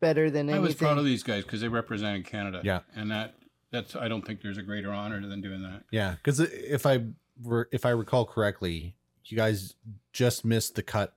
better 0.00 0.30
than 0.30 0.48
anything. 0.48 0.56
I 0.64 0.66
was 0.66 0.74
proud 0.74 0.98
of 0.98 1.04
these 1.04 1.22
guys 1.22 1.44
because 1.44 1.60
they 1.60 1.68
represented 1.68 2.26
Canada. 2.26 2.60
Yeah. 2.64 2.80
and 2.94 3.10
that 3.10 3.34
that's 3.70 3.94
I 3.96 4.08
don't 4.08 4.26
think 4.26 4.42
there's 4.42 4.58
a 4.58 4.62
greater 4.62 4.92
honor 4.92 5.24
than 5.26 5.40
doing 5.40 5.62
that. 5.62 5.84
Yeah, 5.90 6.16
because 6.16 6.40
if 6.40 6.86
I 6.86 7.04
were, 7.42 7.68
if 7.72 7.86
I 7.86 7.90
recall 7.90 8.26
correctly, 8.26 8.96
you 9.24 9.36
guys 9.36 9.76
just 10.12 10.44
missed 10.44 10.74
the 10.74 10.82
cut 10.82 11.14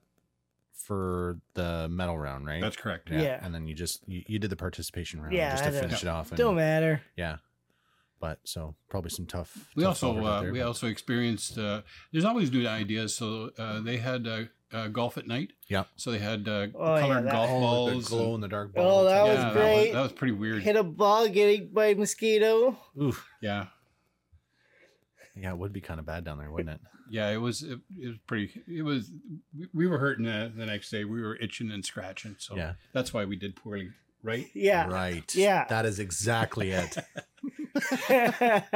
for 0.86 1.38
the 1.54 1.88
medal 1.88 2.18
round, 2.18 2.46
right? 2.46 2.60
That's 2.60 2.76
correct. 2.76 3.10
Yeah. 3.10 3.40
And 3.42 3.54
then 3.54 3.66
you 3.66 3.74
just 3.74 4.06
you, 4.06 4.22
you 4.26 4.38
did 4.38 4.50
the 4.50 4.56
participation 4.56 5.20
round 5.20 5.32
Yeah, 5.34 5.50
just 5.52 5.64
to 5.64 5.70
don't- 5.70 5.80
finish 5.80 6.02
it 6.02 6.08
off. 6.08 6.30
And, 6.30 6.38
Don't 6.38 6.56
matter. 6.56 7.00
Yeah. 7.16 7.36
But 8.20 8.38
so 8.44 8.74
probably 8.88 9.10
some 9.10 9.26
tough. 9.26 9.68
We 9.76 9.82
tough 9.82 10.02
also 10.02 10.24
uh, 10.24 10.40
there, 10.42 10.52
we 10.52 10.60
but- 10.60 10.66
also 10.66 10.86
experienced. 10.86 11.58
Uh, 11.58 11.82
there's 12.12 12.24
always 12.24 12.50
new 12.52 12.66
ideas. 12.66 13.14
So 13.14 13.50
uh, 13.58 13.80
they 13.80 13.96
had 13.98 14.26
uh, 14.26 14.42
uh, 14.72 14.88
golf 14.88 15.18
at 15.18 15.26
night. 15.26 15.52
Yeah. 15.68 15.84
So 15.96 16.10
they 16.10 16.18
had 16.20 16.48
uh, 16.48 16.68
Oh, 16.74 16.98
colored 17.00 17.24
that- 17.26 17.32
golf 17.32 17.50
Oh, 17.50 17.60
balls. 17.60 18.04
the 18.04 18.10
glow 18.16 18.24
and- 18.26 18.34
in 18.36 18.40
the 18.42 18.48
dark 18.48 18.74
balls. 18.74 18.86
Oh, 18.86 19.04
ball. 19.04 19.04
that 19.04 19.22
was 19.24 19.38
yeah, 19.44 19.52
great. 19.52 19.92
That 19.92 20.02
was, 20.02 20.12
pretty 20.12 20.32
weird. 20.32 20.62
Hit 20.62 20.76
a 20.76 20.82
ball, 20.82 21.28
get 21.28 21.48
eaten 21.50 21.70
by 21.72 21.86
a 21.86 21.94
mosquito. 21.96 22.78
Oof. 23.00 23.26
Yeah. 23.42 23.66
Yeah, 25.36 25.50
it 25.50 25.58
would 25.58 25.72
be 25.72 25.80
kind 25.80 25.98
of 26.00 26.06
bad 26.06 26.24
down 26.24 26.38
there, 26.38 26.50
wouldn't 26.50 26.70
it? 26.76 26.80
Yeah, 27.10 27.28
it 27.30 27.36
was. 27.36 27.62
It, 27.62 27.80
it 27.98 28.08
was 28.08 28.16
pretty. 28.26 28.62
It 28.66 28.80
was. 28.82 29.10
we- 29.56 29.68
We 29.74 29.86
were 29.86 29.98
hurting 29.98 30.24
the, 30.24 30.50
the 30.56 30.64
next 30.64 30.88
day. 30.90 31.04
We 31.04 31.20
were 31.20 31.36
itching 31.36 31.70
and 31.70 31.84
scratching. 31.84 32.36
So 32.38 32.56
Yeah. 32.56 32.72
that's 32.94 33.12
why 33.12 33.26
we 33.26 33.36
did 33.36 33.56
poorly, 33.56 33.90
right? 34.22 34.46
Yeah. 34.54 34.86
Right. 34.88 35.34
Yeah. 35.34 35.66
That 35.68 35.84
is 35.84 35.98
exactly 35.98 36.70
it. 36.70 36.96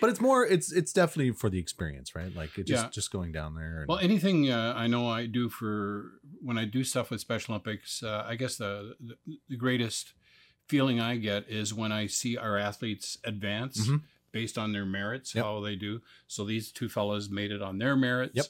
But 0.00 0.10
it's 0.10 0.20
more. 0.20 0.44
It's 0.46 0.72
it's 0.72 0.92
definitely 0.92 1.32
for 1.32 1.48
the 1.50 1.58
experience, 1.58 2.14
right? 2.14 2.34
Like 2.34 2.58
it 2.58 2.66
just 2.66 2.84
Yeah. 2.84 2.90
just 2.90 3.10
going 3.12 3.32
down 3.32 3.54
there. 3.54 3.80
And, 3.80 3.88
Well, 3.88 3.98
anything 3.98 4.50
uh, 4.50 4.74
I 4.76 4.86
know 4.86 5.08
I 5.08 5.26
do 5.26 5.48
for 5.48 6.12
when 6.42 6.58
I 6.58 6.64
do 6.64 6.82
stuff 6.84 7.10
with 7.10 7.20
Special 7.20 7.54
Olympics, 7.54 8.02
uh, 8.02 8.24
I 8.26 8.34
guess 8.36 8.56
the, 8.56 8.94
the 9.00 9.38
the 9.48 9.56
greatest 9.56 10.14
feeling 10.68 11.00
I 11.00 11.16
get 11.16 11.48
is 11.48 11.72
when 11.74 11.92
I 11.92 12.06
see 12.06 12.36
our 12.36 12.56
athletes 12.58 13.18
advance 13.24 13.86
Mhm. 13.86 14.02
Based 14.34 14.58
on 14.58 14.72
their 14.72 14.84
merits, 14.84 15.34
Yep. 15.34 15.44
how 15.44 15.60
they 15.60 15.76
do. 15.76 16.02
So 16.26 16.44
these 16.44 16.70
two 16.72 16.88
fellows 16.88 17.30
made 17.30 17.52
it 17.52 17.62
on 17.62 17.78
their 17.78 17.94
merits. 17.96 18.34
Yep. 18.34 18.46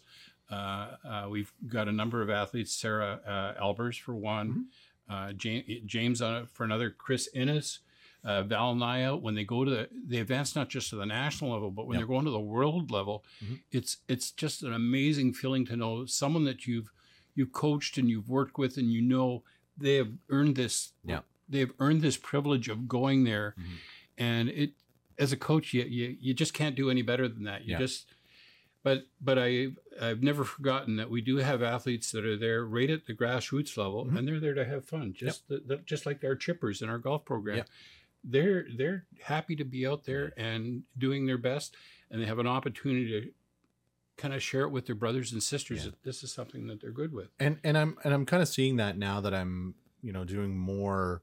Uh, 0.50 0.96
uh, 1.04 1.26
we've 1.30 1.52
got 1.68 1.88
a 1.88 1.92
number 1.92 2.22
of 2.22 2.30
athletes, 2.30 2.74
Sarah 2.74 3.20
uh, 3.26 3.62
Albers 3.62 4.00
for 4.00 4.14
one, 4.14 4.48
Mm-hmm. 4.48 5.12
uh, 5.14 5.32
James, 5.34 5.64
James 5.84 6.22
uh, 6.22 6.46
for 6.52 6.64
another, 6.64 6.88
Chris 6.90 7.28
Innes, 7.34 7.80
uh, 8.24 8.42
Val 8.44 8.74
Naya. 8.74 9.14
When 9.14 9.34
they 9.34 9.44
go 9.44 9.64
to 9.64 9.70
the, 9.70 9.88
they 10.06 10.18
advance 10.18 10.56
not 10.56 10.70
just 10.70 10.88
to 10.90 10.96
the 10.96 11.04
national 11.06 11.52
level, 11.52 11.70
but 11.70 11.86
when 11.86 11.94
Yep. 11.96 12.00
they're 12.00 12.14
going 12.14 12.24
to 12.24 12.30
the 12.30 12.40
world 12.40 12.90
level, 12.90 13.24
Mhm. 13.44 13.60
it's 13.70 13.98
it's 14.08 14.30
just 14.30 14.62
an 14.62 14.72
amazing 14.72 15.34
feeling 15.34 15.66
to 15.66 15.76
know 15.76 16.06
someone 16.06 16.44
that 16.44 16.66
you've 16.66 16.90
you've 17.34 17.52
coached 17.52 17.98
and 17.98 18.08
you've 18.08 18.28
worked 18.30 18.56
with, 18.58 18.78
and 18.78 18.90
you 18.92 19.02
know 19.02 19.42
they 19.76 19.96
have 19.96 20.12
earned 20.30 20.56
this. 20.56 20.92
Yeah. 21.04 21.20
they 21.46 21.58
have 21.60 21.74
earned 21.78 22.00
this 22.00 22.16
privilege 22.16 22.70
of 22.70 22.88
going 22.88 23.24
there, 23.24 23.54
Mhm. 23.58 23.64
and 24.16 24.48
it 24.48 24.72
as 25.18 25.32
a 25.32 25.36
coach, 25.36 25.72
you, 25.74 25.82
you 25.84 26.16
you 26.20 26.34
just 26.34 26.54
can't 26.54 26.74
do 26.76 26.90
any 26.90 27.02
better 27.02 27.28
than 27.28 27.44
that. 27.44 27.64
You 27.64 27.72
Yeah. 27.72 27.78
just 27.78 28.06
But 28.82 29.06
but 29.20 29.38
I 29.38 29.68
I've 30.00 30.22
never 30.22 30.44
forgotten 30.44 30.96
that 30.96 31.08
we 31.10 31.20
do 31.22 31.36
have 31.38 31.62
athletes 31.62 32.10
that 32.12 32.24
are 32.26 32.36
there 32.36 32.64
right 32.66 32.90
at 32.90 33.06
the 33.06 33.14
grassroots 33.14 33.76
level, 33.78 34.04
Mhm. 34.04 34.18
and 34.18 34.28
they're 34.28 34.40
there 34.40 34.54
to 34.54 34.64
have 34.64 34.84
fun, 34.84 35.14
just 35.14 35.48
the, 35.48 35.62
the, 35.66 35.76
just 35.78 36.04
like 36.06 36.22
our 36.24 36.36
chippers 36.36 36.82
in 36.82 36.88
our 36.90 36.98
golf 36.98 37.24
program. 37.24 37.56
Yep. 37.58 37.68
They're 38.24 38.66
they're 38.76 39.06
happy 39.22 39.56
to 39.56 39.64
be 39.64 39.86
out 39.86 40.04
there 40.04 40.32
and 40.36 40.82
doing 40.98 41.24
their 41.26 41.38
best, 41.38 41.76
and 42.10 42.20
they 42.20 42.26
have 42.26 42.38
an 42.38 42.46
opportunity 42.46 43.20
to 43.20 43.32
kind 44.16 44.32
of 44.34 44.42
share 44.42 44.62
it 44.62 44.70
with 44.70 44.86
their 44.86 44.94
brothers 44.94 45.32
and 45.32 45.42
sisters 45.42 45.78
Yeah. 45.84 45.90
that 45.90 46.02
this 46.04 46.22
is 46.22 46.30
something 46.32 46.66
that 46.68 46.80
they're 46.80 46.92
good 46.92 47.12
with. 47.12 47.30
and 47.40 47.58
and 47.64 47.76
i'm 47.76 47.98
and 48.04 48.14
i'm 48.14 48.24
kind 48.24 48.42
of 48.42 48.48
seeing 48.48 48.76
that 48.76 48.96
now 48.96 49.20
that 49.20 49.34
i'm 49.34 49.74
you 50.02 50.12
know 50.12 50.24
doing 50.24 50.56
more 50.56 51.20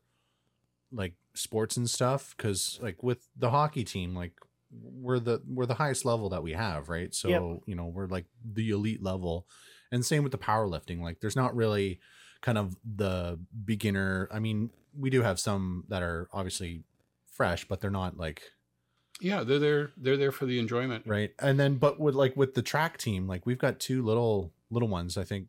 like 0.91 1.13
sports 1.33 1.77
and 1.77 1.89
stuff 1.89 2.33
because 2.35 2.79
like 2.81 3.01
with 3.03 3.27
the 3.37 3.49
hockey 3.51 3.83
team 3.83 4.13
like 4.15 4.33
we're 4.71 5.19
the 5.19 5.41
we're 5.47 5.65
the 5.65 5.73
highest 5.75 6.05
level 6.05 6.29
that 6.29 6.43
we 6.43 6.53
have 6.53 6.89
right 6.89 7.13
so 7.13 7.27
Yep. 7.29 7.41
you 7.67 7.75
know 7.75 7.85
we're 7.85 8.07
like 8.07 8.25
the 8.53 8.69
elite 8.71 9.01
level 9.03 9.47
and 9.91 10.05
same 10.05 10.23
with 10.23 10.31
the 10.31 10.37
powerlifting 10.37 11.01
like 11.01 11.19
there's 11.21 11.35
not 11.35 11.55
really 11.55 11.99
kind 12.41 12.57
of 12.57 12.75
the 12.95 13.39
beginner 13.65 14.27
i 14.31 14.39
mean 14.39 14.69
we 14.97 15.09
do 15.09 15.21
have 15.21 15.39
some 15.39 15.83
that 15.89 16.01
are 16.03 16.27
obviously 16.33 16.83
fresh 17.31 17.65
but 17.67 17.79
they're 17.81 17.89
not 17.91 18.17
like 18.17 18.41
Yeah, 19.21 19.43
they're 19.43 19.59
there. 19.59 19.91
They're 19.97 20.17
there 20.17 20.31
for 20.31 20.45
the 20.45 20.59
enjoyment. 20.59 21.05
right 21.07 21.31
and 21.39 21.59
then 21.59 21.75
but 21.75 21.99
with 21.99 22.15
like 22.15 22.35
with 22.35 22.53
the 22.55 22.61
track 22.61 22.97
team 22.97 23.27
like 23.27 23.45
we've 23.45 23.57
got 23.59 23.79
two 23.79 24.03
little 24.03 24.51
little 24.69 24.89
ones 24.89 25.17
i 25.17 25.23
think 25.23 25.47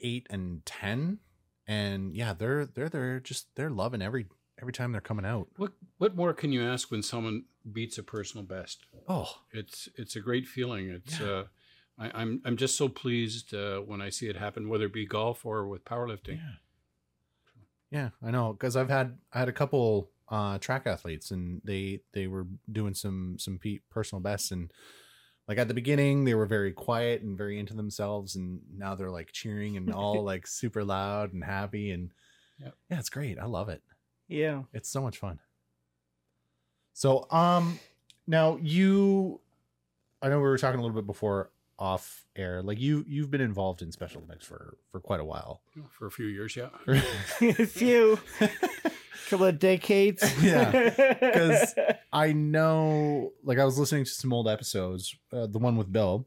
eight 0.00 0.26
and 0.30 0.64
ten 0.66 1.18
and 1.66 2.14
yeah 2.14 2.32
they're 2.34 2.66
they're 2.66 2.88
they're 2.88 3.20
just 3.20 3.46
they're 3.56 3.70
loving 3.70 4.02
every 4.02 4.26
every 4.60 4.72
time 4.72 4.92
they're 4.92 5.00
coming 5.00 5.24
out 5.26 5.48
What 5.56 5.72
what 5.98 6.14
more 6.16 6.32
can 6.34 6.52
you 6.52 6.62
ask 6.64 6.90
when 6.90 7.02
someone 7.02 7.44
beats 7.72 7.98
a 7.98 8.02
personal 8.02 8.44
best? 8.44 8.86
oh 9.08 9.28
It's 9.52 9.88
it's 9.96 10.16
a 10.16 10.20
great 10.20 10.46
feeling. 10.46 10.88
It's 10.90 11.20
Yeah. 11.20 11.26
uh, 11.26 11.44
I, 11.98 12.10
I'm 12.22 12.42
I'm 12.44 12.56
just 12.56 12.76
so 12.76 12.88
pleased 12.88 13.54
uh, 13.54 13.78
when 13.80 14.00
I 14.02 14.10
see 14.10 14.28
it 14.28 14.36
happen, 14.36 14.68
whether 14.68 14.86
it 14.86 14.92
be 14.92 15.06
golf 15.06 15.46
or 15.46 15.66
with 15.66 15.84
powerlifting. 15.84 16.38
yeah 16.38 16.52
yeah 17.90 18.10
i 18.22 18.30
know 18.32 18.52
because 18.52 18.76
i've 18.76 18.88
had 18.90 19.16
i 19.32 19.38
had 19.38 19.48
a 19.48 19.52
couple 19.52 20.10
uh 20.28 20.58
track 20.58 20.82
athletes 20.86 21.30
and 21.30 21.60
they 21.64 22.00
they 22.12 22.26
were 22.26 22.46
doing 22.72 22.94
some 22.94 23.36
some 23.38 23.60
personal 23.90 24.20
bests 24.20 24.50
and 24.50 24.72
like 25.46 25.56
at 25.58 25.68
the 25.68 25.74
beginning 25.74 26.24
they 26.24 26.34
were 26.34 26.46
very 26.46 26.72
quiet 26.72 27.22
and 27.22 27.38
very 27.38 27.58
into 27.60 27.74
themselves 27.74 28.34
and 28.34 28.60
now 28.76 28.96
they're 28.96 29.10
like 29.10 29.30
cheering 29.32 29.76
and 29.76 29.92
all 29.92 30.24
like 30.32 30.46
super 30.48 30.82
loud 30.84 31.32
and 31.32 31.44
happy 31.44 31.90
and 31.92 32.10
Yep. 32.58 32.74
yeah 32.90 32.98
it's 32.98 33.08
great 33.10 33.38
i 33.38 33.44
love 33.44 33.68
it 33.68 33.82
Yeah. 34.28 34.62
It's 34.72 34.88
so 34.88 35.02
much 35.02 35.18
fun. 35.18 35.38
So, 36.92 37.26
um, 37.30 37.78
now 38.26 38.58
you, 38.62 39.40
I 40.22 40.28
know 40.28 40.36
we 40.38 40.44
were 40.44 40.58
talking 40.58 40.80
a 40.80 40.82
little 40.82 40.96
bit 40.96 41.06
before 41.06 41.50
off 41.78 42.24
air. 42.34 42.62
Like 42.62 42.80
you, 42.80 43.04
you've 43.06 43.30
been 43.30 43.40
involved 43.40 43.82
in 43.82 43.92
Special 43.92 44.18
Olympics 44.18 44.46
for 44.46 44.78
for 44.90 45.00
quite 45.00 45.20
a 45.20 45.24
while. 45.24 45.60
For 45.90 46.06
a 46.06 46.10
few 46.10 46.26
years, 46.26 46.56
yeah. 46.56 46.68
a 47.40 47.66
few 47.66 48.18
couple 49.28 49.46
of 49.46 49.58
decades. 49.58 50.22
yeah, 50.42 50.70
because 50.70 51.74
I 52.12 52.32
know, 52.32 53.32
like 53.44 53.58
I 53.58 53.64
was 53.64 53.78
listening 53.78 54.04
to 54.04 54.10
some 54.10 54.32
old 54.32 54.48
episodes, 54.48 55.16
uh, 55.32 55.46
the 55.46 55.58
one 55.58 55.76
with 55.76 55.92
Bill, 55.92 56.26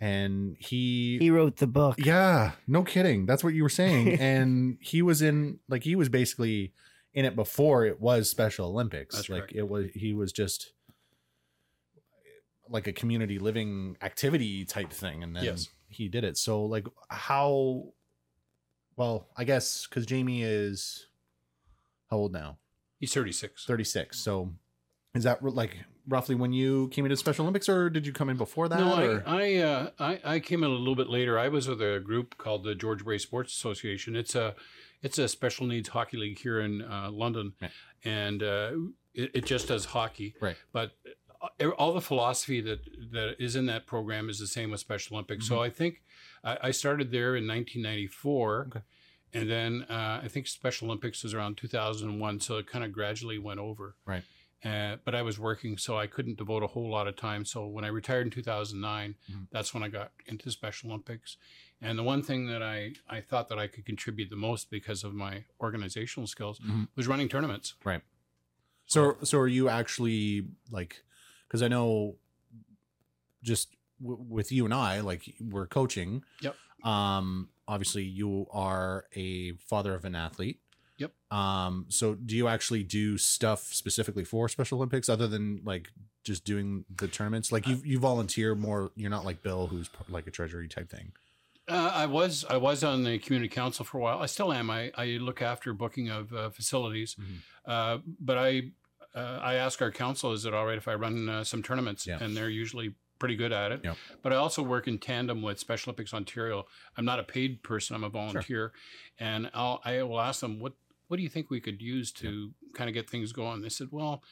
and 0.00 0.56
he, 0.58 1.18
he 1.18 1.30
wrote 1.30 1.56
the 1.56 1.66
book. 1.66 1.96
yeah, 1.98 2.52
no 2.66 2.82
kidding, 2.82 3.26
that's 3.26 3.44
what 3.44 3.54
you 3.54 3.62
were 3.62 3.68
saying, 3.68 4.18
and 4.20 4.78
he 4.80 5.02
was 5.02 5.22
in, 5.22 5.60
like 5.68 5.84
he 5.84 5.94
was 5.94 6.08
basically 6.08 6.72
in 7.18 7.24
it 7.24 7.34
before 7.34 7.84
it 7.84 8.00
was 8.00 8.30
Special 8.30 8.68
Olympics. 8.68 9.16
That's 9.16 9.28
like 9.28 9.40
correct. 9.42 9.56
it 9.56 9.68
was, 9.68 9.86
he 9.94 10.12
was 10.14 10.30
just 10.32 10.72
like 12.68 12.86
a 12.86 12.92
community 12.92 13.38
living 13.38 13.96
activity 14.02 14.64
type 14.64 14.92
thing, 14.92 15.22
and 15.22 15.34
then 15.34 15.44
Yes. 15.44 15.68
he 15.88 16.08
did 16.08 16.24
it. 16.24 16.36
So 16.36 16.64
like 16.64 16.86
how? 17.08 17.84
Well, 18.96 19.28
I 19.36 19.44
guess 19.44 19.86
because 19.88 20.06
Jamie 20.06 20.42
is 20.42 21.06
how 22.10 22.18
old 22.18 22.32
now? 22.32 22.58
He's 22.98 23.12
36. 23.14 23.64
36. 23.64 24.18
So 24.18 24.52
is 25.14 25.24
that 25.24 25.42
like 25.42 25.76
roughly 26.08 26.34
when 26.34 26.52
you 26.52 26.88
came 26.88 27.04
into 27.04 27.16
Special 27.16 27.44
Olympics 27.44 27.68
or 27.68 27.90
did 27.90 28.06
you 28.06 28.12
come 28.12 28.28
in 28.28 28.36
before 28.36 28.68
that? 28.68 28.78
No, 28.80 29.00
or? 29.00 29.22
I, 29.26 29.56
I, 29.56 29.56
uh, 29.58 29.90
I 29.98 30.20
I 30.24 30.40
came 30.40 30.62
in 30.64 30.70
a 30.70 30.74
little 30.74 30.96
bit 30.96 31.08
later. 31.08 31.38
I 31.38 31.48
was 31.48 31.68
with 31.68 31.80
a 31.80 32.00
group 32.00 32.36
called 32.38 32.64
the 32.64 32.74
George 32.74 33.04
Bray 33.04 33.18
Sports 33.18 33.52
Association. 33.52 34.14
It's 34.16 34.34
a 34.34 34.54
it's 35.02 35.18
a 35.18 35.28
special 35.28 35.66
needs 35.66 35.88
hockey 35.90 36.16
league 36.16 36.38
here 36.38 36.60
in 36.60 36.82
uh, 36.82 37.10
London, 37.12 37.52
Right. 37.60 37.70
and 38.04 38.42
uh, 38.42 38.72
it, 39.14 39.30
it 39.34 39.46
just 39.46 39.68
does 39.68 39.84
hockey. 39.86 40.34
Right. 40.40 40.56
But 40.72 40.92
uh, 41.60 41.68
all 41.70 41.92
the 41.92 42.00
philosophy 42.00 42.60
that 42.62 42.80
that 43.12 43.36
is 43.38 43.54
in 43.56 43.66
that 43.66 43.86
program 43.86 44.28
is 44.28 44.38
the 44.38 44.46
same 44.46 44.70
with 44.70 44.80
Special 44.80 45.16
Olympics. 45.16 45.46
So 45.48 45.56
Mhm. 45.56 45.66
I 45.66 45.70
think 45.70 46.02
I, 46.44 46.58
I 46.64 46.70
started 46.72 47.10
there 47.12 47.36
in 47.36 47.46
1994. 47.46 48.66
Okay. 48.70 48.80
And 49.34 49.50
then 49.50 49.82
uh, 49.90 50.20
I 50.24 50.28
think 50.28 50.46
Special 50.46 50.88
Olympics 50.88 51.22
was 51.22 51.34
around 51.34 51.56
2001, 51.58 52.40
so 52.40 52.56
it 52.56 52.66
kind 52.66 52.82
of 52.84 52.92
gradually 52.92 53.38
went 53.38 53.60
over. 53.60 53.94
Right. 54.06 54.22
Uh, 54.64 54.96
but 55.04 55.14
I 55.14 55.22
was 55.22 55.38
working, 55.38 55.76
so 55.76 55.96
I 55.98 56.06
couldn't 56.08 56.38
devote 56.38 56.62
a 56.62 56.66
whole 56.66 56.90
lot 56.90 57.06
of 57.06 57.14
time. 57.14 57.44
So 57.44 57.66
when 57.66 57.84
I 57.84 57.88
retired 57.88 58.26
in 58.26 58.30
2009, 58.30 59.14
Mhm. 59.30 59.46
that's 59.52 59.72
when 59.74 59.82
I 59.82 59.88
got 59.88 60.12
into 60.26 60.50
Special 60.50 60.90
Olympics. 60.90 61.36
And 61.80 61.98
the 61.98 62.02
one 62.02 62.22
thing 62.22 62.46
that 62.48 62.62
I, 62.62 62.94
I 63.08 63.20
thought 63.20 63.48
that 63.50 63.58
I 63.58 63.68
could 63.68 63.84
contribute 63.86 64.30
the 64.30 64.36
most 64.36 64.70
because 64.70 65.04
of 65.04 65.14
my 65.14 65.44
organizational 65.60 66.26
skills 66.26 66.58
Mhm. 66.58 66.88
was 66.96 67.06
running 67.06 67.28
tournaments. 67.28 67.74
Right. 67.84 68.02
So, 68.86 69.16
so 69.22 69.38
are 69.38 69.46
you 69.48 69.68
actually 69.68 70.46
like, 70.70 71.02
because 71.46 71.62
I 71.62 71.68
know 71.68 72.16
just 73.42 73.76
w- 74.02 74.20
with 74.28 74.50
you 74.50 74.64
and 74.64 74.74
I, 74.74 75.00
like 75.00 75.34
we're 75.40 75.66
coaching. 75.66 76.24
Yep. 76.40 76.56
Um, 76.84 77.48
obviously 77.66 78.02
you 78.04 78.46
are 78.50 79.06
a 79.14 79.52
father 79.58 79.94
of 79.94 80.04
an 80.04 80.14
athlete. 80.14 80.60
Yep. 80.96 81.12
Um, 81.30 81.86
so 81.90 82.14
do 82.16 82.34
you 82.36 82.48
actually 82.48 82.82
do 82.82 83.18
stuff 83.18 83.72
specifically 83.72 84.24
for 84.24 84.48
Special 84.48 84.78
Olympics 84.78 85.08
other 85.08 85.28
than 85.28 85.60
like 85.64 85.92
just 86.24 86.44
doing 86.44 86.84
the 86.96 87.06
tournaments? 87.06 87.52
Like 87.52 87.68
you, 87.68 87.80
you 87.84 87.98
volunteer 88.00 88.56
more. 88.56 88.90
You're 88.96 89.10
not 89.10 89.24
like 89.24 89.42
Bill, 89.42 89.68
who's 89.68 89.88
like 90.08 90.26
a 90.26 90.30
treasury 90.32 90.66
type 90.66 90.90
thing. 90.90 91.12
Uh, 91.68 91.90
I 91.94 92.06
was 92.06 92.44
I 92.48 92.56
was 92.56 92.82
on 92.82 93.04
the 93.04 93.18
community 93.18 93.48
council 93.48 93.84
for 93.84 93.98
a 93.98 94.00
while. 94.00 94.18
I 94.20 94.26
still 94.26 94.52
am. 94.52 94.70
I, 94.70 94.90
I 94.96 95.06
look 95.20 95.42
after 95.42 95.72
booking 95.74 96.08
of 96.08 96.32
uh, 96.32 96.50
facilities, 96.50 97.14
Mhm. 97.20 97.38
uh, 97.66 97.98
but 98.20 98.38
I 98.38 98.72
uh, 99.14 99.38
I 99.42 99.54
ask 99.54 99.82
our 99.82 99.90
council, 99.90 100.32
is 100.32 100.44
it 100.44 100.54
all 100.54 100.66
right 100.66 100.78
if 100.78 100.86
I 100.88 100.94
run 100.94 101.28
uh, 101.28 101.44
some 101.44 101.62
tournaments? 101.62 102.06
Yeah. 102.06 102.18
And 102.22 102.36
they're 102.36 102.48
usually 102.50 102.94
pretty 103.18 103.36
good 103.36 103.52
at 103.52 103.72
it. 103.72 103.80
Yep. 103.84 103.96
But 104.22 104.32
I 104.32 104.36
also 104.36 104.62
work 104.62 104.86
in 104.86 104.98
tandem 104.98 105.42
with 105.42 105.58
Special 105.58 105.90
Olympics 105.90 106.14
Ontario. 106.14 106.66
I'm 106.96 107.04
not 107.04 107.18
a 107.18 107.24
paid 107.24 107.62
person. 107.62 107.96
I'm 107.96 108.04
a 108.04 108.08
volunteer, 108.10 108.72
and 109.18 109.50
I'll 109.54 109.80
I 109.84 110.02
will 110.02 110.20
ask 110.20 110.40
them 110.40 110.60
what 110.60 110.74
what 111.08 111.16
do 111.16 111.22
you 111.22 111.28
think 111.28 111.50
we 111.50 111.60
could 111.60 111.80
use 111.82 112.12
to 112.12 112.52
kind 112.74 112.88
of 112.88 112.94
get 112.94 113.08
things 113.10 113.32
going? 113.32 113.60
They 113.62 113.68
said, 113.70 113.88
well. 113.90 114.22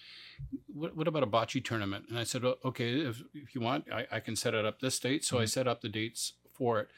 What, 0.66 0.94
what 0.94 1.08
about 1.08 1.22
a 1.22 1.26
bocce 1.26 1.64
tournament? 1.64 2.04
And 2.10 2.18
I 2.18 2.24
said, 2.24 2.44
"Oh, 2.44 2.56
okay, 2.62 3.00
if, 3.00 3.22
if 3.32 3.54
you 3.54 3.62
want, 3.62 3.86
I, 3.90 4.06
I 4.12 4.20
can 4.20 4.36
set 4.36 4.52
it 4.52 4.66
up 4.66 4.80
this 4.80 4.98
date. 4.98 5.24
So 5.24 5.38
I 5.38 5.44
Mhm. 5.44 5.48
set 5.48 5.66
up 5.66 5.80
the 5.80 5.88
dates 5.88 6.34
for 6.52 6.78
it. 6.80 6.88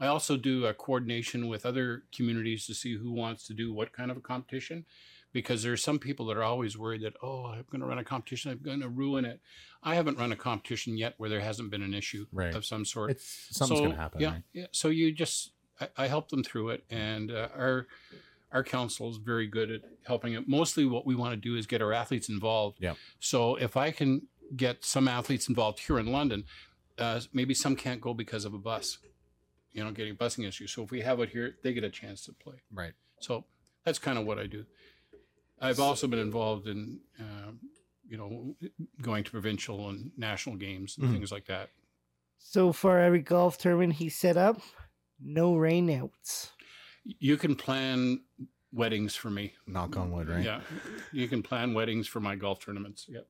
I 0.00 0.06
also 0.06 0.36
do 0.36 0.66
a 0.66 0.74
coordination 0.74 1.48
with 1.48 1.66
other 1.66 2.04
communities 2.14 2.66
to 2.66 2.74
see 2.74 2.96
who 2.96 3.12
wants 3.12 3.46
to 3.48 3.54
do 3.54 3.72
what 3.72 3.92
kind 3.92 4.10
of 4.10 4.16
a 4.16 4.20
competition, 4.20 4.84
because 5.32 5.62
there 5.62 5.72
are 5.72 5.76
some 5.76 5.98
people 5.98 6.26
that 6.26 6.36
are 6.36 6.42
always 6.44 6.78
worried 6.78 7.02
that 7.02 7.14
oh, 7.22 7.46
I'm 7.46 7.64
going 7.70 7.80
to 7.80 7.86
run 7.86 7.98
a 7.98 8.04
competition, 8.04 8.50
I'm 8.52 8.58
going 8.62 8.80
to 8.80 8.88
ruin 8.88 9.24
it. 9.24 9.40
I 9.82 9.94
haven't 9.94 10.18
run 10.18 10.32
a 10.32 10.36
competition 10.36 10.96
yet 10.96 11.14
where 11.18 11.30
there 11.30 11.40
hasn't 11.40 11.70
been 11.70 11.82
an 11.82 11.94
issue 11.94 12.26
Right. 12.32 12.54
of 12.54 12.64
some 12.64 12.84
sort. 12.84 13.10
It's 13.12 13.48
something's 13.50 13.78
So, 13.80 13.84
gonna 13.86 13.96
happen. 13.96 14.20
Yeah, 14.20 14.30
right? 14.32 14.42
yeah. 14.52 14.66
So 14.72 14.88
you 14.88 15.12
just 15.12 15.52
I, 15.80 15.88
I 15.96 16.06
help 16.08 16.28
them 16.30 16.42
through 16.42 16.70
it, 16.70 16.84
and 16.90 17.30
uh, 17.30 17.48
our 17.56 17.86
our 18.50 18.64
council 18.64 19.10
is 19.10 19.18
very 19.18 19.46
good 19.46 19.70
at 19.70 19.82
helping 20.06 20.32
it. 20.32 20.48
Mostly, 20.48 20.86
what 20.86 21.06
we 21.06 21.14
want 21.14 21.32
to 21.34 21.36
do 21.36 21.54
is 21.56 21.66
get 21.66 21.82
our 21.82 21.92
athletes 21.92 22.28
involved. 22.28 22.78
Yeah. 22.80 22.94
So 23.20 23.56
if 23.56 23.76
I 23.76 23.90
can 23.90 24.22
get 24.56 24.84
some 24.84 25.06
athletes 25.06 25.48
involved 25.50 25.80
here 25.80 25.98
in 25.98 26.06
London, 26.06 26.44
uh, 26.98 27.20
maybe 27.32 27.52
some 27.52 27.76
can't 27.76 28.00
go 28.00 28.14
because 28.14 28.44
of 28.46 28.54
a 28.54 28.58
bus, 28.58 28.98
you 29.72 29.84
know, 29.84 29.90
getting 29.92 30.14
busing 30.16 30.46
issues. 30.46 30.72
So 30.72 30.82
if 30.82 30.90
we 30.90 31.00
have 31.02 31.20
it 31.20 31.30
here, 31.30 31.56
they 31.62 31.72
get 31.72 31.84
a 31.84 31.90
chance 31.90 32.24
to 32.26 32.32
play. 32.32 32.56
Right. 32.72 32.92
So 33.20 33.44
that's 33.84 33.98
kind 33.98 34.18
of 34.18 34.24
what 34.26 34.38
I 34.38 34.46
do. 34.46 34.64
I've 35.60 35.80
also 35.80 36.06
been 36.06 36.18
involved 36.20 36.68
in, 36.68 37.00
uh, 37.18 37.52
you 38.08 38.16
know, 38.16 38.54
going 39.02 39.24
to 39.24 39.30
provincial 39.30 39.88
and 39.88 40.12
national 40.16 40.56
games 40.56 40.96
and 40.96 41.08
Mhm. 41.08 41.12
things 41.12 41.32
like 41.32 41.46
that. 41.46 41.70
So 42.38 42.72
for 42.72 42.98
every 43.00 43.20
golf 43.20 43.58
tournament 43.58 43.94
he 43.94 44.08
set 44.08 44.36
up, 44.36 44.60
no 45.20 45.54
rainouts. 45.54 46.50
You 47.04 47.36
can 47.36 47.56
plan 47.56 48.24
weddings 48.72 49.16
for 49.16 49.30
me. 49.30 49.54
Knock 49.66 49.96
on 49.96 50.10
wood, 50.12 50.28
right? 50.28 50.44
Yeah, 50.44 50.60
you 51.12 51.26
can 51.26 51.42
plan 51.42 51.74
weddings 51.74 52.06
for 52.06 52.20
my 52.20 52.36
golf 52.36 52.60
tournaments. 52.64 53.06
Yep. 53.08 53.26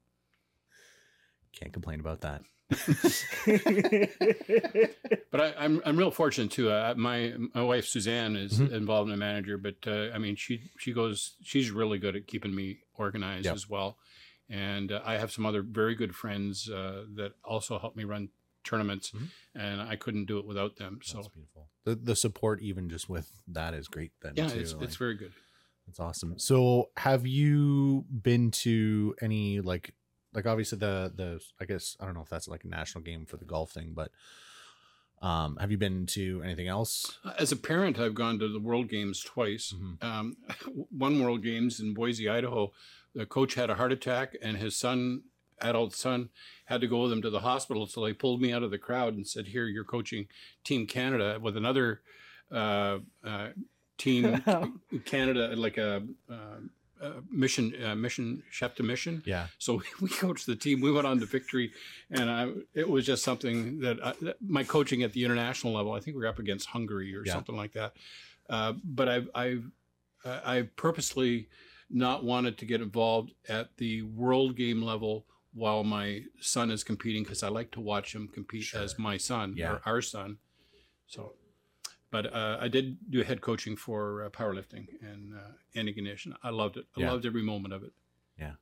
Can't 1.52 1.72
complain 1.72 2.00
about 2.00 2.20
that. 2.20 2.42
But 5.30 5.40
I, 5.40 5.54
I'm 5.58 5.80
I'm 5.84 5.96
real 5.96 6.10
fortunate 6.10 6.50
too. 6.50 6.70
Uh, 6.70 6.94
my 6.96 7.34
my 7.54 7.62
wife 7.62 7.86
Suzanne 7.86 8.34
is 8.36 8.58
Mhm. 8.58 8.72
involved 8.72 9.08
in 9.10 9.14
a 9.14 9.18
manager, 9.18 9.58
but 9.58 9.76
uh, 9.86 10.10
I 10.14 10.18
mean 10.18 10.36
she 10.36 10.70
she 10.78 10.92
goes 10.92 11.34
she's 11.42 11.70
really 11.70 11.98
good 11.98 12.16
at 12.16 12.26
keeping 12.26 12.54
me 12.54 12.80
organized 12.94 13.44
Yep. 13.46 13.54
as 13.54 13.68
well. 13.68 13.98
And 14.48 14.90
uh, 14.92 15.02
I 15.04 15.18
have 15.18 15.30
some 15.30 15.44
other 15.44 15.62
very 15.62 15.94
good 15.94 16.14
friends 16.14 16.68
uh, 16.70 17.04
that 17.16 17.32
also 17.44 17.78
help 17.78 17.94
me 17.96 18.04
run 18.04 18.30
tournaments, 18.64 19.12
Mhm. 19.12 19.28
and 19.54 19.80
I 19.82 19.96
couldn't 19.96 20.24
do 20.24 20.38
it 20.38 20.46
without 20.46 20.76
them. 20.76 21.00
So 21.02 21.22
beautiful. 21.34 21.68
The 21.84 21.94
the 21.94 22.16
support 22.16 22.60
even 22.62 22.88
just 22.88 23.08
with 23.08 23.30
that 23.48 23.74
is 23.74 23.86
great. 23.88 24.12
Then 24.22 24.32
yeah, 24.36 24.48
too. 24.48 24.60
it's, 24.60 24.72
like- 24.74 24.82
it's 24.84 24.96
very 24.96 25.14
good. 25.14 25.32
That's 25.86 26.00
awesome. 26.00 26.38
So, 26.38 26.90
have 26.98 27.26
you 27.26 28.04
been 28.10 28.50
to 28.62 29.14
any 29.22 29.60
like 29.60 29.94
like 30.38 30.46
obviously 30.46 30.78
the 30.78 31.12
the 31.14 31.40
I 31.60 31.64
guess 31.64 31.96
I 32.00 32.04
don't 32.04 32.14
know 32.14 32.22
if 32.22 32.28
that's 32.28 32.46
like 32.48 32.62
a 32.64 32.68
national 32.68 33.02
game 33.02 33.26
for 33.26 33.36
the 33.36 33.44
golf 33.44 33.72
thing, 33.72 33.92
but 33.92 34.10
um 35.20 35.56
have 35.60 35.72
you 35.72 35.78
been 35.78 36.06
to 36.06 36.40
anything 36.44 36.68
else? 36.68 37.18
As 37.38 37.50
a 37.50 37.56
parent, 37.56 37.98
I've 37.98 38.14
gone 38.14 38.38
to 38.38 38.48
the 38.48 38.60
World 38.60 38.88
Games 38.88 39.20
twice. 39.20 39.74
Mhm. 39.76 40.04
Um, 40.04 40.36
one 41.06 41.20
World 41.20 41.42
Games 41.42 41.80
in 41.80 41.92
Boise, 41.92 42.28
Idaho, 42.28 42.72
the 43.14 43.26
coach 43.26 43.54
had 43.54 43.68
a 43.68 43.74
heart 43.74 43.90
attack, 43.92 44.36
and 44.40 44.56
his 44.56 44.76
son, 44.76 45.22
adult 45.60 45.92
son, 45.92 46.28
had 46.66 46.80
to 46.82 46.86
go 46.86 47.02
with 47.02 47.12
him 47.12 47.22
to 47.22 47.30
the 47.30 47.40
hospital. 47.40 47.86
So 47.88 48.04
they 48.04 48.12
pulled 48.12 48.40
me 48.40 48.52
out 48.52 48.62
of 48.62 48.70
the 48.70 48.78
crowd 48.78 49.14
and 49.16 49.26
said, 49.26 49.48
"Here, 49.48 49.66
you're 49.66 49.82
coaching 49.96 50.28
Team 50.62 50.86
Canada 50.86 51.38
with 51.42 51.56
another 51.56 52.00
uh, 52.52 52.98
uh, 53.24 53.48
team, 53.96 54.40
Canada, 55.04 55.54
like 55.56 55.78
a." 55.78 56.04
Uh, 56.30 56.60
uh, 57.00 57.20
mission, 57.30 57.74
uh, 57.84 57.94
mission, 57.94 58.42
chef 58.50 58.74
de 58.74 58.82
mission. 58.82 59.22
Yeah. 59.26 59.46
So 59.58 59.82
we 60.00 60.08
coached 60.08 60.46
the 60.46 60.56
team. 60.56 60.80
We 60.80 60.90
went 60.92 61.06
on 61.06 61.20
to 61.20 61.26
victory, 61.26 61.72
and 62.10 62.30
I, 62.30 62.48
it 62.74 62.88
was 62.88 63.06
just 63.06 63.22
something 63.24 63.80
that, 63.80 63.98
I, 64.04 64.12
that 64.22 64.36
my 64.40 64.64
coaching 64.64 65.02
at 65.02 65.12
the 65.12 65.24
international 65.24 65.72
level. 65.74 65.92
I 65.92 66.00
think 66.00 66.16
we 66.16 66.24
are 66.24 66.28
up 66.28 66.38
against 66.38 66.66
Hungary 66.68 67.14
or 67.14 67.22
Yeah. 67.24 67.32
something 67.34 67.56
like 67.56 67.72
that. 67.72 67.92
Uh, 68.48 68.72
but 68.84 69.08
I've 69.08 69.28
I've 69.34 69.64
I've 70.24 70.74
purposely 70.76 71.48
not 71.90 72.24
wanted 72.24 72.58
to 72.58 72.64
get 72.66 72.80
involved 72.80 73.32
at 73.48 73.76
the 73.78 74.02
world 74.02 74.56
game 74.56 74.82
level 74.82 75.24
while 75.54 75.82
my 75.84 76.22
son 76.40 76.70
is 76.70 76.84
competing 76.84 77.22
because 77.22 77.42
I 77.42 77.48
like 77.48 77.70
to 77.72 77.80
watch 77.80 78.14
him 78.14 78.28
compete 78.28 78.64
Sure. 78.64 78.82
as 78.82 78.98
my 78.98 79.16
son 79.16 79.54
Yeah. 79.56 79.72
or 79.72 79.82
our 79.86 80.02
son. 80.02 80.38
So, 81.06 81.32
but 82.10 82.32
uh, 82.32 82.58
I 82.60 82.68
did 82.68 82.96
do 83.10 83.22
head 83.22 83.40
coaching 83.40 83.76
for 83.76 84.24
uh, 84.24 84.30
powerlifting 84.30 84.86
and 85.02 85.34
uh, 85.34 85.52
Andy 85.74 85.92
Ganesh, 85.92 86.26
and 86.26 86.34
I 86.42 86.50
loved 86.50 86.76
it. 86.76 86.86
I 86.96 87.00
Yeah. 87.00 87.10
loved 87.12 87.26
every 87.26 87.42
moment 87.42 87.74
of 87.74 87.82
it. 87.82 87.92
Yeah. 88.38 88.54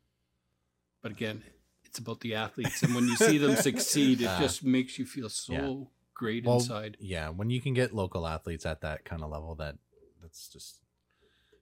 But 1.03 1.13
again, 1.13 1.45
it's 1.85 1.99
about 1.99 2.21
the 2.21 2.35
athletes, 2.35 2.83
and 2.83 2.95
when 2.95 3.07
you 3.07 3.17
see 3.17 3.39
them 3.39 3.57
succeed, 3.57 4.21
it 4.21 4.27
Ah. 4.29 4.39
just 4.41 4.65
makes 4.65 4.99
you 4.99 5.07
feel 5.07 5.29
so 5.29 5.53
Yeah. 5.53 5.85
great 6.15 6.45
Well, 6.45 6.57
inside. 6.57 6.97
Yeah, 7.01 7.29
when 7.29 7.51
you 7.51 7.61
can 7.61 7.75
get 7.75 7.95
local 7.95 8.27
athletes 8.27 8.67
at 8.67 8.81
that 8.81 9.05
kind 9.05 9.23
of 9.23 9.31
level, 9.31 9.55
that 9.57 9.79
that's 10.21 10.49
just 10.49 10.81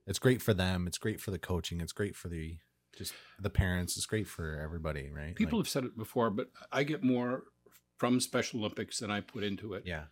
it's 0.06 0.18
great 0.18 0.40
for 0.42 0.52
them. 0.54 0.86
It's 0.86 0.98
great 0.98 1.20
for 1.20 1.30
the 1.30 1.38
coaching. 1.38 1.80
It's 1.80 1.92
great 1.92 2.14
for 2.16 2.28
the 2.28 2.58
just 2.96 3.12
the 3.40 3.50
parents. 3.50 3.96
It's 3.96 4.06
great 4.06 4.26
for 4.28 4.58
everybody, 4.60 5.10
right? 5.10 5.34
People 5.34 5.58
Like, 5.58 5.66
have 5.66 5.70
said 5.70 5.84
it 5.84 5.96
before, 5.98 6.30
but 6.30 6.50
I 6.70 6.84
get 6.84 7.02
more 7.02 7.44
from 7.98 8.20
Special 8.20 8.60
Olympics 8.60 9.00
than 9.00 9.10
I 9.10 9.20
put 9.20 9.42
into 9.44 9.74
it. 9.74 9.84
yeah, 9.86 10.04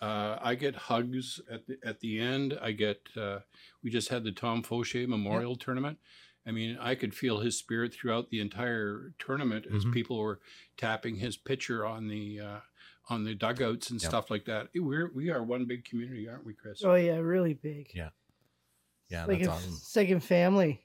Uh, 0.00 0.38
I 0.42 0.54
get 0.54 0.74
hugs 0.74 1.40
at 1.50 1.66
the 1.66 1.78
at 1.84 2.00
the 2.00 2.18
end. 2.20 2.58
I 2.60 2.72
get. 2.72 3.08
Uh, 3.16 3.40
we 3.82 3.90
just 3.90 4.08
had 4.08 4.24
the 4.24 4.32
Tom 4.32 4.62
Fauché 4.62 5.06
Memorial 5.08 5.56
Tournament. 5.56 5.98
I 6.46 6.50
mean, 6.50 6.76
I 6.78 6.94
could 6.94 7.14
feel 7.14 7.38
his 7.40 7.56
spirit 7.56 7.94
throughout 7.94 8.28
the 8.28 8.40
entire 8.40 9.14
tournament 9.18 9.64
as 9.74 9.84
Mhm. 9.86 9.94
people 9.94 10.18
were 10.18 10.40
tapping 10.76 11.16
his 11.16 11.36
picture 11.38 11.86
on 11.86 12.08
the 12.08 12.38
uh, 12.40 12.60
on 13.08 13.24
the 13.24 13.34
dugouts 13.34 13.88
and 13.90 14.00
Yep. 14.02 14.08
stuff 14.10 14.30
like 14.30 14.44
that. 14.44 14.68
We're 14.74 15.10
we 15.14 15.30
are 15.30 15.42
one 15.42 15.64
big 15.64 15.84
community, 15.86 16.28
aren't 16.28 16.44
we, 16.44 16.52
Chris? 16.54 16.82
Oh 16.84 16.94
yeah, 16.96 17.16
really 17.16 17.54
big. 17.54 17.90
Yeah. 17.94 18.10
yeah, 19.08 19.24
like 19.24 19.38
that's 19.38 19.48
a 19.48 19.52
awesome. 19.52 19.72
second 19.72 20.20
family. 20.20 20.84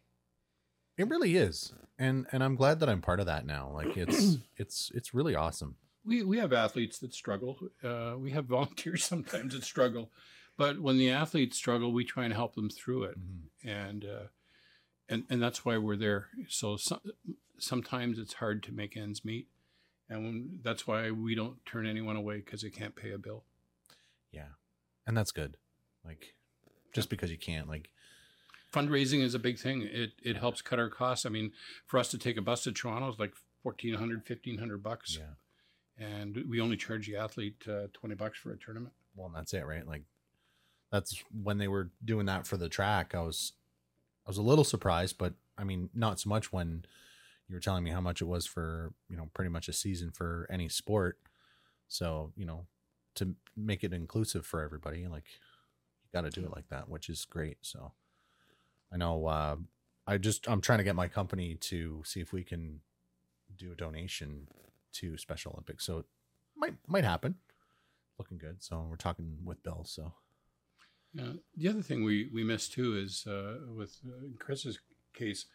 It 0.98 1.08
really 1.10 1.36
is, 1.36 1.74
and 1.98 2.26
and 2.32 2.42
I'm 2.44 2.56
glad 2.56 2.80
that 2.82 2.90
I'm 2.90 3.02
part 3.02 3.20
of 3.20 3.26
that 3.26 3.46
now. 3.46 3.70
Like 3.74 3.98
it's 3.98 4.38
it's 4.58 4.92
it's 4.94 5.14
really 5.14 5.36
awesome. 5.36 5.76
We 6.06 6.24
we 6.24 6.38
have 6.38 6.54
athletes 6.54 7.00
that 7.00 7.14
struggle. 7.14 7.58
Uh, 7.84 8.16
we 8.18 8.32
have 8.32 8.46
volunteers 8.58 9.04
sometimes 9.04 9.54
that 9.54 9.64
struggle, 9.64 10.12
but 10.58 10.80
when 10.80 10.98
the 10.98 11.10
athletes 11.10 11.58
struggle, 11.58 11.92
we 11.92 12.04
try 12.04 12.26
and 12.26 12.34
help 12.34 12.56
them 12.56 12.70
through 12.70 13.04
it. 13.04 13.18
and 13.64 14.06
uh, 14.06 14.28
and 15.08 15.24
and 15.30 15.42
that's 15.42 15.66
why 15.66 15.78
we're 15.78 15.98
there. 15.98 16.28
So, 16.48 16.78
so 16.78 17.00
sometimes 17.58 18.20
it's 18.20 18.36
hard 18.36 18.64
to 18.64 18.72
make 18.72 18.96
ends 18.96 19.26
meet, 19.26 19.48
and 20.10 20.24
when, 20.24 20.60
that's 20.64 20.88
why 20.88 21.12
we 21.12 21.36
don't 21.36 21.66
turn 21.66 21.86
anyone 21.86 22.16
away 22.16 22.38
because 22.38 22.62
they 22.62 22.70
can't 22.70 22.96
pay 22.96 23.12
a 23.12 23.18
bill. 23.18 23.44
Yeah, 24.32 24.54
and 25.06 25.18
that's 25.18 25.32
good. 25.32 25.58
Like 26.06 26.36
just 26.94 27.10
because 27.10 27.32
you 27.32 27.38
can't, 27.38 27.68
like 27.68 27.90
Fundraising 28.72 29.22
is 29.22 29.34
a 29.34 29.40
big 29.40 29.58
thing. 29.58 29.82
It 29.82 30.12
it 30.22 30.38
helps 30.38 30.62
cut 30.62 30.80
our 30.80 30.90
costs. 30.90 31.26
I 31.26 31.30
mean, 31.30 31.52
for 31.88 32.00
us 32.00 32.10
to 32.12 32.18
take 32.18 32.38
a 32.38 32.42
bus 32.42 32.64
to 32.64 32.72
Toronto 32.72 33.10
is 33.10 33.20
like 33.20 33.34
1400 33.64 34.18
1500 34.28 34.84
bucks, 34.84 35.18
yeah. 35.20 35.34
And 36.00 36.44
we 36.48 36.62
only 36.62 36.78
charge 36.78 37.08
the 37.08 37.16
athlete 37.16 37.62
uh, 37.68 37.88
20 37.94 38.16
bucks 38.16 38.40
for 38.40 38.52
a 38.52 38.58
tournament. 38.58 38.94
well 39.16 39.32
that's 39.34 39.54
it 39.54 39.66
right? 39.66 39.88
Like 39.88 40.04
that's 40.92 41.24
when 41.44 41.58
they 41.58 41.68
were 41.68 41.92
doing 42.04 42.26
that 42.26 42.48
for 42.48 42.58
the 42.58 42.68
track 42.68 43.14
i 43.14 43.22
was 43.22 43.54
i 44.26 44.30
was 44.30 44.40
a 44.40 44.42
little 44.42 44.64
surprised 44.64 45.20
but 45.20 45.34
i 45.56 45.64
mean 45.64 45.88
not 45.94 46.20
so 46.20 46.28
much 46.28 46.52
when 46.52 46.84
you 47.50 47.56
were 47.56 47.60
telling 47.60 47.84
me 47.84 47.90
how 47.90 48.00
much 48.00 48.22
it 48.22 48.26
was 48.26 48.46
for 48.46 48.94
you 49.10 49.18
know 49.18 49.30
pretty 49.34 49.50
much 49.50 49.68
a 49.68 49.74
season 49.74 50.12
for 50.12 50.48
any 50.50 50.70
sport. 50.70 51.18
So 51.88 52.32
you 52.38 52.46
know 52.46 52.68
to 53.16 53.36
make 53.58 53.84
it 53.84 53.92
inclusive 53.92 54.46
for 54.46 54.62
everybody 54.62 55.08
like 55.08 55.26
you 55.26 56.10
got 56.14 56.22
to 56.22 56.30
do 56.30 56.46
it 56.46 56.56
like 56.56 56.70
that 56.70 56.88
which 56.88 57.10
is 57.10 57.26
great 57.26 57.58
so. 57.62 57.92
I 58.92 58.98
know 58.98 59.26
uh 59.26 59.56
i 60.08 60.18
just 60.18 60.48
i'm 60.48 60.62
trying 60.62 60.78
to 60.78 60.84
get 60.84 60.96
my 60.96 61.08
company 61.08 61.56
to 61.56 62.02
see 62.06 62.22
if 62.22 62.32
we 62.32 62.44
can 62.44 62.82
do 63.58 63.72
a 63.72 63.76
donation 63.76 64.48
to 64.94 65.18
special 65.18 65.52
olympics 65.54 65.86
so 65.86 66.00
it 66.00 66.06
might 66.56 66.76
might 66.88 67.04
happen 67.04 67.36
looking 68.18 68.38
good. 68.38 68.62
So 68.62 68.86
we're 68.90 68.98
talking 68.98 69.38
with 69.46 69.64
Bill. 69.64 69.86
So 69.86 70.12
Yeah. 71.14 71.34
The 71.56 71.70
other 71.70 71.82
thing 71.82 72.04
we 72.04 72.30
we 72.34 72.44
miss 72.44 72.68
too 72.68 72.98
is 72.98 73.26
uh, 73.26 73.60
with 73.74 73.98
uh, 74.06 74.28
Chris's 74.40 74.80
case, 75.14 75.46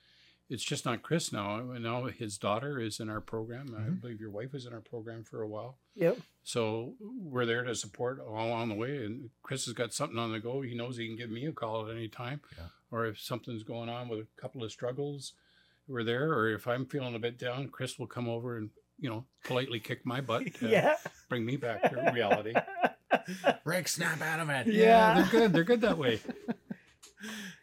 it's 0.48 0.64
just 0.64 0.84
not 0.86 1.02
Chris 1.02 1.30
now. 1.32 1.60
Now 1.60 2.04
his 2.06 2.38
daughter 2.38 2.80
is 2.80 3.00
in 3.00 3.08
our 3.10 3.20
program. 3.20 3.74
I 3.76 3.82
Mhm. 3.90 4.00
believe 4.00 4.20
your 4.20 4.30
wife 4.30 4.52
was 4.54 4.64
in 4.66 4.72
our 4.72 4.80
program 4.80 5.24
for 5.24 5.42
a 5.42 5.48
while. 5.48 5.78
Yep. 5.94 6.18
So 6.42 6.94
we're 7.00 7.46
there 7.46 7.64
to 7.64 7.74
support 7.74 8.18
all 8.20 8.48
along 8.48 8.70
the 8.70 8.74
way. 8.74 9.04
And 9.04 9.30
Chris 9.42 9.66
has 9.66 9.74
got 9.74 9.92
something 9.92 10.18
on 10.18 10.32
the 10.32 10.40
go. 10.40 10.62
He 10.62 10.74
knows 10.74 10.96
he 10.96 11.06
can 11.06 11.16
give 11.16 11.30
me 11.30 11.44
a 11.46 11.52
call 11.52 11.86
at 11.88 11.94
any 11.94 12.08
time. 12.08 12.40
Yeah. 12.56 12.68
Or 12.90 13.04
if 13.06 13.20
something's 13.20 13.62
going 13.62 13.88
on 13.90 14.08
with 14.08 14.20
a 14.20 14.40
couple 14.40 14.64
of 14.64 14.72
struggles, 14.72 15.34
we're 15.86 16.04
there. 16.04 16.32
Or 16.32 16.48
if 16.48 16.66
I'm 16.66 16.86
feeling 16.86 17.14
a 17.14 17.18
bit 17.18 17.38
down, 17.38 17.68
Chris 17.68 17.98
will 17.98 18.06
come 18.06 18.28
over 18.28 18.56
and 18.56 18.70
you 18.98 19.08
know 19.10 19.24
politely 19.44 19.80
kick 19.80 20.04
my 20.06 20.20
butt 20.20 20.54
to 20.60 20.68
yeah. 20.68 20.94
bring 21.28 21.44
me 21.44 21.56
back 21.56 21.82
to 21.90 22.10
reality. 22.14 22.54
Rick, 23.64 23.88
snap 23.88 24.20
out 24.22 24.40
of 24.40 24.48
it. 24.50 24.66
Yeah. 24.66 25.14
they're 25.14 25.30
good. 25.40 25.52
They're 25.52 25.64
good 25.64 25.80
that 25.82 25.98
way. 25.98 26.20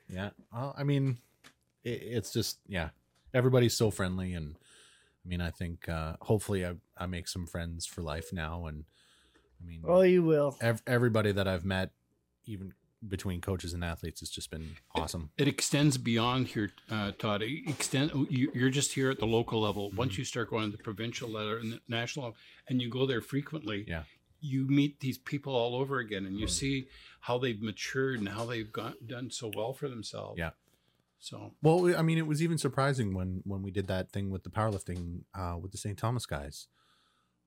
Yeah. 0.09 0.31
Well, 0.53 0.75
I 0.77 0.83
mean, 0.83 1.17
it, 1.83 2.01
it's 2.03 2.33
just 2.33 2.59
yeah. 2.67 2.89
Everybody's 3.33 3.77
so 3.77 3.91
friendly, 3.91 4.33
and 4.33 4.55
I 5.23 5.27
mean, 5.29 5.39
I 5.39 5.51
think 5.51 5.87
uh, 5.87 6.15
hopefully 6.21 6.65
I 6.65 6.73
I 6.97 7.05
make 7.05 7.27
some 7.27 7.45
friends 7.47 7.85
for 7.85 8.01
life 8.01 8.33
now, 8.33 8.65
and 8.65 8.83
I 9.61 9.65
mean, 9.65 9.83
Oh, 9.87 10.01
you 10.01 10.23
will. 10.23 10.57
ev- 10.59 10.81
everybody 10.85 11.31
that 11.31 11.47
I've 11.47 11.63
met, 11.63 11.91
even 12.45 12.73
between 13.07 13.41
coaches 13.41 13.73
and 13.73 13.83
athletes, 13.83 14.19
has 14.19 14.29
just 14.29 14.51
been 14.51 14.75
awesome. 14.93 15.31
it 15.37 15.47
extends 15.47 15.97
beyond 15.97 16.47
here, 16.47 16.71
uh, 16.89 17.11
Todd. 17.17 17.41
It 17.41 17.67
extend 17.67 18.11
you, 18.29 18.51
you're 18.53 18.69
just 18.69 18.93
here 18.93 19.09
at 19.09 19.19
the 19.19 19.25
local 19.25 19.61
level. 19.61 19.87
Mm-hmm. 19.87 19.97
Once 19.97 20.17
you 20.17 20.23
start 20.25 20.49
going 20.49 20.69
to 20.71 20.77
the 20.77 20.83
provincial 20.83 21.29
level 21.29 21.57
and 21.57 21.73
the 21.73 21.81
national, 21.87 22.25
level, 22.25 22.37
and 22.67 22.81
you 22.81 22.89
go 22.89 23.05
there 23.05 23.21
frequently, 23.21 23.85
Yeah. 23.87 24.03
you 24.39 24.67
meet 24.67 24.99
these 24.99 25.17
people 25.17 25.55
all 25.55 25.75
over 25.75 25.99
again, 25.99 26.25
and 26.25 26.39
you 26.39 26.47
see 26.47 26.87
how 27.21 27.37
they've 27.39 27.61
matured 27.61 28.19
and 28.19 28.29
how 28.29 28.45
they've 28.45 28.71
got, 28.71 29.07
done 29.07 29.31
so 29.31 29.51
well 29.55 29.73
for 29.73 29.87
themselves. 29.89 30.37
Yeah. 30.37 30.51
So 31.19 31.53
Well, 31.61 31.95
I 31.97 32.01
mean, 32.01 32.17
it 32.17 32.25
was 32.25 32.41
even 32.41 32.57
surprising 32.57 33.13
when 33.13 33.41
when 33.45 33.61
we 33.61 33.69
did 33.71 33.87
that 33.87 34.11
thing 34.11 34.31
with 34.31 34.43
the 34.43 34.49
powerlifting 34.49 35.21
uh, 35.35 35.55
with 35.61 35.71
the 35.71 35.77
St. 35.77 35.97
Thomas 35.97 36.25
guys. 36.25 36.67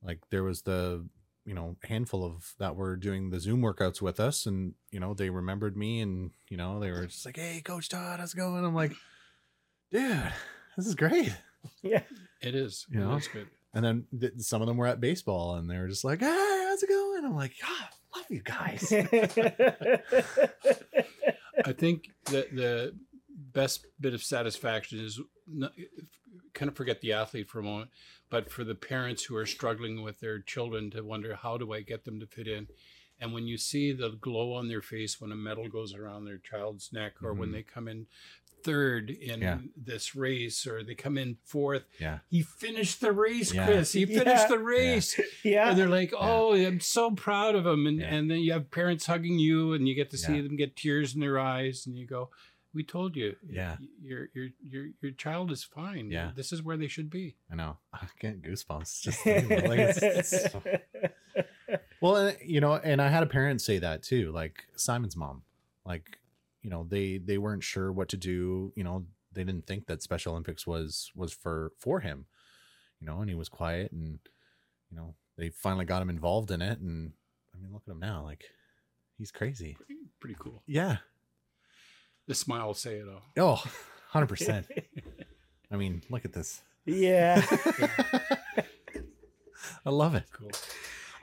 Like 0.02 0.20
there 0.30 0.44
was 0.44 0.62
the 0.62 1.08
you 1.44 1.54
know 1.54 1.76
handful 1.84 2.24
of 2.24 2.54
that 2.58 2.76
were 2.76 2.96
doing 2.96 3.30
the 3.30 3.40
Zoom 3.40 3.60
workouts 3.62 4.00
with 4.00 4.18
us, 4.20 4.46
and 4.46 4.74
you 4.90 5.00
know 5.00 5.14
they 5.14 5.30
remembered 5.30 5.76
me, 5.76 6.00
and 6.00 6.30
you 6.48 6.56
know 6.56 6.80
they 6.80 6.90
were 6.90 7.06
just 7.06 7.26
like, 7.26 7.36
"Hey, 7.36 7.60
Coach 7.64 7.88
Todd, 7.88 8.20
how's 8.20 8.34
it 8.34 8.38
going?" 8.38 8.64
I'm 8.64 8.74
like, 8.74 8.92
"Dude, 9.90 10.32
this 10.76 10.86
is 10.86 10.94
great." 10.94 11.34
Yeah. 11.82 12.02
it 12.42 12.54
is. 12.54 12.84
You 12.90 13.00
It 13.00 13.04
know? 13.06 13.14
is 13.16 13.26
good. 13.26 13.46
And 13.72 13.82
then 13.82 14.04
th- 14.20 14.34
some 14.40 14.60
of 14.60 14.68
them 14.68 14.76
were 14.76 14.86
at 14.86 15.00
baseball, 15.00 15.54
and 15.54 15.68
they 15.68 15.78
were 15.78 15.88
just 15.88 16.04
like, 16.04 16.20
"Hey, 16.20 16.64
how's 16.68 16.82
it 16.82 16.90
going?" 16.90 17.24
I'm 17.24 17.34
like, 17.34 17.54
"God, 17.58 17.88
love 18.14 18.26
you 18.28 18.42
guys." 18.42 18.92
I 21.64 21.72
think 21.72 22.10
that 22.26 22.54
the 22.54 22.94
best 23.52 23.86
bit 24.00 24.14
of 24.14 24.22
satisfaction 24.22 25.00
is 25.00 25.20
not, 25.46 25.72
kind 26.52 26.68
of 26.68 26.76
forget 26.76 27.00
the 27.00 27.12
athlete 27.14 27.48
for 27.48 27.60
a 27.60 27.62
moment, 27.62 27.90
but 28.34 28.50
for 28.50 28.64
the 28.64 28.74
parents 28.74 29.22
who 29.22 29.36
are 29.36 29.46
struggling 29.46 30.02
with 30.02 30.18
their 30.18 30.40
children 30.40 30.90
to 30.90 31.02
wonder 31.04 31.36
how 31.36 31.56
do 31.56 31.72
I 31.72 31.82
get 31.82 32.04
them 32.04 32.18
to 32.18 32.26
fit 32.26 32.48
in, 32.48 32.66
and 33.20 33.32
when 33.32 33.46
you 33.46 33.56
see 33.56 33.92
the 33.92 34.10
glow 34.10 34.54
on 34.54 34.66
their 34.66 34.82
face 34.82 35.20
when 35.20 35.30
a 35.30 35.36
medal 35.36 35.68
goes 35.68 35.94
around 35.94 36.24
their 36.24 36.38
child's 36.38 36.92
neck, 36.92 37.22
or 37.22 37.32
when 37.32 37.50
Mhm. 37.50 37.52
they 37.52 37.62
come 37.62 37.86
in 37.86 38.06
third 38.64 39.08
in 39.10 39.40
Yeah. 39.42 39.58
this 39.76 40.16
race 40.16 40.66
or 40.66 40.82
they 40.82 40.94
come 40.96 41.16
in 41.16 41.36
fourth. 41.44 41.84
Yeah. 42.00 42.20
He 42.28 42.42
finished 42.42 43.00
the 43.00 43.12
race, 43.12 43.52
Yeah. 43.54 43.66
Chris. 43.66 43.92
He 43.92 44.04
finished 44.06 44.26
Yeah. 44.26 44.48
the 44.48 44.58
race. 44.58 45.20
Yeah. 45.44 45.68
And 45.70 45.78
they're 45.78 45.86
like, 45.86 46.12
oh, 46.18 46.54
I'm 46.54 46.80
so 46.80 47.10
proud 47.12 47.54
of 47.54 47.66
him. 47.66 47.86
And, 47.86 48.00
Yeah. 48.00 48.12
and 48.14 48.28
then 48.30 48.40
you 48.40 48.52
have 48.52 48.70
parents 48.70 49.04
hugging 49.06 49.38
you 49.38 49.74
and 49.74 49.86
you 49.86 49.94
get 49.94 50.10
to 50.10 50.18
see 50.18 50.36
Yeah. 50.36 50.42
them 50.42 50.56
get 50.56 50.74
tears 50.76 51.14
in 51.14 51.20
their 51.20 51.38
eyes. 51.38 51.86
And 51.86 51.96
you 51.98 52.06
go, 52.06 52.30
we 52.74 52.82
told 52.82 53.14
you. 53.16 53.36
Yeah. 53.48 53.76
Your, 54.02 54.28
your, 54.34 54.48
your, 54.62 54.86
your 55.00 55.12
child 55.12 55.50
is 55.52 55.62
fine. 55.64 56.10
Yeah. 56.10 56.32
This 56.34 56.52
is 56.52 56.62
where 56.62 56.76
they 56.76 56.88
should 56.88 57.08
be. 57.10 57.36
I 57.50 57.54
know. 57.54 57.78
I 57.92 58.06
get 58.20 58.42
goosebumps. 58.42 59.02
Just 59.02 59.20
thinking 59.20 59.52
about 59.52 59.64
it. 59.64 59.68
like, 59.70 59.78
it's- 59.78 60.02
it's 60.32 60.52
so- 60.52 60.62
well, 62.00 62.32
you 62.44 62.60
know, 62.60 62.74
and 62.74 63.00
I 63.00 63.08
had 63.08 63.22
a 63.22 63.26
parent 63.26 63.60
say 63.60 63.78
that 63.78 64.02
too, 64.02 64.32
like 64.32 64.64
Simon's 64.76 65.16
mom, 65.16 65.42
like, 65.86 66.18
you 66.62 66.70
know, 66.70 66.84
they 66.88 67.18
they 67.18 67.36
weren't 67.38 67.62
sure 67.62 67.92
what 67.92 68.08
to 68.10 68.16
do. 68.16 68.72
You 68.76 68.84
know, 68.84 69.04
they 69.32 69.44
didn't 69.44 69.66
think 69.66 69.86
that 69.86 70.02
Special 70.02 70.32
Olympics 70.32 70.66
was 70.66 71.10
was 71.14 71.32
for 71.32 71.72
for 71.78 72.00
him. 72.00 72.26
You 73.00 73.06
know, 73.06 73.20
and 73.20 73.28
he 73.28 73.34
was 73.34 73.48
quiet, 73.50 73.92
and 73.92 74.18
you 74.90 74.96
know, 74.96 75.14
they 75.36 75.50
finally 75.50 75.84
got 75.84 76.00
him 76.00 76.08
involved 76.10 76.50
in 76.50 76.62
it, 76.62 76.78
and 76.78 77.12
I 77.54 77.58
mean, 77.60 77.72
look 77.72 77.82
at 77.86 77.90
him 77.92 77.98
now, 78.00 78.22
like 78.24 78.44
he's 79.18 79.30
crazy. 79.30 79.76
Pretty 80.20 80.36
cool. 80.38 80.62
Yeah. 80.66 80.98
The 82.26 82.34
smile 82.34 82.66
will 82.68 82.74
say 82.74 82.96
it 82.96 83.06
all. 83.08 83.22
Oh, 83.36 83.60
100 84.12 84.26
percent. 84.26 84.66
I 85.70 85.76
mean, 85.76 86.02
look 86.10 86.24
at 86.24 86.32
this. 86.32 86.62
yeah. 86.86 87.44
I 89.86 89.90
love 89.90 90.14
it. 90.14 90.24
Cool. 90.32 90.50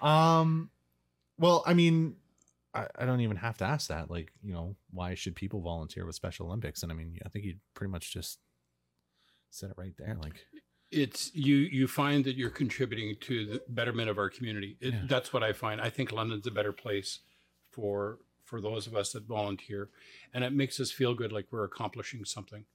Um, 0.08 0.70
well, 1.38 1.64
I 1.66 1.74
mean, 1.74 2.16
I, 2.74 2.88
I 2.98 3.06
don't 3.06 3.22
even 3.22 3.38
have 3.38 3.58
to 3.58 3.66
ask 3.66 3.88
that. 3.90 4.10
Like, 4.12 4.32
you 4.44 4.54
know, 4.54 4.76
why 4.92 5.16
should 5.16 5.36
people 5.36 5.62
volunteer 5.62 6.06
with 6.06 6.16
Special 6.16 6.48
Olympics? 6.48 6.84
And 6.84 6.92
I 6.92 6.96
mean, 6.96 7.18
I 7.26 7.30
think 7.30 7.46
you 7.46 7.56
pretty 7.74 7.92
much 7.92 8.14
just 8.14 8.40
said 9.50 9.70
it 9.72 9.78
right 9.78 9.94
there. 9.98 10.18
Like, 10.22 10.46
it's 10.92 11.34
you 11.34 11.56
you 11.56 11.88
find 11.88 12.24
that 12.26 12.36
you're 12.36 12.50
contributing 12.50 13.16
to 13.22 13.46
the 13.46 13.62
betterment 13.70 14.10
of 14.10 14.18
our 14.18 14.30
community 14.30 14.76
it, 14.82 14.94
Yeah. 14.94 15.00
that's 15.06 15.32
what 15.32 15.42
i 15.42 15.54
find 15.54 15.80
i 15.80 15.90
think 15.90 16.12
london's 16.12 16.48
a 16.48 16.52
better 16.52 16.74
place 16.74 17.20
for 17.72 18.18
for 18.52 18.60
those 18.60 18.86
of 18.86 18.96
us 18.96 19.14
that 19.14 19.24
volunteer 19.24 19.88
and 20.34 20.44
it 20.44 20.52
makes 20.52 20.78
us 20.82 20.92
feel 20.92 21.16
good 21.16 21.32
like 21.32 21.48
we're 21.52 21.64
accomplishing 21.64 22.26
something. 22.26 22.66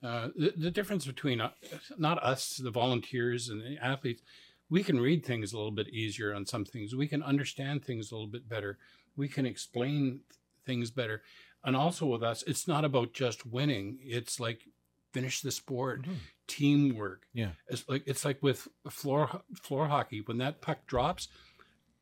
Uh, 0.00 0.28
the, 0.36 0.54
the 0.56 0.70
difference 0.70 1.04
between 1.04 1.40
uh, 1.40 1.50
not 1.98 2.22
us 2.22 2.56
the 2.62 2.70
volunteers 2.70 3.48
and 3.48 3.60
the 3.60 3.76
athletes 3.84 4.22
we 4.70 4.84
can 4.84 5.00
read 5.00 5.26
things 5.26 5.52
a 5.52 5.56
little 5.56 5.72
bit 5.72 5.88
easier 5.88 6.32
on 6.34 6.44
some 6.46 6.64
things. 6.64 6.94
We 6.94 7.08
can 7.08 7.22
understand 7.22 7.84
things 7.84 8.10
a 8.10 8.14
little 8.14 8.28
bit 8.28 8.48
better. 8.48 8.78
We 9.16 9.26
can 9.26 9.44
explain 9.46 10.20
things 10.66 10.90
better. 10.92 11.22
And 11.64 11.74
also 11.74 12.06
with 12.06 12.22
us 12.22 12.44
it's 12.46 12.68
not 12.68 12.84
about 12.84 13.12
just 13.12 13.44
winning. 13.44 13.98
It's 14.00 14.38
like 14.38 14.60
finish 15.12 15.40
the 15.40 15.50
sport. 15.50 16.06
Teamwork. 16.46 17.26
Yeah. 17.32 17.50
it's 17.68 17.84
like 17.88 18.04
it's 18.06 18.24
like 18.24 18.40
with 18.40 18.68
floor 18.88 19.42
floor 19.62 19.88
hockey. 19.88 20.22
When 20.24 20.38
that 20.38 20.60
puck 20.60 20.86
drops 20.86 21.26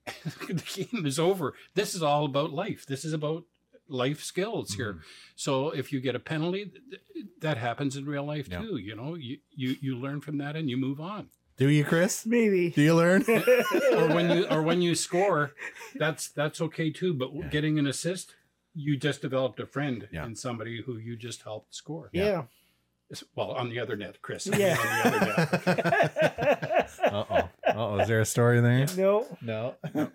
the 0.49 0.87
game 0.91 1.05
is 1.07 1.19
over 1.19 1.55
this 1.75 1.95
is 1.95 2.03
all 2.03 2.25
about 2.25 2.53
life 2.53 2.87
this 2.87 3.05
is 3.05 3.13
about 3.13 3.45
life 3.89 4.23
skills 4.23 4.75
here 4.75 4.95
Mhm. 4.95 5.01
so 5.37 5.71
if 5.71 5.93
you 5.93 6.01
get 6.01 6.15
a 6.15 6.19
penalty 6.21 6.67
th- 6.91 7.27
that 7.41 7.57
happens 7.59 7.97
in 7.97 8.05
real 8.05 8.25
life 8.25 8.49
Yeah. 8.51 8.61
too 8.63 8.77
you 8.77 8.95
know 8.97 9.15
you, 9.15 9.39
you 9.55 9.77
you 9.81 9.97
learn 9.97 10.21
from 10.21 10.39
that 10.39 10.57
and 10.57 10.69
you 10.71 10.77
move 10.77 11.01
on 11.01 11.29
do 11.59 11.71
you, 11.71 11.85
Chris? 11.87 12.27
Maybe. 12.27 12.69
Do 12.69 12.83
you 12.83 12.95
learn? 12.95 13.23
or 13.95 14.09
when 14.15 14.29
you 14.37 14.47
or 14.51 14.61
when 14.61 14.83
you 14.83 14.95
score 14.95 15.53
that's 15.95 16.29
that's 16.29 16.61
okay 16.61 16.91
too 16.91 17.15
but 17.15 17.31
Yeah. 17.35 17.47
getting 17.49 17.79
an 17.79 17.87
assist 17.87 18.35
you 18.75 18.95
just 18.99 19.23
developed 19.23 19.59
a 19.61 19.67
friend 19.67 20.07
Yeah. 20.13 20.27
in 20.27 20.35
somebody 20.37 20.83
who 20.83 20.99
you 20.99 21.17
just 21.17 21.43
helped 21.45 21.75
score 21.75 22.11
yeah. 22.13 22.43
well 23.35 23.53
on 23.53 23.71
the 23.71 23.79
other 23.81 23.97
net 23.97 24.21
chris 24.21 24.47
Yeah. 24.47 24.77
on 24.79 24.87
the 24.87 25.07
other 25.07 25.21
net 25.27 26.91
uh 27.05 27.25
oh. 27.31 27.49
Uh 27.81 27.89
oh. 27.91 27.99
Is 27.99 28.09
there 28.09 28.21
a 28.21 28.25
story 28.25 28.61
there? 28.61 28.87
no. 28.97 29.27
No. 29.43 29.75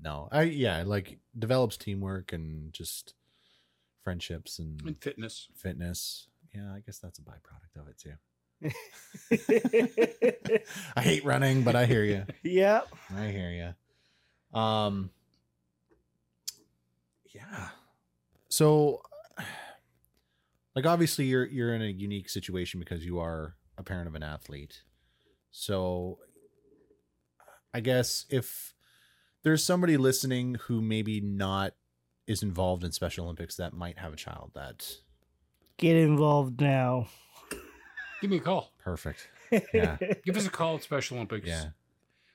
no. 0.00 0.28
I 0.30 0.42
yeah, 0.42 0.84
like 0.86 1.18
develops 1.36 1.76
teamwork 1.76 2.32
and 2.32 2.72
just 2.72 3.14
friendships 4.02 4.58
and 4.58 4.80
and 4.86 4.96
fitness 5.02 5.48
fitness. 5.56 6.28
Yeah, 6.54 6.72
I 6.72 6.80
guess 6.80 6.98
that's 6.98 7.18
a 7.18 7.22
byproduct 7.22 7.80
of 7.80 7.88
it 7.88 7.98
too. 7.98 8.12
I 10.96 11.02
hate 11.02 11.24
running, 11.24 11.64
but 11.64 11.74
I 11.74 11.86
hear 11.86 12.04
you. 12.04 12.24
yeah. 12.44 12.82
I 13.14 13.28
hear 13.28 13.74
you. 14.54 14.58
Um. 14.58 15.10
Yeah. 17.34 17.68
So, 18.48 19.02
like, 20.76 20.86
obviously, 20.86 21.24
you're 21.24 21.46
you're 21.46 21.74
in 21.74 21.82
a 21.82 21.86
unique 21.86 22.28
situation 22.28 22.78
because 22.78 23.04
you 23.04 23.18
are 23.18 23.56
a 23.76 23.82
parent 23.82 24.06
of 24.06 24.14
an 24.14 24.22
athlete. 24.22 24.82
So, 25.50 26.18
I 27.74 27.80
guess 27.80 28.24
if 28.30 28.72
there's 29.42 29.62
somebody 29.64 29.96
listening 29.96 30.54
who 30.66 30.80
maybe 30.80 31.20
not 31.20 31.74
is 32.26 32.42
involved 32.42 32.84
in 32.84 32.92
Special 32.92 33.24
Olympics 33.24 33.56
that 33.56 33.74
might 33.74 33.98
have 33.98 34.12
a 34.12 34.16
child 34.16 34.52
that 34.54 34.96
Get 35.76 35.96
involved 35.96 36.60
now. 36.60 37.08
give 38.22 38.30
me 38.30 38.36
a 38.38 38.40
call 38.40 38.72
perfect. 38.78 39.28
Yeah. 39.74 39.98
give 40.24 40.36
us 40.36 40.46
a 40.46 40.50
call 40.50 40.76
at 40.76 40.82
special 40.82 41.16
olympics 41.18 41.46
Yeah. 41.46 41.66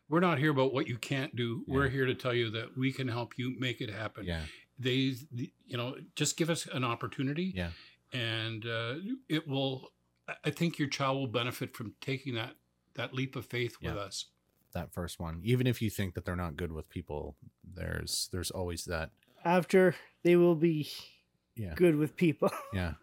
we're 0.09 0.19
not 0.21 0.37
here 0.39 0.51
about 0.51 0.73
what 0.73 0.87
you 0.87 0.97
can't 0.97 1.35
do 1.35 1.63
we're 1.67 1.85
Yeah. 1.85 1.91
here 1.91 2.05
to 2.05 2.15
tell 2.15 2.33
you 2.33 2.49
that 2.51 2.77
we 2.77 2.93
can 2.93 3.07
help 3.09 3.37
you 3.37 3.59
make 3.59 3.81
it 3.81 3.89
happen 3.89 4.25
Yeah. 4.25 4.43
they 4.77 5.15
the- 5.31 5.51
you 5.65 5.75
know 5.77 5.95
just 6.15 6.37
give 6.37 6.49
us 6.49 6.65
an 6.67 6.83
opportunity 6.85 7.51
Yeah. 7.55 7.71
and 8.13 8.65
uh, 8.65 8.95
it 9.27 9.47
will 9.47 9.91
I- 10.29 10.35
i 10.45 10.49
think 10.51 10.77
your 10.79 10.87
child 10.87 11.17
will 11.17 11.27
benefit 11.27 11.75
from 11.75 11.93
taking 11.99 12.35
that 12.35 12.55
that 12.93 13.13
leap 13.13 13.35
of 13.35 13.45
faith 13.45 13.75
with 13.81 13.95
Yeah. 13.95 14.01
us 14.01 14.25
That 14.73 14.93
first 14.93 15.19
one, 15.19 15.41
even 15.43 15.65
if 15.67 15.81
you 15.81 15.89
think 15.89 16.13
that 16.13 16.25
they're 16.25 16.35
not 16.35 16.55
good 16.55 16.71
with 16.71 16.89
people, 16.89 17.35
there's 17.63 18.29
there's 18.31 18.51
always 18.51 18.85
that. 18.85 19.09
After 19.43 19.95
they 20.23 20.35
will 20.35 20.55
be 20.55 20.89
Yeah. 21.55 21.73
good 21.75 21.95
with 21.95 22.15
people. 22.15 22.51
Yeah. 22.73 22.93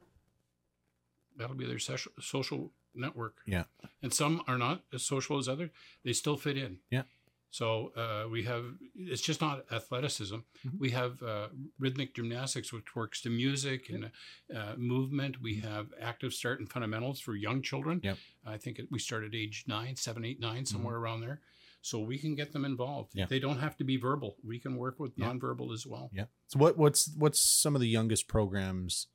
that'll 1.37 1.57
be 1.57 1.67
their 1.67 1.79
social 1.79 2.13
social 2.21 2.73
network 2.95 3.37
Yeah. 3.47 3.65
and 4.03 4.13
some 4.13 4.43
are 4.49 4.57
not 4.57 4.83
as 4.93 5.03
social 5.03 5.37
as 5.39 5.49
others 5.49 5.71
they 6.03 6.15
still 6.15 6.39
fit 6.39 6.57
in 6.57 6.79
Yeah. 6.91 7.03
so 7.51 7.93
uh, 7.95 8.27
we 8.31 8.45
have 8.45 8.65
it's 8.95 9.21
just 9.21 9.43
not 9.43 9.71
athleticism 9.71 10.37
Mhm. 10.65 10.79
we 10.79 10.91
have 10.93 11.23
uh, 11.23 11.49
rhythmic 11.79 12.15
gymnastics 12.15 12.73
which 12.73 12.97
works 12.97 13.21
to 13.23 13.29
music 13.29 13.91
and 13.91 14.11
uh, 14.55 14.77
movement 14.79 15.43
we 15.43 15.57
have 15.57 15.93
active 16.01 16.33
start 16.33 16.59
and 16.59 16.71
fundamentals 16.73 17.21
for 17.21 17.35
young 17.37 17.61
children 17.61 18.01
Yep. 18.03 18.19
i 18.47 18.57
think 18.57 18.79
it, 18.79 18.91
we 18.91 18.99
start 18.99 19.23
at 19.25 19.35
age 19.35 19.65
nine 19.67 19.95
seven 19.97 20.25
eight 20.25 20.41
nine 20.41 20.65
somewhere 20.65 20.97
around 20.97 21.21
there 21.21 21.43
so 21.87 22.01
we 22.01 22.19
can 22.19 22.35
get 22.35 22.53
them 22.53 22.65
involved 22.65 23.13
Yeah. 23.15 23.27
they 23.27 23.39
don't 23.39 23.59
have 23.61 23.77
to 23.77 23.85
be 23.85 23.97
verbal 23.97 24.37
we 24.43 24.59
can 24.59 24.77
work 24.77 24.99
with 24.99 25.13
Yeah. 25.17 25.27
nonverbal 25.33 25.73
as 25.73 25.87
well 25.87 26.11
Yeah. 26.13 26.27
So 26.49 26.59
what 26.59 26.77
what's 26.77 27.15
what's 27.17 27.41
some 27.41 27.75
of 27.77 27.81
the 27.81 27.89
youngest 27.89 28.27
programs 28.29 29.07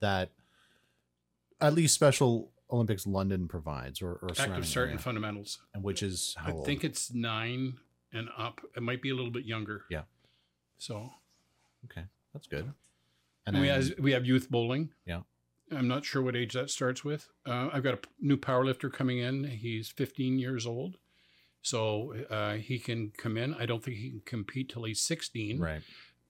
that 0.00 0.30
at 1.60 1.74
least 1.74 1.94
Special 1.94 2.52
Olympics 2.70 3.06
London 3.06 3.48
provides 3.48 4.02
or, 4.02 4.14
or 4.14 4.30
active 4.38 4.66
start 4.66 4.90
and 4.90 5.00
fundamentals 5.00 5.58
and 5.74 5.82
which 5.84 6.02
is 6.02 6.34
how 6.38 6.48
I 6.48 6.52
old? 6.52 6.66
think 6.66 6.84
it's 6.84 7.12
nine 7.12 7.78
and 8.12 8.28
up. 8.36 8.60
It 8.76 8.82
might 8.82 9.02
be 9.02 9.10
a 9.10 9.14
little 9.14 9.30
bit 9.30 9.44
younger. 9.44 9.84
Yeah. 9.90 10.02
So 10.78 11.10
okay, 11.86 12.04
that's 12.32 12.46
good. 12.46 12.72
and 13.46 13.60
we 13.60 13.68
have 13.68 13.92
we 13.98 14.12
have 14.12 14.26
youth 14.26 14.50
bowling. 14.50 14.90
Yeah. 15.06 15.22
I'm 15.72 15.88
not 15.88 16.04
sure 16.04 16.22
what 16.22 16.36
age 16.36 16.52
that 16.52 16.70
starts 16.70 17.04
with. 17.04 17.28
Uh, 17.44 17.68
I've 17.72 17.82
got 17.82 17.94
a 17.94 17.96
p- 17.96 18.08
new 18.20 18.36
powerlifter 18.36 18.92
coming 18.92 19.18
in. 19.18 19.42
He's 19.44 19.88
15 19.88 20.38
years 20.38 20.64
old, 20.64 20.96
so 21.66 22.14
uh, 22.30 22.52
he 22.54 22.78
can 22.78 23.10
come 23.18 23.36
in. 23.36 23.52
I 23.54 23.66
don't 23.66 23.82
think 23.82 23.96
he 23.96 24.10
can 24.10 24.22
compete 24.24 24.68
till 24.68 24.84
he's 24.84 25.00
16. 25.00 25.58
right. 25.58 25.82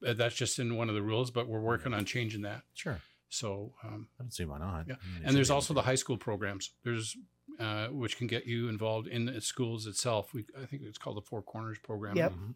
Uh, 0.07 0.15
that's 0.15 0.35
just 0.35 0.59
in 0.59 0.77
one 0.77 0.89
of 0.89 0.95
the 0.95 1.03
rules, 1.03 1.31
but 1.31 1.47
we're 1.47 1.61
working 1.61 1.93
on 1.95 2.05
changing 2.07 2.43
that. 2.43 2.63
Sure. 2.75 3.01
So 3.29 3.75
um, 3.85 4.09
I 4.19 4.23
don't 4.23 4.33
see 4.33 4.45
why 4.47 4.59
not. 4.59 4.85
Yeah. 4.89 4.95
I 4.95 5.15
mean, 5.19 5.27
and 5.27 5.37
there's 5.37 5.51
also 5.51 5.75
the 5.75 5.83
high 5.83 5.95
school 5.95 6.17
programs. 6.17 6.71
There's 6.85 7.17
uh, 7.61 7.89
which 7.89 8.17
can 8.19 8.27
get 8.27 8.47
you 8.47 8.69
involved 8.69 9.09
in 9.09 9.27
the 9.27 9.41
schools 9.41 9.87
itself. 9.87 10.33
We 10.33 10.45
I 10.61 10.65
think 10.67 10.83
it's 10.85 10.99
called 10.99 11.17
the 11.19 11.23
Four 11.23 11.43
Corners 11.43 11.79
program. 11.83 12.17
Yep. 12.17 12.31
to. 12.33 12.37
Mhm. 12.39 12.55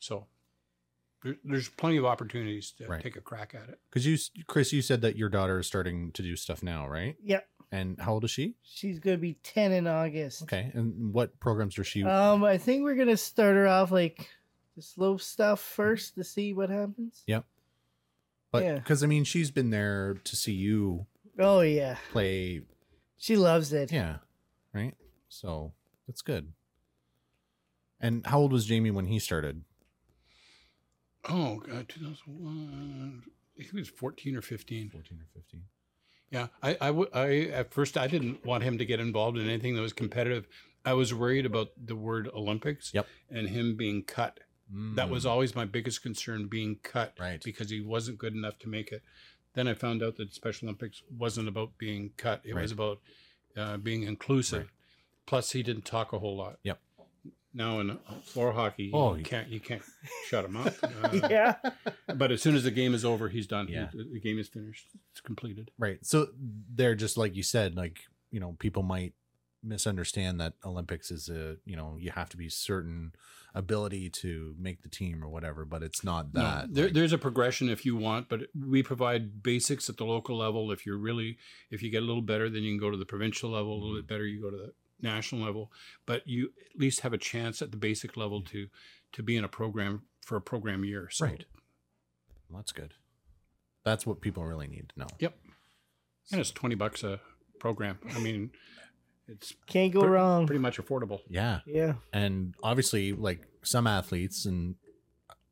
So 0.00 0.26
there, 1.22 1.36
there's 1.44 1.68
plenty 1.68 1.96
of 1.96 2.04
opportunities 2.04 2.72
to 2.78 2.86
Right. 2.86 3.02
take 3.02 3.16
a 3.16 3.20
crack 3.20 3.54
at 3.54 3.68
it. 3.68 3.78
Because 3.90 4.06
you, 4.06 4.16
Chris, 4.46 4.72
you 4.72 4.82
said 4.82 5.00
that 5.02 5.16
your 5.16 5.28
daughter 5.28 5.58
is 5.60 5.66
starting 5.66 6.10
to 6.12 6.22
do 6.22 6.34
stuff 6.36 6.62
now, 6.62 6.88
right? 6.88 7.16
Yep. 7.24 7.46
And 7.72 8.00
how 8.00 8.14
old 8.14 8.24
is 8.24 8.30
she? 8.32 8.54
She's 8.62 8.98
gonna 8.98 9.16
be 9.18 9.34
ten 9.42 9.70
in 9.72 9.86
August. 9.86 10.42
Okay. 10.42 10.70
And 10.74 11.12
what 11.12 11.38
programs 11.38 11.76
does 11.76 11.86
she? 11.86 12.02
Um, 12.02 12.42
I 12.42 12.58
think 12.58 12.82
we're 12.82 12.96
gonna 12.96 13.16
start 13.16 13.54
her 13.54 13.66
off 13.68 13.92
like 13.92 14.28
the 14.76 14.82
slow 14.82 15.16
stuff 15.16 15.60
first 15.60 16.16
to 16.16 16.24
see 16.24 16.52
what 16.52 16.68
happens. 16.70 17.22
Yep. 17.26 17.44
but 18.50 18.64
yeah. 18.64 18.74
because 18.74 19.04
I 19.04 19.06
mean, 19.06 19.24
she's 19.24 19.50
been 19.50 19.70
there 19.70 20.14
to 20.24 20.36
see 20.36 20.52
you 20.52 21.06
Oh 21.38 21.60
yeah, 21.60 21.96
play. 22.12 22.62
she 23.16 23.36
loves 23.36 23.72
it. 23.72 23.92
Yeah. 23.92 24.16
Right. 24.74 24.94
So 25.28 25.72
that's 26.06 26.22
good. 26.22 26.52
And 28.00 28.26
how 28.26 28.40
old 28.40 28.52
was 28.52 28.66
Jamie 28.66 28.90
when 28.90 29.06
he 29.06 29.18
started? 29.18 29.62
Oh 31.28 31.56
God, 31.56 31.88
2001. 31.88 33.22
He 33.56 33.76
was 33.76 33.88
14 33.88 34.36
or 34.36 34.42
15. 34.42 34.90
14 34.90 35.18
or 35.20 35.26
15. 35.34 35.62
Yeah, 36.30 36.46
I, 36.62 36.76
I, 36.80 36.86
w- 36.88 37.10
I 37.12 37.28
at 37.52 37.72
first 37.72 37.98
I 37.98 38.06
didn't 38.06 38.44
want 38.46 38.62
him 38.62 38.78
to 38.78 38.84
get 38.84 39.00
involved 39.00 39.36
in 39.38 39.48
anything 39.48 39.74
that 39.74 39.82
was 39.82 39.92
competitive. 39.92 40.46
I 40.84 40.94
was 40.94 41.12
worried 41.12 41.44
about 41.44 41.68
the 41.76 41.96
word 41.96 42.28
Olympics 42.34 42.92
Yep. 42.94 43.06
and 43.30 43.48
him 43.48 43.76
being 43.76 44.02
cut. 44.04 44.40
That 44.94 45.10
was 45.10 45.26
always 45.26 45.56
my 45.56 45.64
biggest 45.64 46.00
concern, 46.00 46.46
being 46.46 46.76
cut, 46.84 47.16
Mm. 47.16 47.20
Right. 47.20 47.42
Because 47.42 47.70
he 47.70 47.80
wasn't 47.80 48.18
good 48.18 48.34
enough 48.34 48.56
to 48.60 48.68
make 48.68 48.92
it. 48.92 49.02
Then 49.54 49.66
I 49.66 49.74
found 49.74 50.00
out 50.00 50.14
that 50.16 50.32
Special 50.32 50.68
Olympics 50.68 51.02
wasn't 51.18 51.48
about 51.48 51.76
being 51.76 52.12
cut; 52.16 52.42
it 52.44 52.54
was 52.54 52.70
about 52.70 53.00
uh, 53.56 53.78
being 53.78 54.04
inclusive. 54.04 54.60
Right. 54.60 54.68
Plus, 55.26 55.50
he 55.50 55.64
didn't 55.64 55.84
talk 55.84 56.12
a 56.12 56.20
whole 56.20 56.36
lot. 56.36 56.60
Yep. 56.62 56.78
Now 57.52 57.80
in 57.80 57.98
floor 58.22 58.52
hockey, 58.52 58.90
Oh, 58.94 59.12
you 59.12 59.18
he- 59.18 59.24
can't 59.24 59.48
you 59.48 59.58
can't 59.60 59.82
shut 60.28 60.44
him 60.44 60.56
up. 60.56 60.72
Uh, 61.02 61.28
yeah. 61.28 61.54
But 62.14 62.30
as 62.30 62.40
soon 62.42 62.54
as 62.54 62.64
the 62.64 62.70
game 62.70 62.94
is 62.94 63.04
over, 63.04 63.28
he's 63.28 63.46
done. 63.46 63.66
Yeah. 63.68 63.88
The, 63.92 64.04
the 64.12 64.20
game 64.20 64.38
is 64.38 64.48
finished. 64.48 64.86
It's 65.12 65.20
completed. 65.20 65.70
Right. 65.78 65.98
So 66.04 66.28
they're 66.74 66.94
just 66.94 67.16
like 67.16 67.34
you 67.34 67.42
said, 67.42 67.74
like, 67.76 67.98
you 68.30 68.38
know, 68.40 68.54
people 68.58 68.82
might 68.82 69.14
misunderstand 69.62 70.40
that 70.40 70.54
Olympics 70.64 71.10
is 71.10 71.28
a, 71.28 71.56
you 71.64 71.76
know, 71.76 71.96
you 71.98 72.10
have 72.10 72.28
to 72.30 72.36
be 72.36 72.48
certain 72.48 73.12
ability 73.54 74.08
to 74.08 74.54
make 74.58 74.82
the 74.82 74.88
team 74.88 75.22
or 75.24 75.28
whatever, 75.28 75.64
but 75.64 75.82
it's 75.82 76.04
not 76.04 76.32
No, 76.32 76.40
that. 76.40 76.72
there, 76.74 76.84
like- 76.86 76.94
there's 76.94 77.12
a 77.12 77.18
progression 77.18 77.68
if 77.68 77.84
you 77.84 77.96
want, 77.96 78.28
but 78.28 78.42
we 78.58 78.82
provide 78.82 79.42
basics 79.42 79.88
at 79.90 79.96
the 79.96 80.04
local 80.04 80.36
level. 80.38 80.70
If 80.70 80.86
you're 80.86 80.96
really, 80.98 81.36
if 81.70 81.82
you 81.82 81.90
get 81.90 82.02
a 82.02 82.06
little 82.06 82.22
better, 82.22 82.48
then 82.48 82.62
you 82.62 82.70
can 82.72 82.80
go 82.80 82.90
to 82.90 82.96
the 82.96 83.04
provincial 83.04 83.50
level. 83.50 83.74
A 83.74 83.80
little 83.80 83.96
bit 83.96 84.06
better, 84.06 84.24
you 84.26 84.40
go 84.40 84.50
to 84.50 84.56
the 84.56 84.72
national 85.02 85.44
level. 85.44 85.72
But 86.06 86.26
you 86.26 86.52
at 86.74 86.80
least 86.80 87.00
have 87.00 87.12
a 87.12 87.18
chance 87.18 87.62
at 87.62 87.70
the 87.70 87.76
basic 87.76 88.16
level 88.16 88.42
to 88.42 88.68
to 89.12 89.22
be 89.22 89.36
in 89.36 89.44
a 89.44 89.48
program 89.48 90.02
for 90.20 90.36
a 90.36 90.40
program 90.40 90.84
year. 90.84 91.08
So, 91.10 91.26
right. 91.26 91.44
Well, 92.48 92.58
that's 92.58 92.72
good. 92.72 92.94
That's 93.84 94.06
what 94.06 94.20
people 94.20 94.44
really 94.44 94.68
need 94.68 94.92
to 94.94 95.00
know. 95.00 95.06
Yep. 95.18 95.36
And 96.32 96.40
it's 96.40 96.50
twenty 96.50 96.74
bucks 96.74 97.02
a 97.02 97.20
program. 97.58 97.98
I 98.14 98.18
mean, 98.18 98.50
it's 99.28 99.54
Can't 99.66 99.92
go 99.92 100.00
pre- 100.00 100.10
wrong. 100.10 100.46
Pretty 100.46 100.60
much 100.60 100.78
affordable. 100.78 101.20
Yeah. 101.28 101.60
Yeah. 101.66 101.94
And 102.12 102.54
obviously, 102.62 103.12
like 103.12 103.40
some 103.62 103.86
athletes, 103.86 104.44
and 104.44 104.74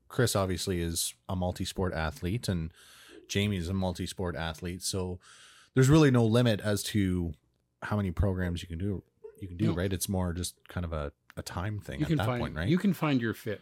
Chris 0.08 0.34
obviously 0.34 0.80
is 0.80 1.14
a 1.28 1.36
multi 1.36 1.64
sport 1.64 1.94
athlete, 1.94 2.48
and 2.48 2.72
Jamie's 3.28 3.68
a 3.68 3.74
multi 3.74 4.06
sport 4.06 4.36
athlete. 4.36 4.82
So 4.82 5.18
there's 5.74 5.88
really 5.88 6.10
no 6.10 6.24
limit 6.24 6.60
as 6.60 6.82
to 6.84 7.34
how 7.82 7.96
many 7.96 8.10
programs 8.10 8.62
you 8.62 8.68
can 8.68 8.78
do. 8.78 9.02
You 9.40 9.48
can 9.48 9.56
do, 9.56 9.72
right? 9.72 9.92
It's 9.92 10.08
more 10.08 10.32
just 10.32 10.56
kind 10.68 10.84
of 10.84 10.92
a, 10.92 11.12
a 11.36 11.42
time 11.42 11.80
thing 11.80 12.00
You 12.00 12.06
at 12.06 12.16
that 12.18 12.26
find 12.26 12.40
point, 12.40 12.54
right? 12.56 12.68
you 12.68 12.78
can 12.78 12.92
find 12.92 13.20
your 13.20 13.34
fit 13.34 13.60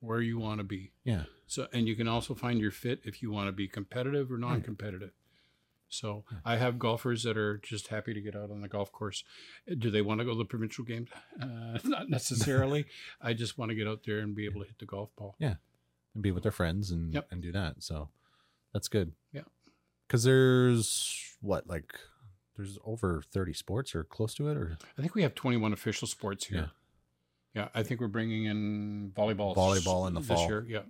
where 0.00 0.20
you 0.20 0.38
want 0.38 0.58
to 0.58 0.64
be. 0.64 0.92
yeah. 1.04 1.24
So, 1.46 1.66
and 1.72 1.86
you 1.86 1.94
can 1.94 2.08
also 2.08 2.34
find 2.34 2.58
your 2.58 2.70
fit 2.70 3.00
if 3.04 3.22
you 3.22 3.30
want 3.30 3.48
to 3.48 3.52
be 3.52 3.68
competitive 3.68 4.32
or 4.32 4.38
non-competitive. 4.38 5.10
So, 5.88 6.24
I 6.44 6.56
have 6.56 6.78
golfers 6.78 7.22
that 7.24 7.36
are 7.36 7.58
just 7.58 7.88
happy 7.88 8.14
to 8.14 8.20
get 8.20 8.34
out 8.34 8.50
on 8.50 8.62
the 8.62 8.68
golf 8.68 8.90
course. 8.90 9.22
Do 9.78 9.90
they 9.90 10.00
want 10.02 10.18
to 10.20 10.24
go 10.24 10.32
to 10.32 10.38
the 10.38 10.44
provincial 10.46 10.84
games? 10.84 11.10
Uh, 11.40 11.78
not 11.84 12.08
necessarily. 12.08 12.86
I 13.20 13.34
just 13.34 13.58
want 13.58 13.68
to 13.70 13.74
get 13.74 13.86
out 13.86 14.00
there 14.06 14.18
and 14.20 14.34
be 14.34 14.46
able 14.46 14.62
to 14.62 14.66
hit 14.66 14.78
the 14.78 14.86
golf 14.86 15.10
ball. 15.16 15.36
Yeah, 15.38 15.56
and 16.14 16.22
be 16.22 16.32
with 16.32 16.42
their 16.42 16.50
friends 16.52 16.90
and 16.90 17.12
Yep. 17.12 17.26
and 17.30 17.42
do 17.42 17.52
that. 17.52 17.82
So 17.82 18.08
that's 18.72 18.88
good. 18.88 19.12
Yeah. 19.32 19.42
Because 20.08 20.24
there's 20.24 21.36
what 21.42 21.66
like 21.68 21.94
there's 22.56 22.78
over 22.84 23.22
thirty 23.22 23.52
sports 23.52 23.94
or 23.94 24.04
close 24.04 24.34
to 24.34 24.48
it, 24.48 24.56
or 24.56 24.78
I 24.98 25.00
think 25.02 25.14
we 25.14 25.22
have 25.22 25.34
21 25.34 25.72
official 25.72 26.06
sports 26.08 26.46
here. 26.46 26.70
Yeah, 27.54 27.68
I 27.74 27.82
think 27.82 28.00
we're 28.00 28.08
bringing 28.08 28.44
in 28.46 29.12
volleyball. 29.14 29.54
Volleyball 29.54 30.08
in 30.08 30.14
the 30.14 30.20
this 30.20 30.28
fall. 30.28 30.48
year. 30.48 30.64
Yeah, 30.68 30.82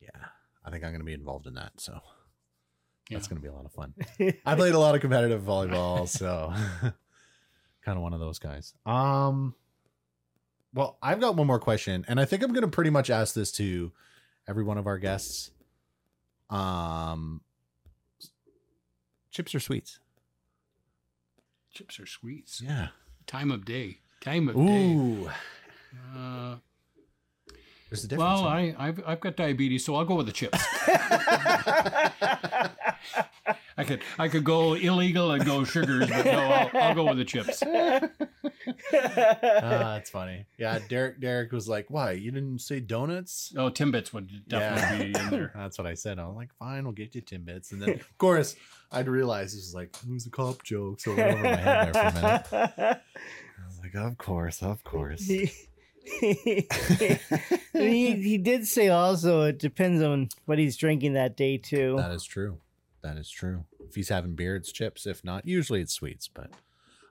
yeah, 0.00 0.26
I 0.64 0.70
think 0.70 0.84
I'm 0.84 0.90
going 0.90 1.00
to 1.00 1.06
be 1.06 1.12
involved 1.12 1.46
in 1.46 1.54
that. 1.54 1.72
So 1.78 2.00
that's 3.10 3.26
going 3.26 3.40
to 3.40 3.42
be 3.42 3.48
a 3.48 3.52
lot 3.52 3.64
of 3.64 3.72
fun. 3.72 3.94
I 4.46 4.54
played 4.54 4.74
a 4.74 4.78
lot 4.78 4.94
of 4.94 5.00
competitive 5.00 5.42
volleyball, 5.42 6.08
so 6.08 6.52
kind 7.82 7.96
of 7.96 8.02
one 8.02 8.12
of 8.12 8.20
those 8.20 8.38
guys. 8.38 8.74
Um, 8.86 9.54
well, 10.74 10.98
I've 11.02 11.20
got 11.20 11.36
one 11.36 11.46
more 11.46 11.58
question, 11.58 12.04
and 12.08 12.20
I 12.20 12.24
think 12.24 12.42
I'm 12.42 12.52
going 12.52 12.62
to 12.62 12.68
pretty 12.68 12.90
much 12.90 13.10
ask 13.10 13.34
this 13.34 13.52
to 13.52 13.92
every 14.48 14.64
one 14.64 14.78
of 14.78 14.86
our 14.86 14.98
guests. 14.98 15.50
Um, 16.48 17.40
chips 19.30 19.54
or 19.54 19.60
sweets? 19.60 19.98
Chips 21.72 21.98
are 21.98 22.06
sweets. 22.06 22.60
Yeah. 22.64 22.88
Time 23.26 23.50
of 23.50 23.64
day. 23.64 23.98
Time 24.20 24.48
of 24.48 24.56
day. 24.56 24.92
Ooh, 24.94 25.30
Uh, 26.16 26.56
there's 27.90 28.04
a 28.04 28.08
difference. 28.08 28.40
well. 28.40 28.44
I, 28.46 28.74
I've, 28.78 29.02
I've 29.06 29.20
got 29.20 29.36
diabetes, 29.36 29.84
so 29.84 29.94
I'll 29.94 30.04
go 30.06 30.14
with 30.14 30.26
the 30.26 30.32
chips. 30.32 30.58
I 33.76 33.84
could 33.84 34.00
I 34.18 34.28
could 34.28 34.44
go 34.44 34.74
illegal 34.74 35.30
and 35.32 35.44
go 35.44 35.64
sugars, 35.64 36.08
but 36.08 36.24
no, 36.24 36.38
I'll, 36.40 36.70
I'll 36.82 36.94
go 36.94 37.04
with 37.06 37.18
the 37.18 37.24
chips. 37.24 37.62
Ah, 38.94 39.94
that's 39.94 40.10
funny. 40.10 40.46
Yeah, 40.58 40.78
Derek. 40.88 41.20
Derek 41.20 41.52
was 41.52 41.68
like, 41.68 41.90
"Why 41.90 42.12
you 42.12 42.30
didn't 42.30 42.60
say 42.60 42.80
donuts?" 42.80 43.52
Oh, 43.56 43.70
Timbits 43.70 44.12
would 44.12 44.48
definitely 44.48 45.12
be 45.12 45.18
in 45.18 45.30
there. 45.30 45.52
That's 45.56 45.78
what 45.78 45.86
I 45.86 45.94
said. 45.94 46.18
I 46.18 46.26
was 46.26 46.36
like, 46.36 46.52
"Fine, 46.58 46.84
we'll 46.84 46.92
get 46.92 47.14
you 47.14 47.22
Timbits." 47.22 47.72
And 47.72 47.80
then, 47.82 47.90
of 47.90 48.18
course, 48.18 48.56
I'd 48.90 49.08
realize 49.08 49.52
this 49.54 49.62
was 49.66 49.74
like, 49.74 49.96
"Who's 50.06 50.24
the 50.24 50.30
cop 50.30 50.62
joke?" 50.62 51.00
So 51.00 51.12
it 51.12 51.16
went 51.18 51.32
over 51.32 51.42
my 51.42 51.56
head 51.56 51.94
there 51.94 52.10
for 52.12 52.18
a 52.18 52.22
minute. 52.22 52.46
I 52.82 53.66
was 53.66 53.78
like, 53.82 53.94
"Of 53.94 54.18
course, 54.18 54.62
of 54.62 54.82
course." 54.84 55.22
he, 55.26 55.52
he 57.72 58.38
did 58.38 58.66
say 58.66 58.88
also 58.88 59.42
it 59.42 59.58
depends 59.58 60.02
on 60.02 60.28
what 60.46 60.58
he's 60.58 60.76
drinking 60.76 61.14
that 61.14 61.36
day 61.36 61.58
too. 61.58 61.94
That 61.96 62.10
is 62.10 62.24
true. 62.24 62.58
That 63.02 63.16
is 63.16 63.28
true. 63.30 63.64
If 63.88 63.94
he's 63.94 64.08
having 64.08 64.34
beer, 64.34 64.56
it's 64.56 64.72
chips. 64.72 65.06
If 65.06 65.24
not, 65.24 65.46
usually 65.46 65.80
it's 65.80 65.92
sweets. 65.92 66.28
But 66.28 66.50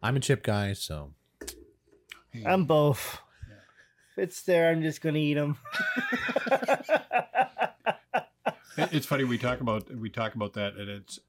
I'm 0.01 0.15
a 0.15 0.19
chip 0.19 0.43
guy, 0.43 0.73
so 0.73 1.13
I'm 2.45 2.65
both. 2.65 3.19
If 4.11 4.23
it's 4.23 4.41
there, 4.43 4.69
I'm 4.69 4.81
just 4.81 5.01
gonna 5.01 5.19
eat 5.19 5.35
them. 5.35 5.57
It's 8.77 9.05
funny 9.05 9.23
we 9.25 9.37
talk 9.37 9.61
about 9.61 9.93
we 9.95 10.09
talk 10.09 10.35
about 10.35 10.53
that, 10.53 10.75
and 10.75 10.89
it's 10.89 11.19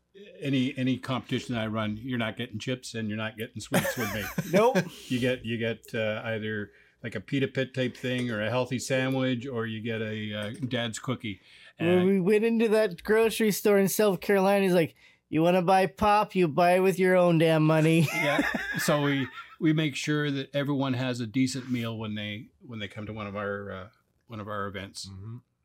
any 0.41 0.75
any 0.77 0.97
competition 0.97 1.57
I 1.57 1.67
run, 1.67 1.99
you're 2.03 2.19
not 2.19 2.37
getting 2.37 2.59
chips 2.59 2.95
and 2.95 3.09
you're 3.09 3.19
not 3.19 3.37
getting 3.37 3.61
sweets 3.61 3.97
with 3.97 4.13
me. 4.15 4.23
nope. 4.53 4.79
You 5.09 5.19
get 5.19 5.45
you 5.45 5.59
get 5.59 5.95
uh, 5.95 6.23
either 6.25 6.71
like 7.03 7.15
a 7.15 7.21
pita 7.21 7.49
pit 7.49 7.75
type 7.75 7.97
thing, 7.97 8.31
or 8.31 8.43
a 8.43 8.51
healthy 8.51 8.79
sandwich, 8.79 9.47
or 9.47 9.67
you 9.67 9.81
get 9.81 10.01
a 10.01 10.35
uh, 10.35 10.51
dad's 10.69 10.99
cookie. 10.99 11.41
when 11.79 11.89
And 11.89 12.07
we 12.07 12.21
went 12.21 12.45
into 12.45 12.69
that 12.69 13.03
grocery 13.03 13.51
store 13.51 13.79
in 13.79 13.89
South 13.89 14.21
Carolina, 14.21 14.65
he's 14.65 14.75
like, 14.75 14.95
"You 15.29 15.43
want 15.43 15.57
to 15.57 15.63
buy 15.63 15.87
pop? 15.87 16.35
You 16.35 16.49
buy 16.49 16.77
it 16.77 16.81
with 16.81 16.99
your 16.99 17.17
own 17.17 17.39
damn 17.39 17.65
money." 17.65 18.09
yeah, 18.15 18.47
so 18.79 19.03
we 19.03 19.29
we 19.63 19.73
make 19.73 19.95
sure 19.95 20.29
that 20.33 20.53
everyone 20.55 20.95
has 20.95 21.21
a 21.21 21.27
decent 21.27 21.71
meal 21.71 21.97
when 21.97 22.17
they 22.17 22.49
when 22.67 22.81
they 22.81 22.89
come 22.89 23.07
to 23.07 23.13
one 23.13 23.29
of 23.29 23.37
our 23.37 23.71
uh, 23.71 23.87
one 24.27 24.41
of 24.41 24.49
our 24.49 24.67
events. 24.67 25.09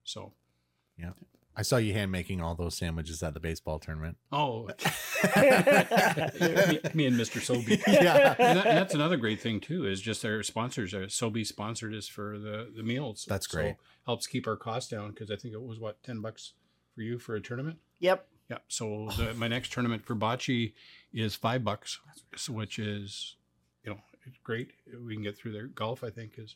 So 0.03 0.33
yeah. 0.97 1.11
I 1.55 1.63
saw 1.63 1.77
you 1.77 1.93
hand 1.93 2.11
making 2.11 2.39
all 2.39 2.53
those 2.53 2.77
sandwiches 2.77 3.23
at 3.23 3.33
the 3.33 3.39
baseball 3.39 3.79
tournament. 3.79 4.17
oh, 4.31 4.65
me, 4.67 4.73
me 6.93 7.07
and 7.07 7.17
Mr. 7.17 7.41
Sobe. 7.41 7.81
yeah, 7.87 8.35
and, 8.37 8.59
that, 8.59 8.67
and 8.67 8.77
that's 8.77 8.93
another 8.93 9.17
great 9.17 9.41
thing 9.41 9.59
too 9.59 9.87
is 9.87 9.99
just 9.99 10.23
our 10.23 10.43
sponsors 10.43 10.93
uh, 10.93 11.07
sobe 11.07 11.43
sponsored 11.47 11.95
us 11.95 12.07
for 12.07 12.37
the 12.37 12.71
the 12.75 12.83
meals 12.83 13.25
That's 13.27 13.49
So 13.49 13.57
great. 13.57 13.75
helps 14.05 14.27
keep 14.27 14.45
our 14.45 14.55
costs 14.55 14.91
down 14.91 15.09
because 15.09 15.31
i 15.31 15.35
think 15.35 15.55
it 15.55 15.61
was 15.63 15.79
what 15.79 16.03
10 16.03 16.21
bucks 16.21 16.53
for 16.93 17.01
you 17.01 17.17
for 17.17 17.35
a 17.35 17.41
tournament 17.41 17.79
yep. 17.99 18.27
yeah 18.51 18.59
so 18.67 19.09
the, 19.17 19.33
my 19.33 19.47
next 19.47 19.73
tournament 19.73 20.05
for 20.05 20.15
bocce 20.15 20.73
is 21.11 21.33
five 21.33 21.63
bucks 21.63 21.99
which 22.47 22.77
is 22.77 23.35
you 23.35 23.36
know 23.36 23.36
it's 24.27 24.37
great 24.43 24.71
we 25.05 25.13
can 25.15 25.23
get 25.23 25.37
through 25.37 25.51
there. 25.53 25.67
golf 25.67 26.03
i 26.03 26.09
think 26.09 26.33
is 26.37 26.55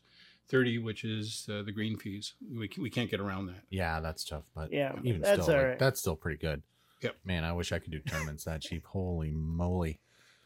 30 0.49 0.79
which 0.79 1.03
is 1.03 1.47
uh, 1.51 1.61
the 1.63 1.71
green 1.71 1.97
fees 1.97 2.33
we, 2.53 2.67
can, 2.67 2.83
we 2.83 2.89
can't 2.89 3.09
get 3.09 3.19
around 3.21 3.47
that 3.47 3.61
yeah, 3.69 3.99
that's 4.01 4.23
tough. 4.25 4.43
But 4.53 4.71
Yeah, 4.73 4.93
even 5.03 5.21
that's 5.21 5.43
still, 5.43 5.55
all 5.55 5.61
like, 5.61 5.69
right. 5.69 5.79
that's 5.79 5.99
still 6.01 6.15
pretty 6.17 6.37
good. 6.37 6.61
Yep. 7.01 7.15
Man, 7.23 7.43
I 7.45 7.53
wish 7.53 7.71
I 7.71 7.79
could 7.79 7.91
do 7.91 7.99
tournaments 7.99 8.43
that 8.43 8.61
cheap. 8.61 8.85
Holy 8.85 9.31
moly! 9.31 10.01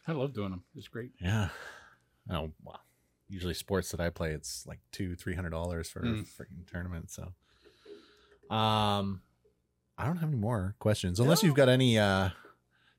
i 0.06 0.12
love 0.12 0.32
doing 0.32 0.50
them 0.50 0.62
it's 0.76 0.86
great 0.88 1.10
Yeah. 1.20 1.48
Oh 2.30 2.52
wow. 2.62 2.78
Usually 3.28 3.54
sports 3.54 3.90
that 3.90 4.00
I 4.00 4.10
play, 4.10 4.30
it's 4.32 4.64
like 4.66 4.78
two, 4.92 5.16
three 5.16 5.34
hundred 5.34 5.50
dollars 5.50 5.88
for 5.90 6.00
Mm. 6.02 6.20
a 6.20 6.24
freaking 6.24 6.64
tournament. 6.70 7.10
So, 7.10 7.32
um, 8.54 9.22
I 9.98 10.06
don't 10.06 10.18
have 10.18 10.28
any 10.28 10.38
more 10.38 10.76
questions 10.78 11.18
unless 11.18 11.42
you've 11.42 11.56
got 11.56 11.68
any 11.68 11.98
uh 11.98 12.30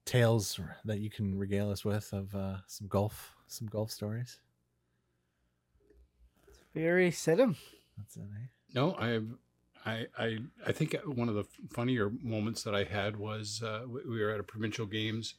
tales 0.03 0.59
that 0.85 0.99
you 0.99 1.09
can 1.09 1.37
regale 1.37 1.69
us 1.71 1.85
with 1.85 2.11
of 2.11 2.35
uh 2.35 2.57
some 2.67 2.87
golf, 2.87 3.36
some 3.47 3.67
golf 3.67 3.91
stories. 3.91 4.39
We 6.73 6.85
already 6.87 7.11
said 7.11 7.39
him. 7.39 7.55
That's 7.97 8.17
it. 8.17 8.21
Eh? 8.21 8.45
No, 8.73 8.95
I've, 8.95 9.27
I, 9.85 10.05
I, 10.17 10.37
I 10.67 10.71
think 10.71 10.95
one 11.05 11.29
of 11.29 11.35
the 11.35 11.45
funnier 11.71 12.11
moments 12.21 12.63
that 12.63 12.75
I 12.75 12.83
had 12.83 13.17
was 13.17 13.63
uh, 13.63 13.83
we 13.87 14.01
we 14.07 14.21
were 14.21 14.31
at 14.31 14.39
a 14.39 14.43
provincial 14.43 14.85
games, 14.85 15.35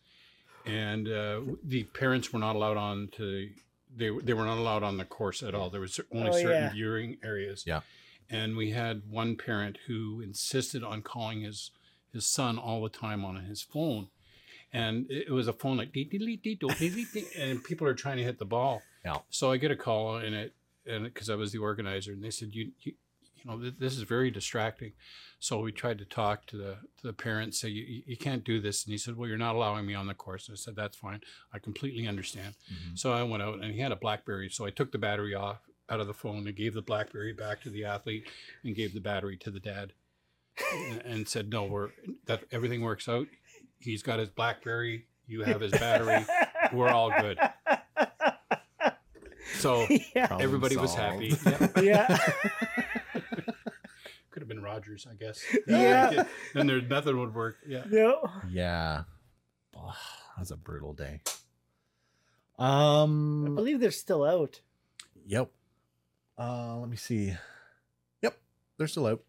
and 0.67 1.07
uh, 1.09 1.41
the 1.63 1.85
parents 1.85 2.33
were 2.33 2.39
not 2.41 2.57
allowed 2.57 2.77
on 2.77 3.09
to. 3.17 3.51
They 3.97 4.11
they 4.23 4.33
were 4.35 4.45
not 4.45 4.59
allowed 4.59 4.83
on 4.83 4.97
the 4.97 5.05
course 5.05 5.43
at 5.43 5.55
all. 5.55 5.71
There 5.71 5.81
was 5.81 6.01
only 6.13 6.31
Oh, 6.31 6.33
certain 6.33 6.51
yeah. 6.65 6.73
viewing 6.73 7.19
areas. 7.23 7.65
Yeah. 7.67 7.81
and 8.31 8.57
we 8.57 8.71
had 8.73 9.03
one 9.09 9.37
parent 9.37 9.79
who 9.87 10.21
insisted 10.21 10.83
on 10.83 11.03
calling 11.03 11.43
his 11.43 11.71
his 12.13 12.27
son 12.27 12.59
all 12.59 12.83
the 12.83 12.89
time 12.91 13.25
on 13.25 13.37
his 13.45 13.63
phone, 13.63 14.09
and 14.73 15.07
it 15.11 15.31
was 15.31 15.49
a 15.49 15.53
phone 15.53 15.77
like 15.77 15.93
dee, 15.93 16.05
dee, 16.05 17.27
and 17.39 17.63
people 17.65 17.87
are 17.87 17.95
trying 17.95 18.19
to 18.19 18.23
hit 18.23 18.39
the 18.39 18.45
ball. 18.45 18.83
Yeah. 19.05 19.19
So 19.31 19.51
I 19.51 19.57
get 19.57 19.71
a 19.71 19.77
call 19.77 20.17
and 20.17 20.35
it 20.35 20.55
and 20.87 21.05
because 21.05 21.31
I 21.31 21.35
was 21.35 21.53
the 21.53 21.59
organizer, 21.59 22.13
and 22.13 22.23
they 22.23 22.31
said 22.31 22.55
you 22.55 22.73
you 22.81 22.95
you 23.37 23.51
know 23.51 23.59
th- 23.59 23.75
this 23.79 23.97
is 23.97 24.03
very 24.03 24.31
distracting. 24.31 24.93
So 25.41 25.61
we 25.61 25.71
tried 25.71 25.99
to 25.99 26.05
talk 26.05 26.47
to 26.47 26.57
the 26.57 26.77
to 26.99 27.07
the 27.07 27.13
parents, 27.13 27.61
say 27.61 27.69
you 27.69 28.03
you- 28.07 28.17
can't 28.17 28.45
do 28.45 28.61
this, 28.61 28.85
and 28.85 28.93
he 28.93 28.99
said, 28.99 29.17
well, 29.17 29.29
you're 29.29 29.39
not 29.39 29.55
allowing 29.55 29.87
me 29.87 29.95
on 29.95 30.07
the 30.07 30.15
course. 30.15 30.49
And 30.49 30.55
I 30.55 30.59
said 30.59 30.75
that's 30.77 30.97
fine, 30.97 31.21
I 31.53 31.59
completely 31.59 32.09
understand. 32.09 32.55
Mm-hmm. 32.73 32.97
So 32.97 33.13
I 33.13 33.23
went 33.23 33.43
out 33.43 33.61
and 33.63 33.73
he 33.73 33.81
had 33.81 33.93
a 33.93 33.97
BlackBerry, 33.97 34.49
so 34.51 34.67
I 34.67 34.71
took 34.71 34.93
the 34.93 34.99
battery 34.99 35.35
off 35.35 35.61
out 35.89 36.01
of 36.01 36.07
the 36.07 36.15
phone 36.15 36.47
and 36.47 36.57
gave 36.57 36.75
the 36.75 36.83
BlackBerry 36.83 37.33
back 37.33 37.63
to 37.63 37.71
the 37.71 37.85
athlete 37.85 38.27
and 38.65 38.75
gave 38.75 38.93
the 38.93 39.01
battery 39.01 39.37
to 39.39 39.51
the 39.51 39.61
dad 39.61 39.93
and, 40.91 41.03
and 41.03 41.29
said, 41.29 41.51
no, 41.51 41.65
we're 41.65 41.91
that 42.27 42.45
everything 42.51 42.83
works 42.83 43.09
out. 43.09 43.27
He's 43.79 44.03
got 44.03 44.19
his 44.19 44.29
BlackBerry, 44.29 45.07
you 45.27 45.43
have 45.43 45.61
his 45.61 45.73
battery, 45.73 46.25
we're 46.73 46.89
all 46.89 47.11
good. 47.21 47.39
So 49.55 49.87
yeah. 50.15 50.37
Everybody 50.39 50.77
was 50.77 50.95
happy. 50.95 51.35
Yep. 51.45 51.79
Yeah. 51.83 52.07
Could 54.31 54.43
have 54.43 54.49
been 54.49 54.63
Rogers, 54.63 55.07
I 55.11 55.15
guess. 55.15 55.43
Yeah. 55.67 56.25
Then 56.55 56.67
their 56.67 56.81
nothing 56.81 57.19
would 57.19 57.35
work. 57.35 57.57
Yeah. 57.67 57.85
no. 57.91 58.31
Yeah. 58.51 59.03
Oh, 59.77 59.87
that 60.37 60.41
was 60.41 60.51
a 60.51 60.57
brutal 60.57 60.93
day. 60.93 61.23
Um 62.59 63.47
I 63.47 63.51
believe 63.55 63.81
they're 63.81 63.91
still 63.91 64.25
out. 64.25 64.61
Yep. 65.27 65.51
Uh, 66.37 66.77
let 66.79 66.89
me 66.89 66.97
see. 66.97 67.35
Yep, 68.23 68.39
they're 68.77 68.87
still 68.87 69.07
out. 69.07 69.23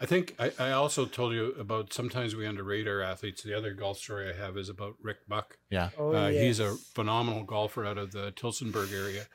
I 0.00 0.06
think 0.06 0.34
I, 0.38 0.52
I 0.58 0.70
also 0.72 1.04
told 1.04 1.34
you 1.34 1.52
about 1.58 1.92
sometimes 1.92 2.34
we 2.34 2.46
underrate 2.46 2.88
our 2.88 3.02
athletes. 3.02 3.42
The 3.42 3.56
other 3.56 3.74
golf 3.74 3.98
story 3.98 4.30
I 4.30 4.32
have 4.32 4.56
is 4.56 4.70
about 4.70 4.94
Rick 5.02 5.28
Buck. 5.28 5.58
Yeah. 5.68 5.90
Oh, 5.98 6.12
uh, 6.12 6.30
He's 6.30 6.58
a 6.58 6.74
phenomenal 6.94 7.44
golfer 7.44 7.84
out 7.84 7.98
of 7.98 8.12
the 8.12 8.32
Tillsonburg 8.32 8.92
area. 8.94 9.26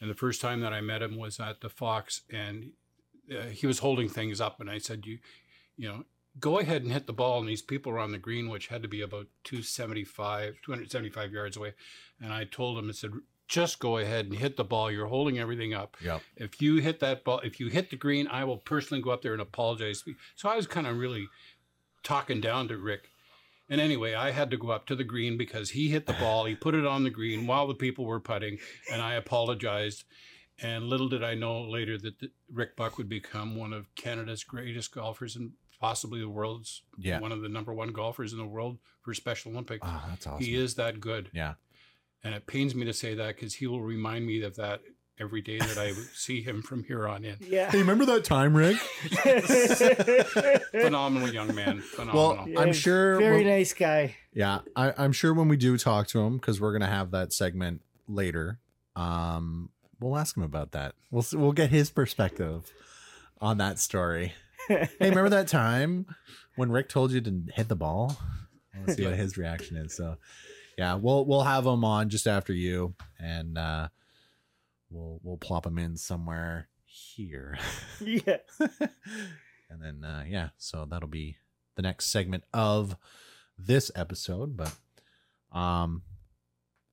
And 0.00 0.10
the 0.10 0.14
first 0.14 0.40
time 0.40 0.60
that 0.60 0.74
I 0.74 0.82
met 0.82 1.02
him 1.02 1.16
was 1.16 1.40
at 1.40 1.62
the 1.62 1.70
Fox, 1.70 2.22
and 2.30 2.72
uh, 3.30 3.44
he 3.44 3.66
was 3.66 3.78
holding 3.78 4.08
things 4.08 4.40
up. 4.40 4.60
And 4.60 4.70
I 4.70 4.78
said, 4.78 5.06
"You, 5.06 5.18
you 5.76 5.88
know, 5.88 6.04
go 6.38 6.58
ahead 6.58 6.82
and 6.82 6.92
hit 6.92 7.06
the 7.06 7.12
ball." 7.12 7.40
And 7.40 7.48
these 7.48 7.62
people 7.62 7.92
were 7.92 7.98
on 7.98 8.12
the 8.12 8.18
green, 8.18 8.48
which 8.48 8.68
had 8.68 8.82
to 8.82 8.88
be 8.88 9.02
about 9.02 9.26
275, 9.44 10.56
275 10.62 11.32
yards 11.32 11.56
away. 11.56 11.74
And 12.20 12.32
I 12.32 12.44
told 12.44 12.78
him, 12.78 12.88
I 12.88 12.92
said, 12.92 13.12
"Just 13.50 13.80
go 13.80 13.98
ahead 13.98 14.26
and 14.26 14.34
hit 14.36 14.56
the 14.56 14.64
ball. 14.64 14.90
You're 14.90 15.08
holding 15.08 15.38
everything 15.38 15.74
up. 15.74 15.96
Yep. 16.02 16.22
If 16.36 16.62
you 16.62 16.76
hit 16.76 17.00
that 17.00 17.24
ball, 17.24 17.40
if 17.40 17.58
you 17.58 17.66
hit 17.68 17.90
the 17.90 17.96
green, 17.96 18.26
I 18.28 18.44
will 18.44 18.58
personally 18.58 19.02
go 19.02 19.10
up 19.10 19.22
there 19.22 19.32
and 19.32 19.42
apologize." 19.42 20.04
So 20.36 20.48
I 20.48 20.56
was 20.56 20.66
kind 20.66 20.86
of 20.86 20.96
really 20.96 21.28
talking 22.02 22.40
down 22.40 22.68
to 22.68 22.78
Rick. 22.78 23.10
And 23.68 23.80
anyway, 23.80 24.14
I 24.14 24.30
had 24.30 24.50
to 24.50 24.56
go 24.56 24.70
up 24.70 24.86
to 24.86 24.96
the 24.96 25.04
green 25.04 25.36
because 25.36 25.70
he 25.70 25.88
hit 25.90 26.06
the 26.06 26.12
ball. 26.14 26.44
He 26.44 26.54
put 26.54 26.74
it 26.74 26.86
on 26.86 27.04
the 27.04 27.10
green 27.10 27.46
while 27.46 27.66
the 27.68 27.74
people 27.74 28.04
were 28.04 28.18
putting, 28.20 28.58
and 28.90 29.02
I 29.02 29.14
apologized. 29.14 30.04
And 30.62 30.84
little 30.88 31.08
did 31.08 31.22
I 31.24 31.34
know 31.34 31.62
later 31.62 31.96
that 31.98 32.18
the, 32.18 32.30
Rick 32.52 32.76
Buck 32.76 32.98
would 32.98 33.08
become 33.08 33.56
one 33.56 33.72
of 33.72 33.94
Canada's 33.94 34.44
greatest 34.44 34.92
golfers 34.92 35.36
and 35.36 35.52
possibly 35.80 36.20
the 36.20 36.28
world's 36.28 36.82
Yeah. 36.98 37.18
one 37.20 37.32
of 37.32 37.40
the 37.40 37.48
number 37.48 37.72
one 37.72 37.92
golfers 37.92 38.32
in 38.32 38.38
the 38.38 38.44
world 38.44 38.78
for 39.02 39.14
Special 39.14 39.52
Olympics. 39.52 39.86
Oh, 39.86 40.04
that's 40.08 40.26
awesome. 40.26 40.44
He 40.44 40.54
is 40.54 40.74
that 40.74 41.00
good. 41.00 41.30
Yeah. 41.32 41.54
And 42.22 42.34
it 42.34 42.46
pains 42.46 42.74
me 42.74 42.84
to 42.84 42.92
say 42.92 43.14
that 43.14 43.36
because 43.36 43.54
he 43.54 43.66
will 43.66 43.82
remind 43.82 44.26
me 44.26 44.42
of 44.42 44.56
that 44.56 44.80
every 45.18 45.42
day 45.42 45.58
that 45.58 45.78
I 45.78 45.92
see 46.14 46.42
him 46.42 46.62
from 46.62 46.84
here 46.84 47.06
on 47.06 47.24
in. 47.24 47.36
Yeah. 47.40 47.70
Hey, 47.70 47.78
remember 47.78 48.06
that 48.06 48.24
time, 48.24 48.56
Rick? 48.56 48.76
Phenomenal 50.70 51.32
young 51.32 51.54
man. 51.54 51.80
Phenomenal. 51.80 52.46
Well, 52.46 52.62
I'm 52.62 52.72
sure 52.72 53.18
Very 53.18 53.44
nice 53.44 53.72
guy. 53.72 54.16
Yeah, 54.32 54.60
I, 54.74 54.94
I'm 54.96 55.12
sure 55.12 55.34
when 55.34 55.48
we 55.48 55.56
do 55.56 55.76
talk 55.76 56.08
to 56.08 56.20
him, 56.20 56.36
because 56.36 56.60
we're 56.60 56.72
gonna 56.72 56.86
have 56.86 57.10
that 57.12 57.32
segment 57.32 57.82
later, 58.08 58.58
um, 58.96 59.70
we'll 60.00 60.16
ask 60.16 60.36
him 60.36 60.42
about 60.42 60.72
that. 60.72 60.94
We'll 61.10 61.24
we'll 61.32 61.52
get 61.52 61.70
his 61.70 61.90
perspective 61.90 62.72
on 63.40 63.58
that 63.58 63.78
story. 63.78 64.32
hey, 64.68 64.88
remember 65.00 65.30
that 65.30 65.48
time 65.48 66.06
when 66.56 66.70
Rick 66.70 66.88
told 66.88 67.12
you 67.12 67.20
to 67.20 67.42
hit 67.54 67.68
the 67.68 67.76
ball? 67.76 68.16
I 68.74 68.78
want 68.78 68.88
to 68.88 68.94
see 68.94 69.04
what 69.04 69.14
his 69.14 69.36
reaction 69.36 69.76
is. 69.76 69.96
So, 69.96 70.16
yeah, 70.80 70.94
we'll 70.94 71.26
we'll 71.26 71.42
have 71.42 71.66
him 71.66 71.84
on 71.84 72.08
just 72.08 72.26
after 72.26 72.54
you, 72.54 72.94
and 73.18 73.58
uh, 73.58 73.88
we'll 74.88 75.20
we'll 75.22 75.36
plop 75.36 75.66
him 75.66 75.76
in 75.78 75.98
somewhere 75.98 76.68
here. 76.86 77.58
Yeah. 78.00 78.38
and 79.68 79.80
then 79.82 80.02
uh 80.04 80.24
yeah 80.26 80.48
so 80.56 80.86
that'll 80.88 81.06
be 81.08 81.36
the 81.76 81.82
next 81.82 82.06
segment 82.06 82.44
of 82.54 82.96
this 83.58 83.90
episode 83.94 84.56
but 84.56 84.74
um 85.56 86.02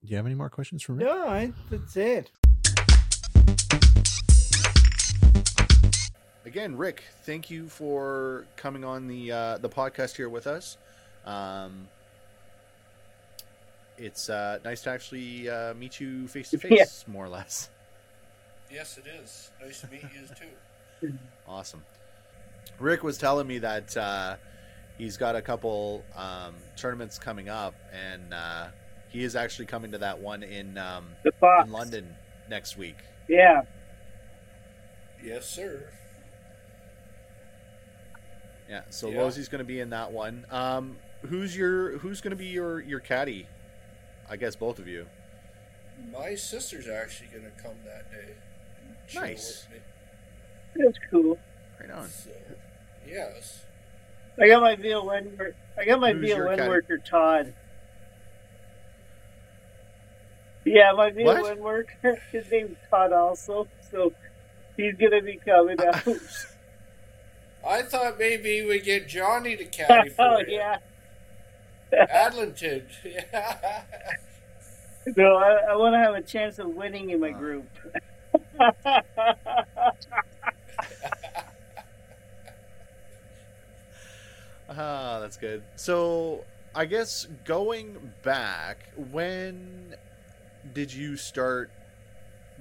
do 0.04 0.12
you 0.12 0.18
have 0.18 0.26
any 0.26 0.36
more 0.36 0.50
questions 0.50 0.84
for 0.84 0.92
me 0.92 1.06
No, 1.06 1.28
I, 1.28 1.54
that's 1.72 1.96
it. 1.96 2.30
again, 6.46 6.76
Rick, 6.78 7.04
thank 7.24 7.50
you 7.50 7.68
for 7.68 8.46
coming 8.56 8.84
on 8.84 9.08
the 9.08 9.32
uh, 9.32 9.58
the 9.60 9.70
podcast 9.70 10.16
here 10.16 10.30
with 10.30 10.48
us. 10.48 10.78
Um, 11.26 11.88
it's 13.98 14.30
uh, 14.30 14.60
nice 14.64 14.82
to 14.84 14.90
actually 14.90 15.50
uh, 15.50 15.74
meet 15.74 16.00
you 16.00 16.28
face 16.28 16.50
to 16.52 16.58
face, 16.60 17.06
more 17.08 17.26
or 17.26 17.30
less. 17.30 17.70
Yes, 18.72 18.98
it 18.98 19.06
is. 19.22 19.52
Nice 19.62 19.82
to 19.82 19.88
meet 19.90 20.04
you 20.04 20.28
too. 20.36 21.14
Awesome. 21.48 21.84
Rick 22.80 23.04
was 23.04 23.18
telling 23.18 23.48
me 23.48 23.60
that 23.60 23.96
uh, 23.96 24.36
he's 24.98 25.16
got 25.16 25.36
a 25.36 25.42
couple 25.42 26.04
um, 26.16 26.56
tournaments 26.76 27.18
coming 27.18 27.48
up, 27.48 27.74
and 27.94 28.34
uh, 28.34 28.68
he 29.10 29.24
is 29.24 29.36
actually 29.36 29.68
coming 29.68 29.92
to 29.92 29.98
that 30.00 30.20
one 30.20 30.44
in 30.44 30.78
um, 30.78 31.08
The 31.24 31.32
in 31.64 31.72
London 31.72 32.16
next 32.50 32.78
week. 32.78 32.98
Yeah. 33.30 33.62
Yes, 35.24 35.48
sir. 35.48 35.90
Yeah, 38.70 38.82
so 38.90 39.10
Yeah. 39.10 39.24
Losey's 39.24 39.48
going 39.48 39.60
to 39.60 39.66
be 39.66 39.80
in 39.80 39.92
that 39.92 40.12
one. 40.12 40.46
Um, 40.52 40.98
who's 41.22 41.56
your 41.56 41.98
who's 42.00 42.22
going 42.22 42.32
to 42.32 42.38
be 42.38 42.48
your 42.48 42.80
your 42.82 43.00
caddy? 43.00 43.48
I 44.30 44.36
guess 44.36 44.56
both 44.56 44.80
of 44.80 44.88
you. 44.88 45.06
My 46.12 46.36
sister's 46.36 46.88
actually 46.88 47.28
going 47.28 47.44
to 47.46 47.64
come 47.64 47.76
that 47.86 48.12
day. 48.12 48.34
Nice. 49.16 49.66
That's 50.76 50.98
cool. 51.10 51.38
Right 51.80 51.90
on. 51.92 52.10
So, 52.10 52.30
yes. 53.08 53.64
I 54.40 54.48
got 54.48 54.62
my 54.62 54.76
violin 54.76 55.36
work. 55.38 55.56
I 55.78 55.86
got 55.86 56.00
my 56.00 56.14
Who's 56.14 56.30
your 56.30 56.40
violin 56.44 56.58
caddy? 56.58 56.70
worker 56.70 56.98
Todd. 57.00 57.54
Yeah, 60.66 60.92
my 60.96 61.12
What? 61.12 61.38
violin 61.42 61.60
worker. 61.60 62.22
His 62.32 62.50
name's 62.52 62.78
Todd 62.90 63.14
also. 63.14 63.68
So 63.90 64.14
he's 64.76 64.96
gonna 64.96 65.22
be 65.22 65.38
coming 65.38 65.78
out. 65.82 66.06
I 67.68 67.82
thought 67.82 68.20
maybe 68.20 68.66
we'd 68.66 68.84
get 68.84 69.08
Johnny 69.08 69.56
to 69.56 69.66
caddy 69.66 70.10
for 70.10 70.22
oh 70.22 70.40
you. 70.40 70.46
yeah. 70.58 70.78
Adlinton. 71.94 72.84
Yeah. 73.04 73.82
No, 75.16 75.38
I, 75.38 75.72
I 75.72 75.76
want 75.78 75.94
to 75.94 76.00
have 76.00 76.16
a 76.16 76.22
chance 76.22 76.60
of 76.60 76.68
winning 76.76 77.12
in 77.12 77.22
my 77.22 77.32
group. 77.32 77.66
Ah, 84.70 85.20
that's 85.20 85.38
good. 85.38 85.64
So, 85.76 86.44
I 86.76 86.86
guess 86.86 87.28
going 87.46 87.98
back, 88.24 88.90
when 89.12 89.96
did 90.74 90.94
you 90.94 91.16
start 91.16 91.72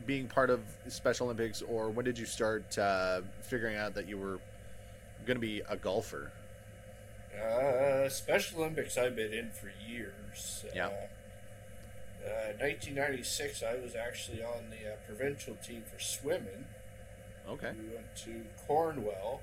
being 0.06 0.28
part 0.28 0.50
of 0.50 0.60
Special 0.88 1.26
Olympics, 1.26 1.62
or 1.62 1.88
when 1.90 2.04
did 2.04 2.18
you 2.18 2.26
start 2.26 2.78
uh, 2.78 3.22
figuring 3.42 3.76
out 3.76 3.94
that 3.94 4.08
you 4.08 4.18
were 4.18 4.38
going 5.26 5.36
to 5.36 5.40
be 5.40 5.62
a 5.68 5.76
golfer? 5.76 6.30
Uh, 7.40 8.08
Special 8.08 8.60
Olympics 8.60 8.96
I've 8.96 9.16
been 9.16 9.32
in 9.32 9.50
for 9.50 9.70
years. 9.86 10.64
Yeah. 10.74 10.86
Uh, 10.86 10.90
uh, 12.26 12.52
1996, 12.58 13.62
I 13.62 13.76
was 13.76 13.94
actually 13.94 14.42
on 14.42 14.70
the 14.70 14.92
uh, 14.92 14.96
provincial 15.06 15.54
team 15.56 15.84
for 15.92 16.00
swimming. 16.02 16.66
Okay. 17.48 17.72
We 17.78 17.94
went 17.94 18.16
to 18.24 18.42
Cornwall. 18.66 19.42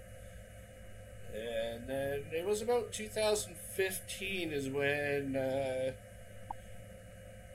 And 1.34 1.88
then 1.88 2.24
it 2.32 2.46
was 2.46 2.62
about 2.62 2.92
2015 2.92 4.52
is 4.52 4.70
when 4.70 5.36
uh, 5.36 5.92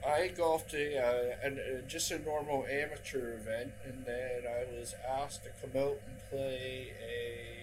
I 0.06 0.28
golfed 0.28 0.74
a, 0.74 0.98
uh, 0.98 1.46
an, 1.46 1.58
uh, 1.58 1.86
just 1.86 2.10
a 2.10 2.18
normal 2.18 2.66
amateur 2.66 3.34
event, 3.34 3.72
and 3.84 4.04
then 4.04 4.42
I 4.46 4.64
was 4.78 4.94
asked 5.08 5.44
to 5.44 5.50
come 5.60 5.80
out 5.80 5.98
and 6.06 6.18
play 6.30 6.92
a 7.00 7.57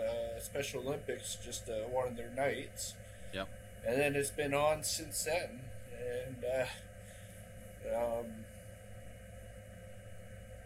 uh, 0.00 0.40
Special 0.40 0.82
Olympics, 0.82 1.36
just 1.44 1.68
uh, 1.68 1.88
one 1.88 2.08
of 2.08 2.16
their 2.16 2.30
nights. 2.30 2.94
Yep. 3.32 3.48
And 3.86 4.00
then 4.00 4.14
it's 4.16 4.30
been 4.30 4.54
on 4.54 4.82
since 4.82 5.24
then, 5.24 5.60
and 5.92 6.44
uh, 6.44 7.96
um, 7.96 8.26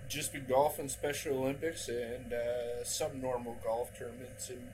just 0.08 0.32
been 0.32 0.46
golfing 0.48 0.88
Special 0.88 1.38
Olympics 1.38 1.88
and 1.88 2.32
uh, 2.32 2.84
some 2.84 3.20
normal 3.20 3.56
golf 3.64 3.96
tournaments 3.98 4.50
in 4.50 4.68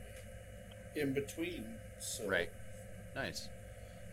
in 1.01 1.13
between. 1.13 1.65
So 1.99 2.27
Right. 2.27 2.51
Nice. 3.15 3.49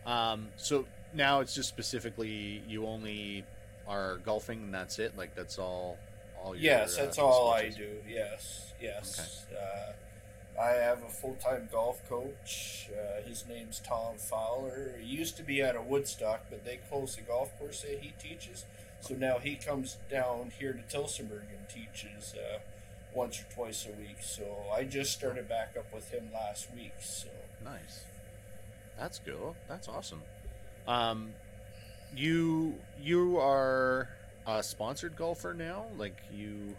Um, 0.06 0.48
so 0.56 0.86
now 1.12 1.40
it's 1.40 1.54
just 1.54 1.68
specifically 1.68 2.62
you 2.68 2.86
only 2.86 3.44
are 3.86 4.18
golfing 4.18 4.62
and 4.62 4.74
that's 4.74 4.98
it. 4.98 5.16
Like 5.16 5.34
that's 5.34 5.58
all. 5.58 5.98
All 6.42 6.54
your, 6.54 6.62
Yes, 6.62 6.96
uh, 6.96 7.02
that's 7.04 7.18
all 7.18 7.52
I 7.52 7.70
do. 7.70 7.88
Yes, 8.08 8.72
yes. 8.80 9.46
Uh, 9.52 9.92
I 10.60 10.70
have 10.70 11.02
a 11.02 11.08
full 11.08 11.36
time 11.36 11.68
golf 11.70 12.06
coach. 12.08 12.88
Uh, 12.92 13.22
his 13.26 13.44
name's 13.48 13.80
Tom 13.80 14.16
Fowler. 14.16 14.94
He 15.00 15.06
used 15.06 15.36
to 15.36 15.42
be 15.42 15.62
out 15.62 15.76
of 15.76 15.86
Woodstock, 15.86 16.46
but 16.50 16.64
they 16.64 16.78
closed 16.88 17.16
the 17.16 17.22
golf 17.22 17.56
course 17.58 17.82
that 17.82 18.00
he 18.00 18.12
teaches. 18.18 18.64
So 19.00 19.14
now 19.14 19.38
he 19.38 19.54
comes 19.54 19.98
down 20.10 20.50
here 20.58 20.72
to 20.72 20.96
Tillsonburg 20.96 21.46
and 21.56 21.68
teaches 21.68 22.34
uh, 22.34 22.58
once 23.14 23.40
or 23.40 23.54
twice 23.54 23.86
a 23.86 23.92
week. 24.00 24.16
So 24.20 24.42
I 24.74 24.84
just 24.84 25.12
started 25.12 25.48
back 25.48 25.76
up 25.78 25.92
with 25.94 26.10
him 26.10 26.30
last 26.34 26.68
week. 26.74 26.94
So 27.00 27.28
Nice. 27.64 28.04
That's 28.98 29.20
cool. 29.24 29.54
That's 29.68 29.88
awesome. 29.88 30.22
Um, 30.86 31.30
you 32.16 32.74
you 33.00 33.38
are 33.38 34.08
a 34.46 34.62
sponsored 34.62 35.16
golfer 35.16 35.54
now. 35.54 35.86
Like 35.96 36.16
you. 36.32 36.74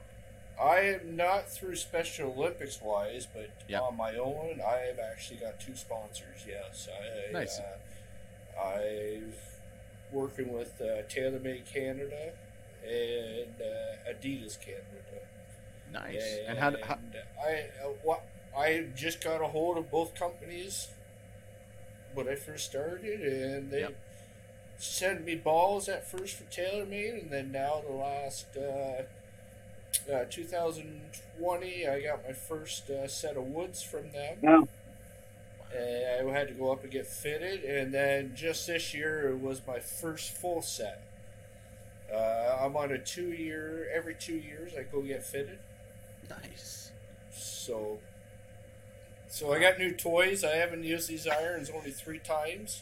I 0.61 0.79
am 0.79 1.15
not 1.15 1.49
through 1.49 1.75
Special 1.77 2.31
Olympics 2.33 2.81
wise, 2.81 3.25
but 3.33 3.49
Yeah. 3.67 3.79
on 3.81 3.95
my 3.95 4.15
own, 4.15 4.59
I 4.65 4.77
have 4.87 4.99
actually 4.99 5.37
got 5.37 5.59
two 5.59 5.75
sponsors. 5.75 6.45
Yes, 6.47 6.89
I, 6.91 7.31
Nice. 7.31 7.59
Uh, 7.59 8.59
I've 8.61 9.35
working 10.11 10.51
with 10.51 10.81
uh, 10.81 11.03
TaylorMade 11.07 11.65
Canada 11.71 12.33
and 12.83 13.53
uh, 13.61 14.09
Adidas 14.11 14.59
Canada. 14.59 14.83
Nice. 15.93 16.23
And 16.47 16.57
how, 16.57 16.71
how 16.83 16.97
I 17.41 17.65
uh, 17.83 17.87
what 18.03 18.23
I 18.57 18.85
just 18.95 19.23
got 19.23 19.41
a 19.41 19.47
hold 19.47 19.77
of 19.77 19.89
both 19.91 20.13
companies 20.15 20.87
when 22.13 22.27
I 22.27 22.35
first 22.35 22.65
started, 22.65 23.21
and 23.21 23.71
they 23.71 23.81
Yep. 23.81 23.95
sent 24.77 25.25
me 25.25 25.35
balls 25.35 25.87
at 25.87 26.07
first 26.09 26.35
for 26.35 26.43
TaylorMade, 26.45 27.21
and 27.21 27.31
then 27.31 27.51
now 27.51 27.81
the 27.87 27.93
last 27.93 28.55
uh, 28.57 29.03
uh, 30.07 30.25
2020, 30.29 31.87
I 31.87 32.01
got 32.01 32.25
my 32.27 32.33
first 32.33 32.89
uh, 32.89 33.07
set 33.07 33.37
of 33.37 33.43
woods 33.45 33.81
from 33.81 34.11
them. 34.11 34.37
Wow. 34.41 34.67
And 35.75 36.29
I 36.29 36.33
had 36.33 36.47
to 36.47 36.53
go 36.53 36.71
up 36.71 36.83
and 36.83 36.91
get 36.91 37.05
fitted, 37.05 37.63
and 37.63 37.93
then 37.93 38.33
just 38.35 38.65
this 38.67 38.93
year 38.93 39.29
it 39.29 39.39
was 39.39 39.61
my 39.67 39.79
first 39.79 40.31
full 40.35 40.61
set. 40.61 41.03
Uh, 42.11 42.57
I'm 42.61 42.75
on 42.75 42.91
a 42.91 42.97
two 42.97 43.31
year. 43.33 43.87
Every 43.93 44.15
two 44.15 44.35
years, 44.35 44.71
I 44.77 44.81
go 44.83 45.01
get 45.01 45.23
fitted. 45.23 45.59
nice. 46.29 46.91
So, 47.31 47.99
so 49.27 49.53
I 49.53 49.59
got 49.59 49.77
new 49.77 49.91
toys. 49.93 50.43
I 50.43 50.55
haven't 50.55 50.83
used 50.83 51.07
these 51.07 51.27
irons 51.27 51.69
only 51.69 51.91
three 51.91 52.17
times. 52.19 52.81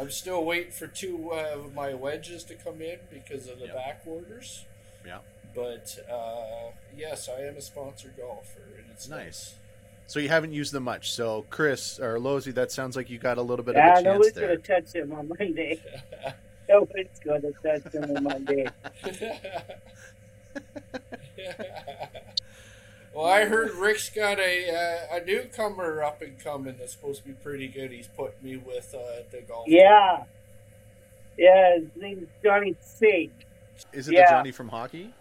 I'm 0.00 0.10
still 0.10 0.42
waiting 0.42 0.72
for 0.72 0.86
two 0.86 1.32
uh, 1.32 1.52
of 1.54 1.74
my 1.74 1.92
wedges 1.92 2.44
to 2.44 2.54
come 2.54 2.80
in 2.80 2.98
because 3.10 3.46
of 3.46 3.58
the 3.58 3.66
Yep. 3.66 3.74
back 3.74 4.02
orders. 4.06 4.64
Yeah. 5.06 5.18
But 5.54 5.98
uh, 6.10 6.70
yes, 6.96 7.28
I 7.28 7.42
am 7.42 7.56
a 7.56 7.60
sponsored 7.60 8.16
golfer, 8.16 8.60
and 8.78 8.86
it's 8.90 9.08
Nice. 9.08 9.54
So 10.06 10.18
you 10.18 10.28
haven't 10.28 10.52
used 10.52 10.72
them 10.72 10.82
much. 10.82 11.12
So 11.12 11.46
Chris 11.48 11.98
or 11.98 12.18
Losey, 12.18 12.52
that 12.54 12.70
sounds 12.72 12.96
like 12.96 13.08
you 13.08 13.18
got 13.18 13.38
a 13.38 13.42
little 13.42 13.64
bit 13.64 13.76
Yeah, 13.76 13.92
of 13.92 13.98
a 13.98 14.02
chance 14.02 14.04
nobody's 14.04 14.32
there. 14.34 14.48
gonna 14.48 14.58
touch 14.80 14.92
him 14.94 15.12
on 15.12 15.28
Monday. 15.28 15.80
Nobody's 16.68 17.20
gonna 17.24 17.50
touch 17.62 17.92
him 17.92 18.16
on 18.16 18.22
Monday. 18.24 18.66
well, 23.14 23.26
I 23.26 23.44
heard 23.44 23.72
Rick's 23.74 24.08
got 24.10 24.38
a 24.38 24.70
uh, 24.70 25.16
a 25.16 25.24
newcomer 25.24 26.02
up 26.02 26.22
and 26.22 26.38
coming 26.38 26.76
that's 26.78 26.92
supposed 26.92 27.22
to 27.22 27.28
be 27.28 27.34
pretty 27.34 27.68
good. 27.68 27.90
He's 27.90 28.06
put 28.06 28.42
me 28.42 28.56
with 28.56 28.94
uh, 28.94 29.22
the 29.30 29.42
golf. 29.42 29.66
Yeah. 29.68 30.24
Yeah, 31.38 31.78
his 31.78 31.88
name's 31.96 32.28
Johnny 32.42 32.76
Fake. 32.80 33.32
Is 33.92 34.08
it 34.08 34.12
the 34.12 34.26
Johnny 34.28 34.52
from 34.52 34.68
hockey? 34.68 35.12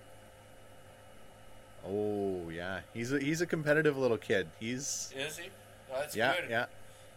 Oh 1.87 2.49
yeah, 2.49 2.79
he's 2.93 3.11
a 3.11 3.19
he's 3.19 3.41
a 3.41 3.45
competitive 3.45 3.97
little 3.97 4.17
kid. 4.17 4.47
He's 4.59 5.13
Is 5.17 5.37
he? 5.37 5.49
That's 5.91 6.15
yeah 6.15 6.35
good. 6.39 6.49
yeah 6.49 6.65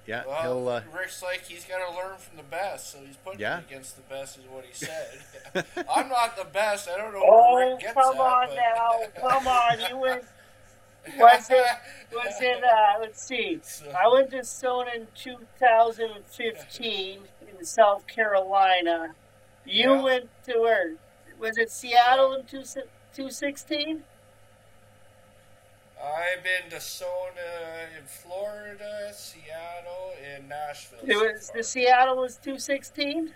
yeah. 0.07 0.23
Well, 0.27 0.43
He'll 0.43 0.69
uh, 0.69 0.83
Rick's 0.97 1.23
like 1.23 1.45
he's 1.47 1.65
got 1.65 1.79
to 1.89 1.95
learn 1.97 2.17
from 2.19 2.37
the 2.37 2.43
best, 2.43 2.91
so 2.93 2.99
he's 3.07 3.17
putting 3.17 3.41
Yeah. 3.41 3.59
me 3.59 3.63
against 3.69 3.97
the 3.97 4.03
best, 4.03 4.39
is 4.39 4.45
what 4.51 4.65
he 4.65 4.73
said. 4.75 5.23
I'm 5.95 6.09
not 6.09 6.37
the 6.37 6.45
best. 6.45 6.89
I 6.89 6.97
don't 6.99 7.13
know 7.13 7.23
Oh, 7.25 7.55
where 7.55 7.71
Rick 7.71 7.81
gets 7.81 7.95
come 7.95 8.15
at, 8.17 8.21
on 8.21 8.49
but- 8.49 8.57
now. 8.57 9.01
Come 9.31 9.47
on. 9.49 9.79
You 9.89 9.97
went, 9.99 10.25
was 11.19 11.51
it, 11.51 11.67
was 12.13 12.35
it, 12.41 12.65
uh, 12.65 12.99
let's 13.01 13.23
see. 13.23 13.61
I 13.99 14.09
went 14.09 14.31
to 14.33 14.43
Stone 14.45 14.87
in 14.95 15.07
2015 15.15 17.19
in 17.59 17.65
South 17.65 18.07
Carolina. 18.07 19.15
You 19.67 19.95
Yeah. 19.95 20.03
went 20.03 20.29
to 20.45 20.59
where? 20.61 20.95
Was 21.39 21.57
it 21.59 21.71
Seattle 21.71 22.35
in 22.35 22.45
two, 22.47 22.63
216? 23.15 24.05
I've 26.03 26.43
been 26.43 26.71
to 26.71 26.81
Sona 26.81 27.89
in 27.99 28.05
Florida, 28.07 29.11
Seattle, 29.13 30.13
and 30.35 30.49
Nashville. 30.49 30.99
It 31.03 31.17
was 31.17 31.49
far. 31.51 31.57
the 31.59 31.65
Seattle 31.65 32.17
was 32.17 32.37
216? 32.37 33.33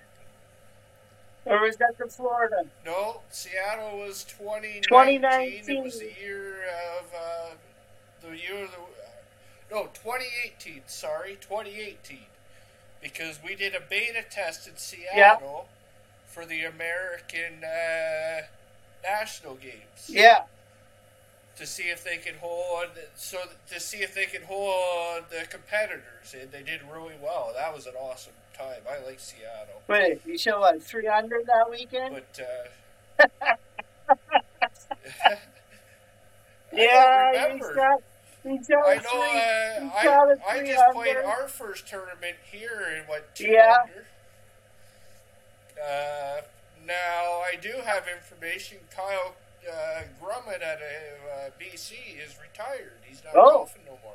Or 1.46 1.62
was 1.62 1.76
that 1.76 1.96
the 1.98 2.06
Florida? 2.08 2.64
No, 2.84 3.22
Seattle 3.30 3.98
was 3.98 4.24
2019. 4.24 4.82
2019. 4.82 5.76
It 5.76 5.82
was 5.82 5.98
the 5.98 6.12
year 6.20 6.64
of 6.98 7.06
uh, 7.14 7.54
the 8.20 8.36
year 8.36 8.64
of 8.64 8.70
the 8.70 8.78
no 9.70 9.84
2018. 9.94 10.82
Sorry, 10.86 11.38
2018, 11.40 12.18
because 13.02 13.38
we 13.42 13.54
did 13.54 13.74
a 13.74 13.80
beta 13.80 14.24
test 14.30 14.68
in 14.68 14.76
Seattle 14.76 15.68
for 16.26 16.44
the 16.44 16.64
American 16.64 17.64
uh, 17.64 18.42
national 19.02 19.54
games 19.54 20.08
Yeah. 20.08 20.42
To 21.58 21.66
see 21.66 21.84
if 21.84 22.02
they 22.04 22.16
could 22.16 22.36
hold 22.36 22.86
so 23.16 23.38
to 23.68 23.80
see 23.80 23.98
if 23.98 24.14
they 24.14 24.26
could 24.26 24.42
hold 24.44 25.24
the 25.30 25.44
competitors, 25.50 26.34
and 26.40 26.50
they 26.52 26.62
did 26.62 26.80
really 26.92 27.14
well. 27.22 27.52
That 27.54 27.74
was 27.74 27.86
an 27.86 27.94
awesome 28.00 28.32
time. 28.56 28.80
I 28.90 29.04
like 29.04 29.20
Seattle, 29.20 29.82
Wait, 29.88 30.20
you 30.24 30.38
show 30.38 30.60
what, 30.60 30.82
300 30.82 31.46
that 31.46 31.70
weekend? 31.70 32.14
but. 32.14 32.40
Uh, 32.40 33.56
yeah, 36.72 37.54
you 37.54 37.58
shot, 37.74 38.02
you 38.44 38.58
shot 38.68 38.86
I 38.86 38.94
know. 38.96 39.00
three. 39.00 39.40
Uh, 39.40 39.90
I, 39.94 40.34
I 40.48 40.58
three 40.58 40.68
just 40.68 40.84
played 40.92 41.16
our 41.16 41.48
first 41.48 41.88
tournament 41.88 42.36
here 42.50 42.86
in 42.96 43.04
what 43.08 43.34
two 43.34 43.48
Yeah. 43.48 43.76
under. 43.82 44.06
Uh, 45.82 46.40
now 46.86 47.40
I 47.44 47.54
do 47.60 47.72
have 47.84 48.04
information. 48.08 48.78
Kyle 48.94 49.34
uh, 49.68 50.02
Grumman 50.22 50.62
at 50.62 50.78
uh, 50.80 51.50
BC 51.60 51.92
is 52.24 52.36
retired. 52.40 52.92
He's 53.04 53.22
not 53.24 53.34
Oh. 53.36 53.50
golfing 53.58 53.82
no 53.86 53.98
more. 54.02 54.14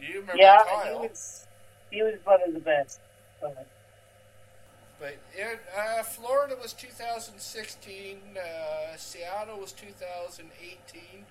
You 0.00 0.20
remember 0.20 0.36
Yeah, 0.42 0.58
he 0.64 0.70
Kyle? 0.88 0.98
was, 1.00 1.46
he 1.90 2.02
was 2.02 2.14
one 2.24 2.40
of 2.46 2.52
the 2.54 2.60
best. 2.60 3.00
But 3.40 5.16
in, 5.36 5.58
uh, 5.76 6.02
Florida 6.04 6.56
was 6.60 6.72
2016. 6.74 8.20
Uh, 8.36 8.96
Seattle 8.96 9.58
was 9.58 9.72
2018. 9.72 11.26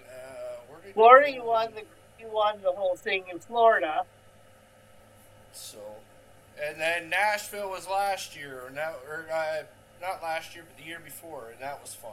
Uh, 0.00 0.08
where 0.68 0.80
did 0.82 0.94
Florida, 0.94 1.32
you 1.32 1.42
won 1.44 1.72
the 1.74 1.82
you 2.20 2.28
won 2.32 2.60
the 2.62 2.70
whole 2.72 2.94
thing 2.96 3.24
in 3.30 3.38
Florida. 3.40 4.04
So, 5.52 5.78
and 6.62 6.80
then 6.80 7.08
Nashville 7.10 7.70
was 7.70 7.86
last 7.88 8.36
year, 8.36 8.62
or 8.66 8.70
now, 8.70 8.92
or 9.08 9.26
uh, 9.32 9.62
not 10.00 10.22
last 10.22 10.54
year, 10.54 10.64
but 10.68 10.82
the 10.82 10.88
year 10.88 11.00
before, 11.04 11.48
and 11.52 11.60
that 11.60 11.80
was 11.82 11.94
fun. 11.94 12.12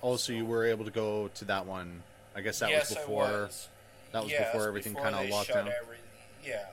also 0.00 0.32
you 0.32 0.44
were 0.44 0.64
able 0.64 0.84
to 0.84 0.90
go 0.90 1.28
to 1.34 1.44
that 1.46 1.66
one. 1.66 2.02
I 2.34 2.40
guess 2.40 2.58
that 2.60 2.70
yes, 2.70 2.90
was 2.90 2.98
before. 2.98 3.24
I 3.24 3.30
was. 3.32 3.68
that 4.12 4.22
was 4.24 4.32
Yes, 4.32 4.52
before 4.52 4.66
everything 4.68 4.94
kinda 4.94 5.22
locked 5.30 5.46
shut 5.48 5.56
down. 5.64 5.68
every- 5.82 5.96
yeah. 6.44 6.66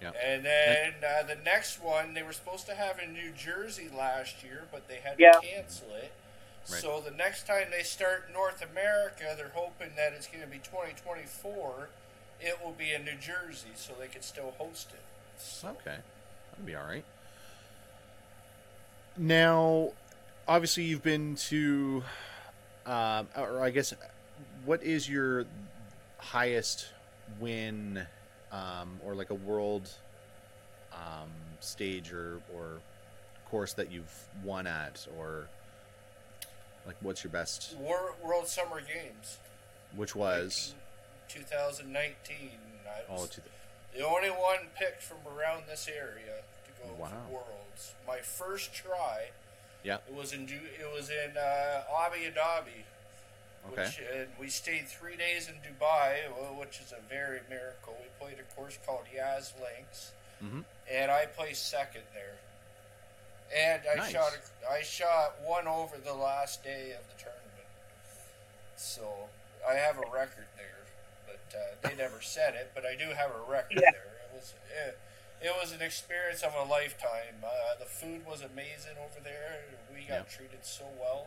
Yeah. 0.00 0.10
And 0.24 0.44
then 0.44 0.94
uh, 1.06 1.22
the 1.24 1.36
next 1.44 1.80
one 1.82 2.14
they 2.14 2.22
were 2.24 2.32
supposed 2.32 2.66
to 2.66 2.74
have 2.74 2.98
in 2.98 3.12
New 3.12 3.30
Jersey 3.32 3.88
last 3.96 4.42
year, 4.42 4.64
but 4.72 4.88
they 4.88 4.96
had 4.96 5.14
Yeah. 5.18 5.32
to 5.32 5.40
cancel 5.46 5.88
it. 5.94 6.12
Right. 6.70 6.80
So 6.80 7.00
the 7.00 7.10
next 7.12 7.46
time 7.46 7.66
they 7.70 7.82
start 7.84 8.30
North 8.32 8.62
America, 8.68 9.34
they're 9.36 9.52
hoping 9.54 9.90
that 9.96 10.12
it's 10.12 10.26
going 10.26 10.40
to 10.42 10.48
be 10.50 10.58
2024. 10.58 11.88
It 12.40 12.58
will 12.64 12.72
be 12.72 12.92
in 12.92 13.04
New 13.04 13.14
Jersey, 13.16 13.70
so 13.76 13.92
they 13.98 14.08
can 14.08 14.22
still 14.22 14.54
host 14.58 14.88
it. 14.92 15.02
So, 15.42 15.68
Okay, 15.68 15.96
that'd 16.50 16.66
be 16.66 16.74
all 16.74 16.84
right. 16.84 17.04
Now, 19.16 19.90
obviously, 20.48 20.84
you've 20.84 21.02
been 21.02 21.36
to, 21.36 22.02
um, 22.86 23.28
or 23.36 23.60
I 23.60 23.70
guess, 23.70 23.92
what 24.64 24.82
is 24.82 25.08
your 25.08 25.44
highest 26.18 26.86
win, 27.40 28.06
um, 28.50 28.98
or 29.04 29.14
like 29.14 29.30
a 29.30 29.34
world 29.34 29.88
um, 30.92 31.30
stage 31.60 32.12
or 32.12 32.40
or 32.54 32.80
course 33.50 33.74
that 33.74 33.90
you've 33.92 34.12
won 34.42 34.66
at, 34.66 35.06
or 35.18 35.46
like 36.86 36.96
what's 37.00 37.22
your 37.22 37.30
best? 37.30 37.76
Wor- 37.78 38.14
World 38.24 38.46
Summer 38.48 38.80
Games. 38.80 39.38
Which 39.94 40.16
was 40.16 40.74
2019. 41.28 42.14
I 42.86 43.12
was 43.12 43.22
Oh, 43.22 43.26
to 43.26 43.40
the, 43.94 44.06
only 44.06 44.30
one 44.30 44.68
picked 44.78 45.02
from 45.02 45.18
around 45.36 45.64
this 45.68 45.88
area 45.88 46.42
to 46.66 46.70
go 46.82 46.94
Wow. 46.98 47.08
to 47.08 47.32
Worlds. 47.32 47.92
My 48.06 48.18
first 48.18 48.72
try. 48.74 49.30
Yeah. 49.84 49.98
It 50.08 50.14
was 50.14 50.32
in 50.32 50.48
it 50.48 50.92
was 50.94 51.10
in 51.10 51.36
uh, 51.36 51.82
Abu 52.06 52.16
Dhabi. 52.30 52.84
Okay. 53.72 53.82
Which, 53.84 54.00
and 54.14 54.28
we 54.40 54.48
stayed 54.48 54.86
three 54.88 55.16
days 55.16 55.48
in 55.48 55.54
Dubai, 55.56 56.14
which 56.58 56.80
is 56.80 56.92
a 56.92 57.00
very 57.08 57.40
miracle. 57.48 57.96
We 58.00 58.08
played 58.26 58.38
a 58.40 58.54
course 58.54 58.78
called 58.84 59.04
Yas 59.14 59.52
Links, 59.62 60.12
Mhm. 60.42 60.64
and 60.90 61.10
I 61.12 61.26
placed 61.26 61.68
second 61.70 62.02
there. 62.14 62.34
And 63.54 63.82
I 63.88 63.94
Nice. 63.96 64.10
shot 64.12 64.32
a, 64.64 64.70
I 64.72 64.82
shot 64.82 65.40
one 65.42 65.68
over 65.68 65.96
the 65.98 66.14
last 66.14 66.64
day 66.64 66.92
of 66.92 67.06
the 67.06 67.22
tournament, 67.22 67.68
so 68.76 69.28
I 69.68 69.74
have 69.74 69.96
a 69.98 70.10
record 70.10 70.46
there. 70.56 70.71
But 71.52 71.58
uh, 71.58 71.88
they 71.88 71.96
never 71.96 72.20
said 72.20 72.54
it, 72.54 72.70
but 72.74 72.84
I 72.84 72.94
do 72.96 73.10
have 73.14 73.30
a 73.30 73.50
record 73.50 73.76
Yeah. 73.82 73.90
there. 73.90 74.12
It 74.30 74.34
was 74.34 74.54
it, 74.86 74.98
it 75.42 75.52
was 75.60 75.72
an 75.72 75.82
experience 75.82 76.42
of 76.42 76.54
a 76.54 76.64
lifetime. 76.70 77.42
Uh, 77.42 77.78
the 77.78 77.84
food 77.84 78.26
was 78.26 78.42
amazing 78.42 78.96
over 78.98 79.20
there. 79.22 79.60
We 79.94 80.00
got 80.06 80.16
Yep. 80.18 80.30
treated 80.30 80.64
so 80.64 80.84
well. 81.00 81.26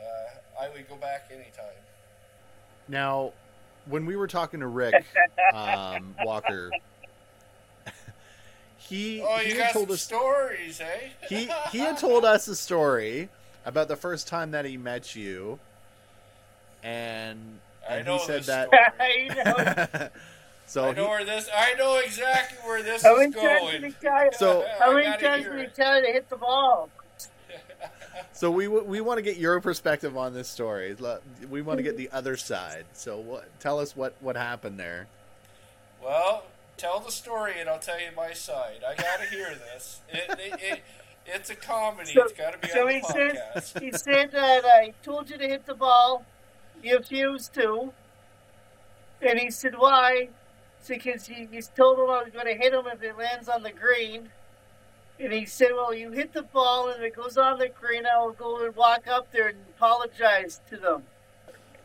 Uh, 0.00 0.62
I 0.64 0.68
would 0.68 0.88
go 0.88 0.96
back 0.96 1.28
anytime. 1.30 1.80
Now, 2.88 3.32
when 3.86 4.06
we 4.06 4.16
were 4.16 4.26
talking 4.26 4.60
to 4.60 4.66
Rick 4.66 5.04
um, 5.52 6.14
Walker, 6.20 6.72
he 8.78 9.20
Oh, 9.20 9.38
he 9.38 9.50
you 9.50 9.54
had 9.56 9.64
got 9.64 9.72
told 9.72 9.88
some 9.88 9.94
us 9.94 10.02
stories, 10.02 10.80
eh? 10.80 11.08
he 11.28 11.48
he 11.70 11.78
had 11.78 11.96
told 11.98 12.24
us 12.24 12.48
a 12.48 12.56
story 12.56 13.28
about 13.64 13.88
the 13.88 13.96
first 13.96 14.26
time 14.26 14.50
that 14.50 14.64
he 14.64 14.76
met 14.76 15.14
you, 15.14 15.58
and 16.82 17.38
I 17.38 17.71
and 17.88 18.06
know 18.06 18.18
he 18.18 18.24
said 18.24 18.40
this 18.40 18.46
that. 18.46 18.68
story. 18.68 19.30
I 19.40 19.44
know. 20.00 20.08
so 20.66 20.84
I 20.84 20.92
know 20.92 21.02
he, 21.04 21.08
where 21.08 21.24
this. 21.24 21.48
I 21.54 21.74
know 21.74 21.96
exactly 22.04 22.58
where 22.64 22.82
this 22.82 23.02
How 23.02 23.14
is 23.16 23.18
many 23.18 23.32
times 23.46 23.60
going. 23.60 23.80
did 23.82 23.84
he 23.92 23.96
tell 24.00 24.24
you? 24.24 24.30
So- 24.32 24.62
I 24.80 24.84
How 24.84 24.92
many 24.92 25.06
gotta 25.06 25.26
times 25.26 25.42
hear 25.44 25.52
did 25.52 25.58
he 25.60 25.66
it. 25.66 25.74
tell 25.74 25.96
you 26.00 26.06
to 26.06 26.12
hit 26.12 26.28
the 26.30 26.36
ball? 26.36 26.88
so 28.32 28.50
we 28.50 28.68
we 28.68 29.00
want 29.00 29.18
to 29.18 29.22
get 29.22 29.36
your 29.36 29.60
perspective 29.60 30.16
on 30.16 30.32
this 30.34 30.48
story. 30.48 30.96
We 31.50 31.62
want 31.62 31.78
to 31.78 31.82
get 31.82 31.96
the 31.96 32.10
other 32.12 32.36
side. 32.36 32.84
So 32.92 33.18
what? 33.18 33.48
Tell 33.60 33.78
us 33.78 33.96
what 33.96 34.14
what 34.20 34.36
happened 34.36 34.78
there. 34.78 35.06
Well, 36.02 36.44
tell 36.76 37.00
the 37.00 37.12
story, 37.12 37.54
and 37.60 37.68
I'll 37.68 37.78
tell 37.78 38.00
you 38.00 38.08
my 38.16 38.32
side. 38.32 38.82
I 38.86 38.94
gotta 38.94 39.24
hear 39.26 39.50
this. 39.72 40.00
It, 40.08 40.30
it, 40.38 40.60
it, 40.62 40.80
it's 41.26 41.50
a 41.50 41.54
comedy. 41.54 42.12
So- 42.12 42.22
it's 42.24 42.32
got 42.32 42.52
to 42.54 42.58
be 42.58 42.68
so 42.68 42.80
on 42.82 42.86
the 42.88 42.92
he 42.94 43.00
said- 43.02 43.82
He 43.82 43.92
said 43.92 44.32
that 44.32 44.64
uh, 44.64 44.68
I 44.68 44.92
told 45.04 45.30
you 45.30 45.38
to 45.38 45.46
hit 45.46 45.66
the 45.66 45.74
ball. 45.74 46.24
You 46.82 46.96
refused 46.98 47.54
to. 47.54 47.92
And 49.20 49.38
he 49.38 49.50
said, 49.50 49.74
why? 49.78 50.28
Because 50.86 51.26
he, 51.26 51.46
he's 51.50 51.68
told 51.68 51.98
him 51.98 52.06
oh, 52.08 52.20
I 52.20 52.24
was 52.24 52.32
going 52.32 52.46
to 52.46 52.54
hit 52.54 52.72
him 52.72 52.86
if 52.92 53.02
it 53.02 53.16
lands 53.16 53.48
on 53.48 53.62
the 53.62 53.70
green. 53.70 54.30
And 55.20 55.32
he 55.32 55.46
said, 55.46 55.68
well, 55.74 55.94
you 55.94 56.10
hit 56.10 56.32
the 56.32 56.42
ball 56.42 56.88
and 56.88 57.02
if 57.02 57.12
it 57.12 57.16
goes 57.16 57.36
on 57.36 57.58
the 57.58 57.68
green, 57.68 58.04
I 58.06 58.18
will 58.20 58.32
go 58.32 58.64
and 58.64 58.74
walk 58.74 59.06
up 59.06 59.30
there 59.30 59.48
and 59.48 59.58
apologize 59.76 60.60
to 60.70 60.76
them. 60.76 61.04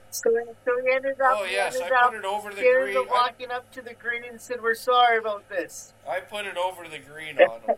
So, 0.10 0.32
so 0.66 0.72
he 0.84 0.92
ended 0.96 1.22
up, 1.22 1.38
Oh 1.42 1.46
he 1.46 1.54
yes, 1.54 1.76
ended 1.76 1.92
I 1.92 2.06
up, 2.06 2.12
put 2.12 2.20
it 2.20 2.26
over 2.26 2.50
the 2.50 2.62
he 2.62 2.74
green. 2.74 2.98
up 2.98 3.10
walking 3.12 3.52
up 3.52 3.72
to 3.74 3.82
the 3.84 3.94
green 3.94 4.24
and 4.24 4.42
said, 4.42 4.64
we're 4.64 4.74
sorry 4.74 5.20
about 5.20 5.48
this. 5.50 5.94
I, 6.10 6.18
I 6.18 6.20
put 6.22 6.46
it 6.48 6.58
over 6.58 6.88
the 6.88 6.98
green 6.98 7.38
on 7.42 7.62
him. 7.62 7.76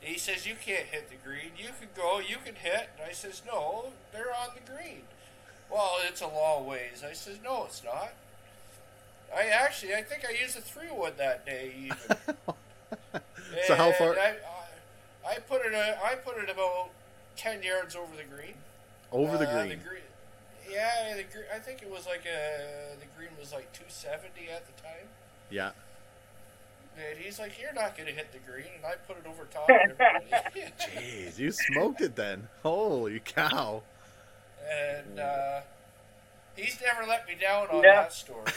He 0.00 0.18
says, 0.18 0.46
"You 0.46 0.54
can't 0.54 0.86
hit 0.86 1.10
the 1.10 1.16
green. 1.16 1.50
You 1.58 1.70
can 1.80 1.88
go. 1.96 2.20
You 2.20 2.36
can 2.44 2.54
hit." 2.54 2.90
And 2.96 3.10
I 3.10 3.12
says, 3.12 3.42
"No, 3.44 3.86
they're 4.12 4.30
on 4.32 4.50
the 4.54 4.72
green." 4.72 5.02
Well, 5.70 5.96
it's 6.08 6.20
a 6.20 6.26
long 6.28 6.66
ways. 6.66 7.02
I 7.08 7.12
says, 7.12 7.38
"No, 7.44 7.64
it's 7.64 7.82
not." 7.84 8.12
I 9.36 9.46
actually, 9.48 9.94
I 9.94 10.02
think 10.02 10.24
I 10.24 10.32
used 10.40 10.56
a 10.56 10.60
three 10.60 10.90
wood 10.90 11.14
that 11.18 11.44
day. 11.46 11.72
Even. 11.76 11.96
So 13.66 13.74
how 13.74 13.90
far- 13.92 14.18
I, 14.18 14.34
I, 15.26 15.32
I 15.34 15.38
put 15.48 15.64
it. 15.64 15.72
uh, 15.74 15.94
I 16.04 16.14
put 16.16 16.36
it 16.38 16.50
about 16.50 16.90
ten 17.36 17.62
yards 17.62 17.94
over 17.96 18.14
the 18.16 18.22
green. 18.24 18.54
Over 19.12 19.38
the 19.38 19.48
Uh, 19.48 19.62
green. 19.66 19.80
yeah, 20.70 21.14
the 21.16 21.22
green. 21.22 21.44
I 21.54 21.58
think 21.58 21.80
it 21.82 21.90
was 21.90 22.06
like 22.06 22.24
a. 22.26 22.96
The 22.98 23.06
green 23.16 23.30
was 23.38 23.52
like 23.52 23.72
two 23.72 23.84
seventy 23.88 24.48
at 24.54 24.64
the 24.66 24.82
time. 24.82 25.06
Yeah. 25.50 25.70
And 26.98 27.18
he's 27.18 27.38
like, 27.38 27.52
"You're 27.60 27.72
not 27.72 27.96
going 27.96 28.08
to 28.08 28.14
hit 28.14 28.32
the 28.32 28.38
green," 28.50 28.66
and 28.76 28.84
I 28.84 28.94
put 29.06 29.16
it 29.16 29.26
over 29.26 29.44
top. 29.44 29.68
Jeez, 30.98 31.38
you 31.38 31.50
smoked 31.52 32.00
it 32.00 32.14
then. 32.16 32.48
Holy 32.62 33.20
cow. 33.20 33.82
And 34.70 35.20
uh, 35.20 35.60
he's 36.56 36.80
never 36.80 37.06
let 37.06 37.26
me 37.26 37.34
down 37.40 37.68
on 37.68 37.82
Yeah. 37.82 38.02
that 38.02 38.12
story. 38.12 38.52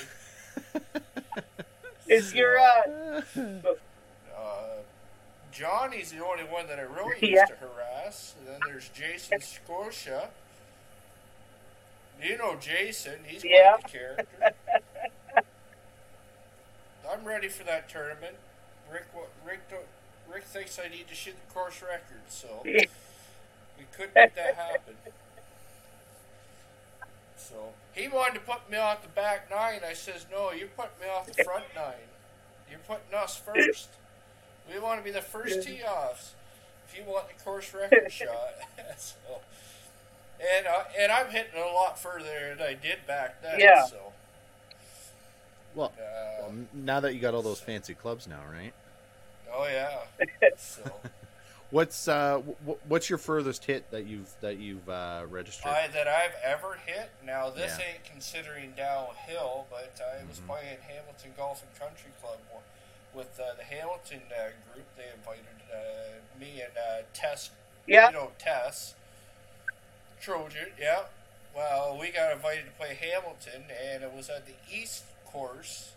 Is 2.08 2.34
your, 2.34 2.58
uh, 2.60 3.22
Uh, 4.36 4.82
Johnny's 5.52 6.12
the 6.12 6.24
only 6.26 6.44
one 6.44 6.68
that 6.68 6.80
I 6.80 6.84
really 6.84 7.16
Yeah. 7.22 7.42
used 7.42 7.48
to 7.48 7.56
harass. 7.58 8.34
And 8.40 8.48
then 8.48 8.60
there's 8.66 8.90
Jason 8.90 9.42
Scotia. 9.42 10.30
You 12.22 12.38
know 12.38 12.56
Jason. 12.56 13.20
He's 13.26 13.42
quite 13.42 13.52
Yeah. 13.52 13.78
the 13.82 13.88
character. 13.90 14.54
I'm 17.12 17.24
ready 17.26 17.48
for 17.48 17.64
that 17.64 17.90
tournament. 17.90 18.36
Rick, 18.92 19.06
Rick, 19.46 19.60
Rick 20.32 20.44
thinks 20.46 20.80
I 20.84 20.90
need 20.90 21.08
to 21.08 21.16
shoot 21.16 21.36
the 21.48 21.54
course 21.54 21.82
record, 21.82 22.22
so 22.28 22.62
we 22.64 22.88
could 23.96 24.14
make 24.16 24.36
that 24.36 24.56
happen. 24.56 24.96
So 27.50 27.74
he 27.94 28.08
wanted 28.08 28.36
to 28.36 28.40
put 28.42 28.70
me 28.70 28.78
off 28.78 29.02
the 29.02 29.10
back 29.10 29.50
nine. 29.50 29.82
I 29.88 29.94
says, 29.94 30.26
no, 30.32 30.52
you 30.52 30.68
put 30.78 30.90
me 31.02 31.08
off 31.08 31.26
the 31.26 31.44
front 31.44 31.66
nine. 31.76 32.08
You're 32.70 32.80
putting 32.88 33.14
us 33.18 33.36
first. 33.36 33.90
We 34.72 34.80
want 34.80 35.00
to 35.00 35.04
be 35.04 35.12
the 35.12 35.22
first 35.22 35.64
tee 35.64 35.82
offs. 35.84 36.34
If 36.88 36.98
you 36.98 37.04
want 37.12 37.26
the 37.28 37.44
course 37.44 37.74
record 37.74 38.12
shot, 38.12 38.54
so 38.98 39.16
and 40.40 40.68
uh, 40.68 40.84
and 40.98 41.12
I'm 41.12 41.28
hitting 41.30 41.60
a 41.60 41.74
lot 41.74 42.00
further 42.00 42.56
than 42.58 42.66
I 42.68 42.74
did 42.74 43.06
back 43.08 43.42
then. 43.42 43.60
Yeah. 43.60 43.86
So 43.86 44.14
Well, 45.76 45.94
uh, 45.98 46.42
well, 46.42 46.54
now 46.74 47.00
that 47.00 47.14
you 47.14 47.20
got 47.20 47.34
all 47.34 47.42
those 47.42 47.60
fancy 47.60 47.94
clubs 47.94 48.28
now, 48.28 48.42
right? 48.52 48.74
oh 49.54 49.66
yeah. 49.68 50.00
So 50.58 50.82
What's 51.72 52.08
uh 52.08 52.42
w- 52.66 52.80
what's 52.88 53.10
your 53.10 53.20
furthest 53.20 53.66
hit 53.66 53.92
that 53.92 54.08
you've 54.08 54.32
that 54.42 54.58
you've 54.58 54.90
uh, 54.90 55.26
registered? 55.30 55.72
I, 55.72 55.88
that 55.88 56.08
I've 56.08 56.34
ever 56.44 56.80
hit. 56.86 57.12
Now 57.24 57.52
this 57.52 57.78
Yeah. 57.78 57.86
ain't 57.94 58.04
considering 58.06 58.74
downhill, 58.76 59.68
but 59.70 60.02
I 60.02 60.24
was 60.28 60.40
Mhm. 60.40 60.48
playing 60.48 60.78
Hamilton 60.82 61.34
Golf 61.38 61.62
and 61.62 61.80
Country 61.80 62.10
Club 62.22 62.40
with 63.14 63.40
uh, 63.40 63.54
the 63.56 63.64
Hamilton 63.64 64.22
uh, 64.36 64.50
group. 64.74 64.86
They 64.98 65.10
invited 65.14 65.46
uh, 65.72 66.40
me 66.40 66.62
and 66.62 66.76
uh, 66.76 67.04
Tess. 67.14 67.52
Yeah. 67.86 68.08
You 68.08 68.14
know 68.14 68.32
Tess 68.40 68.96
Trojan. 70.20 70.74
Yeah. 70.80 71.04
Well, 71.56 71.98
we 72.00 72.10
got 72.10 72.32
invited 72.32 72.66
to 72.66 72.72
play 72.72 72.96
Hamilton, 72.96 73.66
and 73.70 74.04
it 74.04 74.12
was 74.12 74.30
at 74.30 74.46
the 74.48 74.54
East 74.72 75.04
Course. 75.26 75.92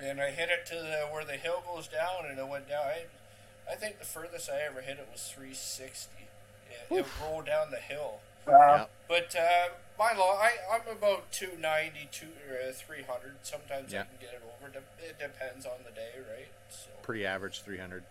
And 0.00 0.20
I 0.20 0.30
hit 0.30 0.48
it 0.48 0.64
to 0.66 0.74
the 0.76 1.08
where 1.12 1.24
the 1.24 1.36
hill 1.36 1.62
goes 1.66 1.88
down, 1.88 2.24
and 2.26 2.38
it 2.38 2.48
went 2.48 2.68
down. 2.68 2.84
I, 2.86 3.04
I 3.70 3.74
think 3.74 3.98
the 3.98 4.04
furthest 4.04 4.50
I 4.50 4.60
ever 4.68 4.80
hit 4.80 4.98
it 4.98 5.08
was 5.12 5.22
360. 5.34 6.10
It, 6.90 6.98
it 7.00 7.06
rolled 7.22 7.46
down 7.46 7.70
the 7.70 7.76
hill. 7.76 8.20
Wow. 8.46 8.88
But 9.08 9.34
uh, 9.36 9.68
my 9.98 10.12
law, 10.18 10.36
I, 10.40 10.52
I'm 10.72 10.96
about 10.96 11.30
290, 11.32 12.08
two, 12.10 12.26
uh, 12.50 12.72
300. 12.72 13.34
Sometimes 13.42 13.92
Yeah. 13.92 14.00
I 14.00 14.04
can 14.04 14.14
get 14.20 14.30
it 14.34 14.42
over. 14.44 14.72
Dep- 14.72 14.82
It 15.00 15.18
depends 15.18 15.64
on 15.66 15.84
the 15.84 15.92
day, 15.92 16.10
right? 16.28 16.48
So 16.70 16.88
Pretty 17.02 17.24
average, 17.26 17.60
three 17.62 17.78
hundred. 17.78 18.02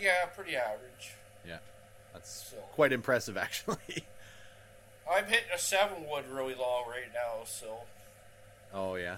yeah, 0.00 0.26
pretty 0.26 0.56
average. 0.56 1.12
Yeah. 1.46 1.58
That's 2.12 2.50
So 2.50 2.56
quite 2.72 2.92
impressive, 2.92 3.36
actually. 3.36 3.76
I'm 5.10 5.24
hitting 5.24 5.48
a 5.54 5.58
seven 5.58 6.06
wood 6.08 6.24
really 6.30 6.54
long 6.54 6.84
right 6.88 7.10
now. 7.14 7.44
So 7.44 7.78
oh 8.74 8.96
yeah. 8.96 9.16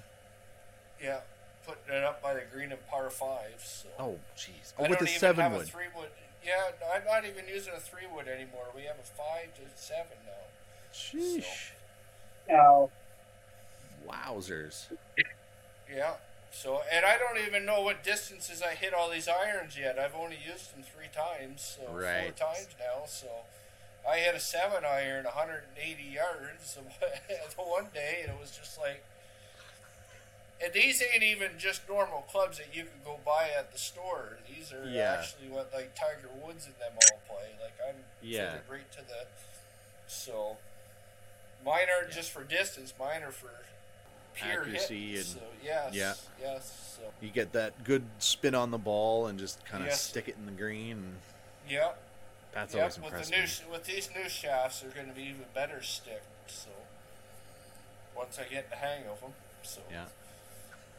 yeah, 1.03 1.21
putting 1.71 1.99
it 2.01 2.05
up 2.05 2.23
by 2.23 2.35
the 2.35 2.43
green 2.53 2.73
and 2.73 2.87
par 2.89 3.11
fives. 3.11 3.85
So 3.85 3.89
Oh 3.99 4.19
jeez. 4.37 4.73
I 4.79 4.83
Oh, 4.83 4.83
with 4.83 4.91
don't 4.91 4.99
the 5.01 5.05
even 5.07 5.21
seven 5.21 5.43
have 5.43 5.61
a 5.61 5.65
three 5.65 5.85
wood. 5.97 6.09
Yeah, 6.45 6.71
I'm 6.95 7.05
not 7.05 7.25
even 7.27 7.45
using 7.53 7.73
a 7.77 7.81
three 7.81 8.07
wood 8.13 8.27
anymore. 8.29 8.67
We 8.75 8.83
have 8.85 8.97
a 8.99 9.03
five 9.03 9.53
to 9.57 9.61
seven 9.75 10.17
now. 10.25 10.33
Sheesh. 10.93 11.71
No. 12.49 12.91
Wowzers. 14.09 14.87
Yeah. 15.93 16.15
So, 16.53 16.81
and 16.93 17.05
I 17.05 17.17
don't 17.17 17.39
even 17.47 17.65
know 17.65 17.81
what 17.83 18.03
distances 18.03 18.61
I 18.63 18.75
hit 18.75 18.93
all 18.93 19.09
these 19.11 19.29
irons 19.29 19.79
yet. 19.79 19.99
I've 19.99 20.15
only 20.15 20.37
used 20.45 20.75
them 20.75 20.83
three 20.83 21.07
times, 21.15 21.77
so 21.79 21.93
Right. 21.93 22.35
four 22.37 22.49
times 22.49 22.69
now. 22.79 23.05
So, 23.07 23.29
I 24.09 24.17
hit 24.19 24.35
a 24.35 24.41
seven 24.41 24.85
iron, 24.85 25.27
180 25.27 26.03
yards 26.03 26.75
the 26.75 26.83
one 27.63 27.89
day, 27.95 28.21
and 28.23 28.33
it 28.33 28.41
was 28.41 28.51
just 28.51 28.79
like. 28.81 29.05
And 30.63 30.73
these 30.75 31.03
ain't 31.03 31.23
even 31.23 31.53
just 31.59 31.89
normal 31.89 32.23
clubs 32.31 32.59
that 32.59 32.75
you 32.75 32.83
can 32.83 33.01
go 33.05 33.19
buy 33.25 33.49
at 33.59 33.73
the 33.73 33.79
store. 33.79 34.39
These 34.47 34.73
are 34.73 34.85
Yeah. 34.85 35.17
actually 35.19 35.49
what 35.49 35.73
like 35.73 35.95
Tiger 35.95 36.29
Woods 36.43 36.67
and 36.67 36.75
them 36.77 36.93
all 37.11 37.19
play. 37.29 37.49
Like 37.63 37.73
I'm 37.89 38.05
Yeah. 38.21 38.59
right 38.69 38.91
to 38.93 38.99
the. 39.03 39.27
So, 40.07 40.59
mine 41.65 41.87
aren't 41.97 42.13
just 42.13 42.31
for 42.31 42.45
distance. 42.45 42.93
Mine 42.99 43.23
are 43.23 43.31
for 43.33 43.51
pure 44.35 44.63
accuracy 44.63 45.13
hit. 45.13 45.19
and 45.19 45.27
so, 45.27 45.41
yes, 45.63 45.95
yeah. 45.95 46.15
yes. 46.41 46.97
So, 46.99 47.13
you 47.21 47.31
get 47.31 47.53
that 47.53 47.85
good 47.85 48.05
spin 48.19 48.55
on 48.55 48.71
the 48.71 48.79
ball 48.79 49.27
and 49.29 49.39
just 49.39 49.65
kind 49.65 49.83
of 49.83 49.89
Yes. 49.89 50.03
stick 50.03 50.29
it 50.29 50.37
in 50.37 50.45
the 50.47 50.53
green. 50.53 50.93
And 50.93 51.21
yeah, 51.69 51.93
that's 52.53 52.75
yeah. 52.75 52.81
always 52.81 52.99
With 52.99 53.13
the 53.13 53.31
new 53.31 53.71
with 53.73 53.85
these 53.85 54.11
new 54.15 54.29
shafts, 54.29 54.81
they're 54.81 54.91
going 54.91 55.09
to 55.09 55.15
be 55.15 55.23
even 55.23 55.47
better 55.55 55.83
stick. 55.83 56.23
So 56.49 56.69
once 58.15 58.39
I 58.39 58.45
get 58.45 58.69
the 58.69 58.77
hang 58.77 59.07
of 59.07 59.21
them, 59.21 59.33
so 59.63 59.81
Yeah. 59.91 60.07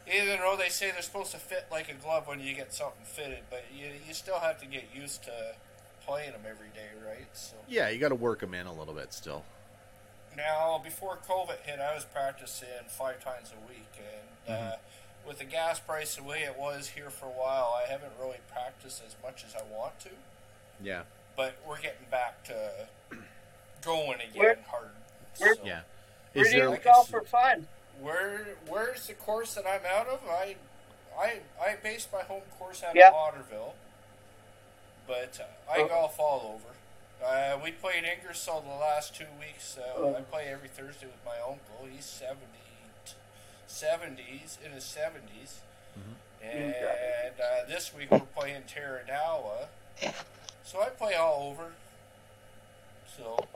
Even 0.06 0.38
though 0.40 0.56
they 0.58 0.68
say 0.68 0.90
they're 0.90 1.02
supposed 1.02 1.30
to 1.32 1.38
fit 1.38 1.66
like 1.70 1.88
a 1.90 1.94
glove 1.94 2.26
when 2.26 2.40
you 2.40 2.54
get 2.54 2.72
something 2.74 3.04
fitted, 3.04 3.40
but 3.50 3.64
you 3.74 3.86
you 4.06 4.14
still 4.14 4.40
have 4.40 4.58
to 4.60 4.66
get 4.66 4.84
used 4.94 5.22
to 5.24 5.54
playing 6.04 6.32
them 6.32 6.42
every 6.48 6.68
day, 6.74 6.88
right? 7.06 7.26
So 7.34 7.54
Yeah, 7.68 7.88
you 7.88 7.98
got 7.98 8.08
to 8.08 8.14
work 8.16 8.40
them 8.40 8.54
in 8.54 8.66
a 8.66 8.72
little 8.72 8.94
bit 8.94 9.12
still. 9.12 9.44
now 10.36 10.80
before 10.82 11.18
COVID 11.28 11.60
hit, 11.64 11.78
I 11.78 11.94
was 11.94 12.04
practicing 12.04 12.68
five 12.88 13.22
times 13.22 13.52
a 13.52 13.68
week, 13.68 13.86
and 14.48 14.56
uh, 14.56 14.76
with 15.26 15.38
the 15.38 15.44
gas 15.44 15.78
price 15.78 16.16
the 16.16 16.24
way 16.24 16.40
it 16.40 16.58
was 16.58 16.88
here 16.88 17.10
for 17.10 17.26
a 17.26 17.30
while, 17.30 17.72
I 17.80 17.88
haven't 17.90 18.12
really 18.20 18.38
practiced 18.52 19.02
as 19.06 19.14
much 19.22 19.44
as 19.46 19.54
I 19.54 19.62
want 19.72 20.00
to. 20.00 20.10
Yeah. 20.82 21.02
But 21.36 21.54
we're 21.66 21.80
getting 21.80 22.06
back 22.10 22.42
to 22.44 22.88
going 23.84 24.18
again 24.20 24.34
Where- 24.34 24.58
hard. 24.68 24.88
where- 25.38 25.54
So- 25.54 25.62
Yeah. 25.64 25.82
Where 26.32 26.44
Is 26.46 26.50
do 26.50 26.56
you 26.56 26.68
there 26.70 26.78
golf 26.78 27.10
for 27.10 27.20
fun? 27.22 27.68
Where 28.02 28.46
where's 28.66 29.06
the 29.06 29.14
course 29.14 29.54
that 29.54 29.64
I'm 29.66 29.82
out 29.86 30.08
of? 30.08 30.20
I 30.28 30.56
I 31.18 31.40
I 31.60 31.76
base 31.82 32.08
my 32.12 32.22
home 32.22 32.42
course 32.58 32.82
out 32.82 32.94
Yeah. 32.96 33.08
of 33.08 33.14
Otterville, 33.14 33.72
but 35.06 35.38
uh, 35.40 35.70
I 35.72 35.78
Oh. 35.82 35.88
golf 35.88 36.18
all 36.18 36.54
over. 36.54 36.74
Uh, 37.24 37.56
we 37.62 37.70
played 37.70 38.02
Ingersoll 38.04 38.62
the 38.62 38.74
last 38.74 39.14
two 39.14 39.26
weeks. 39.38 39.78
Uh, 39.78 39.92
Oh. 39.96 40.16
I 40.16 40.22
play 40.22 40.48
every 40.48 40.68
Thursday 40.68 41.06
with 41.06 41.24
my 41.24 41.38
uncle. 41.38 41.86
He's 41.88 42.04
70, 42.04 42.40
70s 43.68 44.58
in 44.64 44.72
his 44.72 44.84
70s, 44.84 45.60
and 46.42 47.34
uh, 47.40 47.64
this 47.68 47.94
week 47.94 48.10
we're 48.10 48.18
playing 48.20 48.62
Tarandowah. 48.62 49.68
So 50.64 50.80
I 50.80 50.88
play 50.88 51.14
all 51.14 51.48
over. 51.52 51.72
So, 53.16 53.46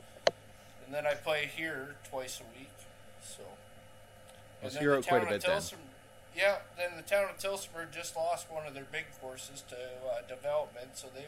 and 0.84 0.94
then 0.94 1.04
I 1.06 1.14
play 1.14 1.46
here 1.46 1.96
twice 2.08 2.40
a 2.40 2.44
week. 2.58 2.70
So. 3.22 3.42
Well, 4.66 4.70
so 4.70 4.74
then 4.74 4.82
you're 4.84 4.92
the 4.92 4.98
out 4.98 5.06
quite 5.08 5.22
a 5.22 5.24
town 5.26 5.34
of 5.58 5.70
then. 5.70 5.78
Yeah, 6.36 6.56
then 6.76 6.90
the 6.96 7.02
town 7.02 7.24
of 7.30 7.38
Tillsonburg 7.38 7.92
just 7.94 8.14
lost 8.16 8.50
one 8.50 8.66
of 8.66 8.74
their 8.74 8.86
big 8.92 9.06
courses 9.22 9.62
to 9.70 9.76
uh, 9.76 10.20
development, 10.28 10.90
so 10.94 11.08
they 11.14 11.26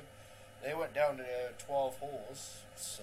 they 0.63 0.75
went 0.75 0.93
down 0.93 1.17
to 1.19 1.23
uh, 1.23 1.53
12 1.67 1.99
holes. 1.99 2.59
So, 2.77 3.03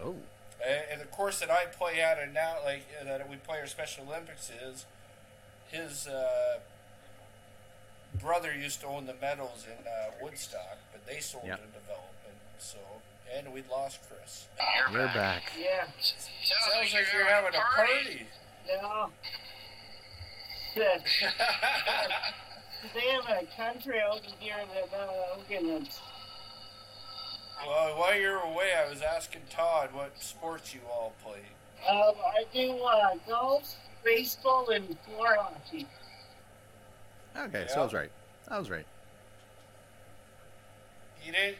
Oh. 0.00 0.16
and, 0.64 0.80
and 0.92 1.00
the 1.00 1.06
course 1.06 1.40
that 1.40 1.50
I 1.50 1.64
play 1.66 2.00
at 2.02 2.18
and 2.18 2.32
now, 2.34 2.56
like 2.64 2.84
uh, 3.00 3.04
that 3.04 3.28
we 3.30 3.36
play 3.36 3.58
our 3.60 3.66
Special 3.66 4.04
Olympics 4.06 4.50
is 4.50 4.84
his 5.68 6.06
uh, 6.06 6.58
brother 8.20 8.54
used 8.54 8.80
to 8.82 8.86
own 8.86 9.06
the 9.06 9.14
medals 9.20 9.66
in 9.66 9.86
uh, 9.86 10.10
Woodstock, 10.22 10.78
but 10.92 11.06
they 11.06 11.18
sold 11.20 11.44
Yeah. 11.46 11.56
to 11.56 11.62
development. 11.62 12.12
So, 12.58 12.78
and 13.34 13.52
we 13.52 13.62
lost 13.70 13.98
Chris. 14.08 14.46
You're 14.92 15.06
back. 15.08 15.50
Yeah. 15.58 15.86
Sounds 16.00 16.92
like 16.94 17.06
you're 17.12 17.26
having 17.26 17.54
a 17.54 17.74
party. 17.74 18.20
No. 18.20 18.26
Shit. 20.74 21.02
They 22.94 23.00
have 23.00 23.24
a 23.42 23.46
country 23.56 24.00
over 24.08 24.20
here 24.38 24.54
that 24.74 24.96
uh, 24.96 25.10
I'm 25.34 25.40
getting 25.48 25.88
Well, 27.66 27.98
while 27.98 28.14
you're 28.18 28.38
away, 28.38 28.72
I 28.76 28.88
was 28.88 29.00
asking 29.02 29.40
Todd 29.50 29.90
what 29.92 30.12
sports 30.22 30.74
you 30.74 30.80
all 30.90 31.12
play. 31.24 31.40
Um, 31.90 32.14
I 32.36 32.44
do 32.54 32.72
uh, 32.78 33.14
golf, 33.28 33.74
baseball, 34.04 34.68
and 34.70 34.96
floor 35.00 35.36
hockey. 35.38 35.86
Okay, 37.38 37.66
so 37.68 37.80
I 37.80 37.84
was 37.84 37.92
right. 37.92 38.10
I 38.48 38.58
was 38.58 38.70
right. 38.70 38.86
You 41.24 41.32
didn't. 41.32 41.56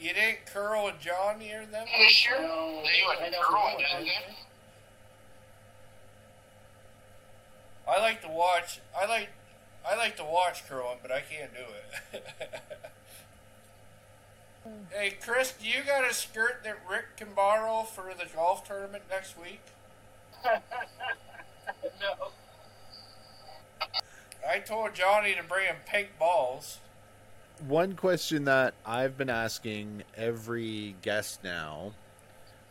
You 0.00 0.14
didn't 0.14 0.46
curl 0.46 0.84
with 0.86 1.00
Johnny 1.00 1.52
or 1.52 1.66
them? 1.66 1.86
You 1.98 2.08
sure? 2.08 2.40
No, 2.40 2.82
They 2.84 3.02
went 3.08 3.20
I 3.20 3.30
don't 3.30 3.44
curling 3.44 3.74
know. 3.82 3.98
down 3.98 4.04
there? 4.04 4.34
I 7.88 8.00
like 8.00 8.22
to 8.22 8.28
watch. 8.28 8.80
I 8.98 9.06
like. 9.06 9.30
I 9.88 9.96
like 9.96 10.16
to 10.16 10.24
watch 10.24 10.68
curling, 10.68 10.98
but 11.00 11.10
I 11.10 11.20
can't 11.20 11.50
do 11.54 12.18
it. 12.18 12.24
hey, 14.92 15.16
Chris, 15.22 15.54
do 15.58 15.66
you 15.66 15.82
got 15.86 16.04
a 16.04 16.12
skirt 16.12 16.62
that 16.64 16.78
Rick 16.90 17.16
can 17.16 17.28
borrow 17.34 17.84
for 17.84 18.12
the 18.18 18.26
golf 18.34 18.66
tournament 18.66 19.04
next 19.08 19.38
week? 19.40 19.60
no. 20.44 22.28
I 24.46 24.58
told 24.58 24.94
Johnny 24.94 25.34
to 25.34 25.42
bring 25.42 25.66
him 25.66 25.76
pink 25.86 26.10
balls. 26.18 26.78
One 27.66 27.94
question 27.94 28.44
that 28.44 28.74
I've 28.84 29.16
been 29.16 29.30
asking 29.30 30.02
every 30.16 30.96
guest 31.02 31.42
now, 31.42 31.92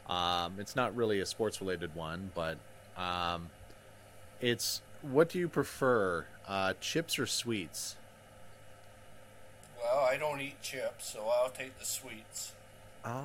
um, 0.08 0.56
it's 0.60 0.76
not 0.76 0.96
really 0.96 1.20
a 1.20 1.26
sports 1.26 1.60
related 1.62 1.94
one, 1.94 2.32
but 2.34 2.58
um, 2.98 3.50
it's 4.40 4.82
what 5.02 5.30
do 5.30 5.40
you 5.40 5.48
prefer, 5.48 6.26
uh, 6.48 6.74
chips 6.80 7.18
or 7.20 7.26
sweets? 7.26 7.96
Well, 9.82 10.06
I 10.06 10.18
don't 10.18 10.42
eat 10.42 10.62
chips, 10.62 11.12
so 11.14 11.26
I'll 11.28 11.50
take 11.50 11.78
the 11.80 11.86
sweets. 11.86 12.54
Oh, 13.06 13.24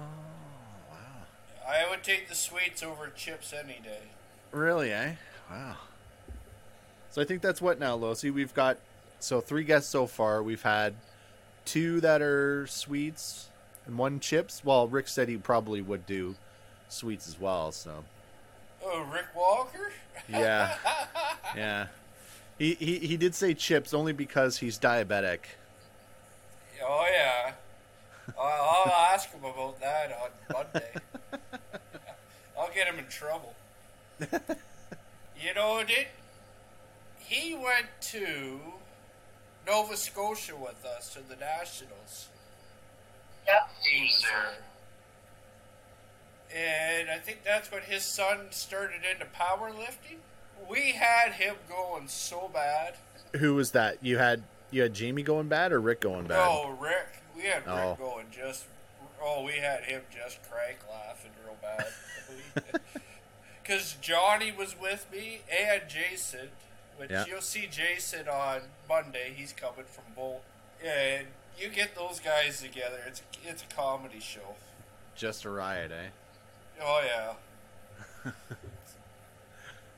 wow. 0.90 1.66
I 1.66 1.88
would 1.88 2.02
take 2.02 2.28
the 2.28 2.34
sweets 2.34 2.82
over 2.82 3.10
chips 3.14 3.52
any 3.52 3.80
day. 3.82 4.10
Really, 4.52 4.92
eh? 4.92 5.14
Wow. 5.50 5.76
So 7.10 7.20
I 7.20 7.24
think 7.24 7.42
that's 7.42 7.60
what 7.60 7.78
now, 7.78 7.96
Losi. 7.98 8.32
We've 8.32 8.54
got 8.54 8.78
so 9.20 9.40
three 9.40 9.64
guests 9.64 9.90
so 9.90 10.06
far. 10.06 10.42
We've 10.42 10.62
had 10.62 10.94
two 11.64 12.00
that 12.00 12.22
are 12.22 12.66
sweets 12.66 13.48
and 13.86 13.98
one 13.98 14.20
chips. 14.20 14.64
Well, 14.64 14.88
Rick 14.88 15.08
said 15.08 15.28
he 15.28 15.36
probably 15.36 15.82
would 15.82 16.06
do 16.06 16.36
sweets 16.88 17.28
as 17.28 17.40
well. 17.40 17.72
So 17.72 18.04
Oh, 18.85 19.03
Rick 19.12 19.26
Walker? 19.37 19.93
yeah, 20.28 20.74
yeah. 21.57 21.87
He, 22.59 22.74
he 22.74 22.99
he 22.99 23.16
did 23.16 23.35
say 23.35 23.55
chips 23.55 23.95
only 23.95 24.12
because 24.12 24.59
he's 24.59 24.78
diabetic. 24.78 25.41
Oh 26.85 27.07
yeah. 27.11 27.53
I'll, 28.39 28.85
I'll 28.87 28.93
ask 29.14 29.30
him 29.33 29.45
about 29.45 29.80
that 29.80 30.12
on 30.22 30.30
Monday. 30.53 30.91
I'll 32.59 32.72
get 32.72 32.87
him 32.87 32.99
in 32.99 33.07
trouble. 33.07 33.55
You 34.20 35.55
know, 35.55 35.83
did 35.85 36.07
he 37.18 37.55
went 37.55 37.87
to 38.12 38.61
Nova 39.66 39.97
Scotia 39.97 40.55
with 40.57 40.85
us 40.85 41.12
to 41.14 41.20
the 41.28 41.35
Nationals? 41.37 42.28
Yeah. 43.47 43.61
He 43.83 44.03
was 44.03 44.22
there. 44.22 44.55
And 46.55 47.11
I 47.11 47.18
think 47.18 47.44
that's 47.44 47.70
when 47.72 47.82
his 47.82 48.03
son 48.03 48.46
started 48.50 49.00
into 49.11 49.24
powerlifting. 49.26 50.18
We 50.70 50.92
had 50.92 51.32
him 51.32 51.57
going 51.68 52.09
so 52.09 52.50
bad. 52.53 52.94
Who 53.36 53.55
was 53.55 53.70
that? 53.72 53.98
You 54.03 54.18
had 54.18 54.42
you 54.70 54.82
had 54.82 54.94
Jamie 54.94 55.22
going 55.22 55.48
bad 55.48 55.72
or 55.72 55.80
Rick 55.80 56.00
going 56.03 56.26
bad? 56.26 56.46
Oh, 56.48 56.70
Rick. 56.80 57.07
We 57.36 57.42
had 57.42 57.66
Rick 57.66 57.74
Oh. 57.76 57.96
going 57.98 58.26
just. 58.30 58.64
Oh, 59.24 59.44
we 59.44 59.53
had 59.53 59.84
him 59.84 60.03
just 60.14 60.38
crank 60.50 60.78
laughing 60.90 61.30
real 61.44 61.57
bad. 61.62 62.80
Because 63.62 63.94
Johnny 64.00 64.50
was 64.50 64.74
with 64.78 65.07
me 65.12 65.42
and 65.48 65.82
Jason. 65.88 66.48
Which 66.96 67.11
Yeah. 67.11 67.24
you'll 67.26 67.40
see 67.40 67.68
Jason 67.70 68.28
on 68.28 68.62
Monday. 68.88 69.32
He's 69.36 69.53
coming 69.53 69.84
from 69.86 70.05
Bolt. 70.16 70.42
And 70.84 71.28
you 71.59 71.68
get 71.68 71.94
those 71.94 72.18
guys 72.20 72.61
together. 72.61 73.00
It's 73.07 73.22
it's 73.44 73.62
a 73.62 73.74
comedy 73.74 74.18
show. 74.20 74.57
Just 75.14 75.44
a 75.44 75.50
riot, 75.50 75.92
eh? 75.92 76.09
Oh 76.83 77.03
yeah. 77.05 78.33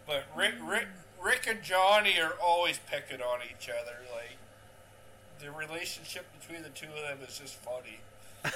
but 0.06 0.24
Rick, 0.36 0.54
Rick, 0.62 0.86
Rick 1.22 1.46
and 1.48 1.62
Johnny 1.62 2.20
are 2.20 2.34
always 2.42 2.78
picking 2.90 3.22
on 3.22 3.40
each 3.42 3.68
other. 3.68 3.96
Like 4.12 4.36
the 5.40 5.50
relationship 5.50 6.26
between 6.38 6.62
the 6.62 6.68
two 6.70 6.86
of 6.86 7.08
them 7.08 7.18
is 7.26 7.38
just 7.38 7.56
funny. 7.56 8.00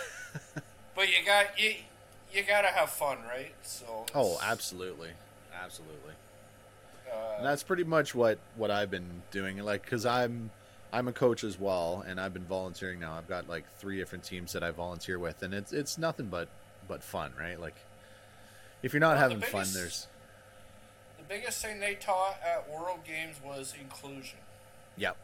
but 0.94 1.08
you 1.08 1.24
got 1.24 1.58
you, 1.58 1.74
you 2.32 2.42
gotta 2.42 2.68
have 2.68 2.90
fun, 2.90 3.18
right? 3.28 3.54
So. 3.62 4.06
Oh, 4.14 4.38
absolutely, 4.42 5.10
absolutely. 5.62 6.12
Uh, 7.10 7.42
that's 7.42 7.62
pretty 7.62 7.84
much 7.84 8.14
what 8.14 8.38
what 8.56 8.70
I've 8.70 8.90
been 8.90 9.22
doing. 9.30 9.58
Like, 9.58 9.86
cause 9.86 10.04
I'm 10.04 10.50
I'm 10.92 11.08
a 11.08 11.12
coach 11.12 11.44
as 11.44 11.58
well, 11.58 12.04
and 12.06 12.20
I've 12.20 12.32
been 12.32 12.44
volunteering 12.44 13.00
now. 13.00 13.14
I've 13.14 13.28
got 13.28 13.48
like 13.48 13.64
three 13.78 13.96
different 13.96 14.24
teams 14.24 14.52
that 14.52 14.62
I 14.62 14.70
volunteer 14.70 15.18
with, 15.18 15.42
and 15.42 15.54
it's 15.54 15.72
it's 15.72 15.98
nothing 15.98 16.26
but 16.26 16.48
but 16.86 17.02
fun, 17.02 17.32
right? 17.38 17.60
Like, 17.60 17.76
if 18.82 18.92
you're 18.92 19.00
not 19.00 19.16
Well, 19.16 19.28
the 19.28 19.34
having 19.34 19.40
fun, 19.40 19.66
there's 19.74 20.06
the 21.16 21.24
biggest 21.24 21.62
thing 21.62 21.80
they 21.80 21.94
taught 21.94 22.38
at 22.44 22.68
World 22.70 23.00
Games 23.06 23.36
was 23.44 23.74
inclusion. 23.78 24.38
yep, 24.96 25.16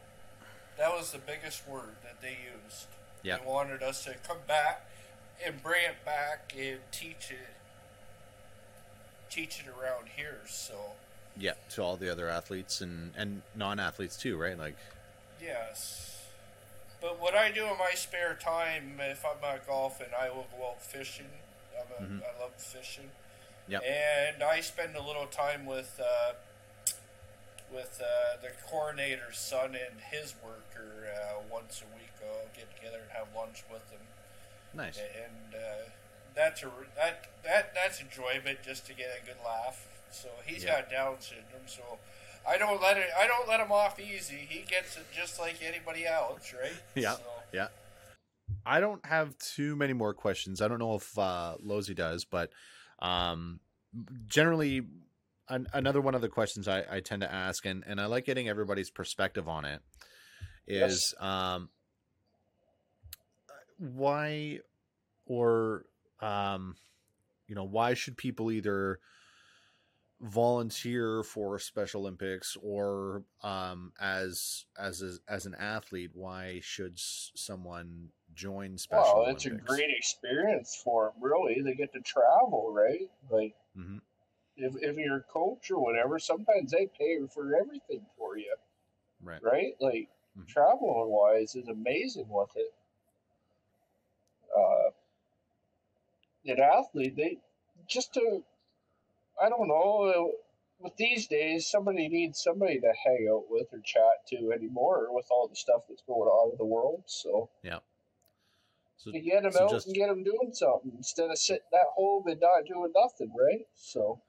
That 0.77 0.91
was 0.91 1.11
the 1.11 1.17
biggest 1.19 1.67
word 1.67 1.95
that 2.03 2.21
they 2.21 2.37
used. 2.63 2.87
Yep. 3.23 3.41
They 3.41 3.47
wanted 3.47 3.81
us 3.83 4.03
to 4.05 4.15
come 4.27 4.37
back 4.47 4.85
and 5.45 5.61
bring 5.63 5.83
it 5.85 6.03
back 6.05 6.53
and 6.57 6.79
teach 6.91 7.31
it, 7.31 7.49
teach 9.29 9.59
it 9.59 9.65
around 9.67 10.09
here. 10.15 10.39
So 10.47 10.91
Yeah, 11.37 11.53
to 11.71 11.81
all 11.83 11.97
the 11.97 12.09
other 12.11 12.29
athletes 12.29 12.81
and 12.81 13.13
and 13.17 13.41
non-athletes 13.55 14.15
too, 14.17 14.37
right? 14.37 14.57
Like, 14.57 14.75
Yes. 15.41 16.11
But 17.01 17.19
what 17.19 17.35
I 17.35 17.51
do 17.51 17.65
in 17.65 17.77
my 17.77 17.91
spare 17.93 18.35
time, 18.39 18.97
if 18.99 19.23
I'm 19.25 19.41
not 19.41 19.67
golfing, 19.67 20.07
I 20.17 20.29
will 20.29 20.47
go 20.57 20.69
out 20.69 20.81
fishing. 20.81 21.29
I'm 21.77 22.03
a, 22.05 22.07
Mhm. 22.07 22.21
I 22.23 22.39
love 22.41 22.53
fishing. 22.55 23.11
Yep. 23.67 23.83
And 23.83 24.43
I 24.43 24.61
spend 24.61 24.95
a 24.95 25.01
little 25.01 25.25
time 25.25 25.65
with 25.65 25.99
uh, 25.99 26.33
with 27.73 28.01
uh, 28.01 28.41
the 28.41 28.49
coronator's 28.69 29.37
son 29.39 29.75
and 29.75 29.99
his 30.11 30.35
worker 30.43 31.07
uh, 31.15 31.41
once 31.51 31.81
a 31.81 31.95
week. 31.95 32.11
I'll 32.23 32.47
get 32.55 32.73
together 32.75 32.99
and 33.01 33.11
have 33.11 33.27
lunch 33.35 33.63
with 33.71 33.89
them, 33.91 33.99
nice. 34.73 34.97
and 34.97 35.53
uh, 35.55 35.89
that's 36.35 36.63
a 36.63 36.69
that 36.95 37.25
that 37.43 37.73
that's 37.75 38.01
enjoyment 38.01 38.59
just 38.63 38.85
to 38.87 38.93
get 38.93 39.07
a 39.21 39.25
good 39.25 39.37
laugh. 39.43 39.87
So 40.11 40.29
he's 40.45 40.63
Yeah. 40.63 40.81
got 40.81 40.89
Down 40.91 41.15
syndrome, 41.19 41.67
so 41.67 41.81
I 42.47 42.57
don't 42.57 42.81
let 42.81 42.97
it. 42.97 43.09
I 43.19 43.27
don't 43.27 43.47
let 43.47 43.59
him 43.59 43.71
off 43.71 43.99
easy. 43.99 44.45
He 44.47 44.59
gets 44.67 44.95
it 44.97 45.05
just 45.15 45.39
like 45.39 45.55
anybody 45.63 46.05
else, 46.05 46.53
right? 46.59 46.73
Yeah. 46.95 47.13
So, 47.15 47.21
Yeah. 47.51 47.67
I 48.65 48.79
don't 48.79 49.03
have 49.05 49.35
too 49.39 49.75
many 49.75 49.93
more 49.93 50.13
questions. 50.13 50.61
I 50.61 50.67
don't 50.67 50.79
know 50.79 50.95
if 50.95 51.17
uh, 51.17 51.55
Lozy 51.61 51.93
does, 51.95 52.25
but 52.25 52.51
um, 52.99 53.59
generally, 54.27 54.81
an- 55.49 55.67
another 55.73 56.01
one 56.01 56.15
of 56.15 56.21
the 56.21 56.29
questions 56.29 56.67
I, 56.67 56.83
I 56.89 56.99
tend 56.99 57.21
to 57.21 57.31
ask, 57.31 57.65
and, 57.65 57.83
and 57.85 57.99
I 57.99 58.05
like 58.05 58.25
getting 58.25 58.49
everybody's 58.49 58.89
perspective 58.89 59.47
on 59.47 59.65
it, 59.65 59.81
is 60.67 61.13
um, 61.19 61.69
why 63.77 64.59
or 65.25 65.85
um, 66.21 66.75
you 67.47 67.55
know 67.55 67.63
why 67.63 67.93
should 67.93 68.17
people 68.17 68.51
either 68.51 68.99
volunteer 70.21 71.23
for 71.23 71.59
Special 71.59 72.01
Olympics 72.01 72.55
or 72.61 73.23
um, 73.43 73.91
as 73.99 74.65
as 74.77 75.01
a, 75.01 75.31
as 75.31 75.45
an 75.45 75.55
athlete, 75.55 76.11
why 76.13 76.59
should 76.63 76.93
someone 76.97 78.09
join 78.35 78.77
Special 78.77 79.21
well, 79.21 79.27
it's 79.27 79.45
a 79.45 79.51
great 79.51 79.89
experience 79.89 80.79
for 80.83 81.05
them. 81.05 81.23
Really, 81.23 81.61
they 81.61 81.73
get 81.73 81.93
to 81.93 82.01
travel, 82.01 82.71
right? 82.73 83.09
Like, 83.29 83.55
Mhm. 83.77 84.01
if 84.57 84.75
if 84.81 84.97
you're 84.97 85.17
a 85.17 85.23
coach 85.23 85.71
or 85.71 85.79
whatever, 85.79 86.19
sometimes 86.19 86.71
they 86.71 86.87
pay 86.87 87.25
for 87.27 87.55
everything 87.55 88.05
for 88.17 88.37
you, 88.37 88.55
right. 89.21 89.41
right? 89.41 89.75
Like, 89.79 90.09
Mhm. 90.37 90.47
traveling 90.47 91.09
wise 91.09 91.55
is 91.55 91.67
amazing 91.67 92.29
with 92.29 92.55
it. 92.55 92.73
Uh, 94.55 94.91
an 96.45 96.59
athlete, 96.59 97.15
they 97.15 97.39
just 97.87 98.13
to, 98.13 98.43
I 99.41 99.49
don't 99.49 99.67
know. 99.67 100.33
With 100.77 100.97
these 100.97 101.27
days, 101.27 101.69
somebody 101.69 102.09
needs 102.09 102.41
somebody 102.43 102.81
to 102.81 102.93
hang 103.05 103.29
out 103.31 103.49
with 103.49 103.67
or 103.71 103.79
chat 103.79 104.27
to 104.27 104.51
anymore 104.51 105.07
with 105.13 105.25
all 105.31 105.47
the 105.47 105.55
stuff 105.55 105.83
that's 105.87 106.01
going 106.01 106.27
on 106.27 106.51
in 106.51 106.57
the 106.57 106.65
world. 106.65 107.03
So 107.07 107.49
So, 108.97 109.11
to 109.11 109.19
get 109.19 109.43
them 109.43 109.51
so 109.51 109.65
out 109.65 109.69
just- 109.69 109.87
and 109.87 109.95
get 109.95 110.07
them 110.07 110.23
doing 110.23 110.53
something 110.53 110.91
instead 110.95 111.29
of 111.29 111.37
sitting 111.37 111.63
at 111.73 111.87
home 111.95 112.27
and 112.27 112.39
not 112.39 112.65
doing 112.65 112.91
nothing, 112.95 113.31
right? 113.37 113.67
So 113.75 114.21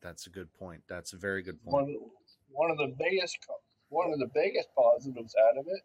that's 0.00 0.26
a 0.26 0.30
good 0.30 0.52
point. 0.54 0.82
That's 0.88 1.12
a 1.12 1.16
very 1.16 1.42
good 1.42 1.62
point. 1.64 1.72
one 1.88 2.10
one 2.50 2.70
of 2.70 2.78
the 2.78 2.94
biggest 2.98 3.38
one 3.88 4.12
of 4.12 4.18
the 4.18 4.26
biggest 4.32 4.68
positives 4.74 5.34
out 5.36 5.58
of 5.58 5.66
it, 5.66 5.82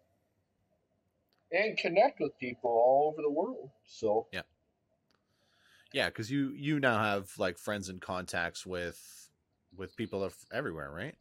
and 1.52 1.78
connect 1.78 2.20
with 2.20 2.38
people 2.40 2.70
all 2.70 3.08
over 3.12 3.22
the 3.22 3.32
world. 3.32 3.72
So 3.86 4.28
Yeah, 4.32 4.44
yeah, 5.92 6.10
because 6.10 6.30
you 6.30 6.52
you 6.52 6.80
now 6.80 7.02
have 7.02 7.32
like 7.38 7.58
friends 7.58 7.90
and 7.90 8.02
contacts 8.02 8.66
with 8.66 9.30
with 9.76 9.96
people 9.96 10.24
of 10.24 10.36
everywhere, 10.52 10.92
right? 10.92 11.16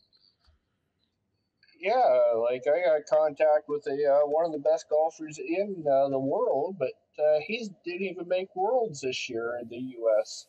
Yeah, 1.85 2.33
like 2.41 2.63
I 2.67 2.81
got 2.89 3.07
contact 3.09 3.69
with 3.69 3.87
a 3.87 3.93
uh, 3.93 4.27
one 4.27 4.47
of 4.47 4.53
the 4.53 4.59
best 4.59 4.87
golfers 4.89 5.39
in 5.39 5.85
uh, 5.87 6.09
the 6.09 6.19
world, 6.19 6.77
but 6.79 6.93
uh, 7.23 7.41
he 7.47 7.69
didn't 7.85 8.03
even 8.07 8.27
make 8.27 8.49
worlds 8.57 9.03
this 9.03 9.29
year 9.29 9.59
in 9.61 9.69
the 9.69 9.77
U.S. 9.77 10.47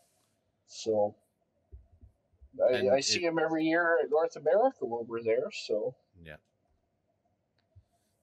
So. 0.67 1.15
I, 2.65 2.87
I 2.87 2.97
it- 2.99 3.03
see 3.03 3.21
him 3.21 3.37
every 3.37 3.65
year 3.65 3.97
at 4.01 4.09
North 4.09 4.37
America 4.37 4.85
when 4.85 5.05
we're 5.07 5.21
there. 5.23 5.51
So, 5.51 5.93
Yeah, 6.23 6.37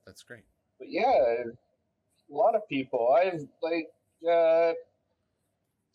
that's 0.07 0.23
great. 0.23 0.45
but 0.79 0.89
yeah, 0.91 1.13
a 1.13 2.35
lot 2.35 2.55
of 2.55 2.67
people. 2.67 3.15
I've 3.15 3.47
like 3.63 3.89
uh, 4.27 4.73
a 4.73 4.75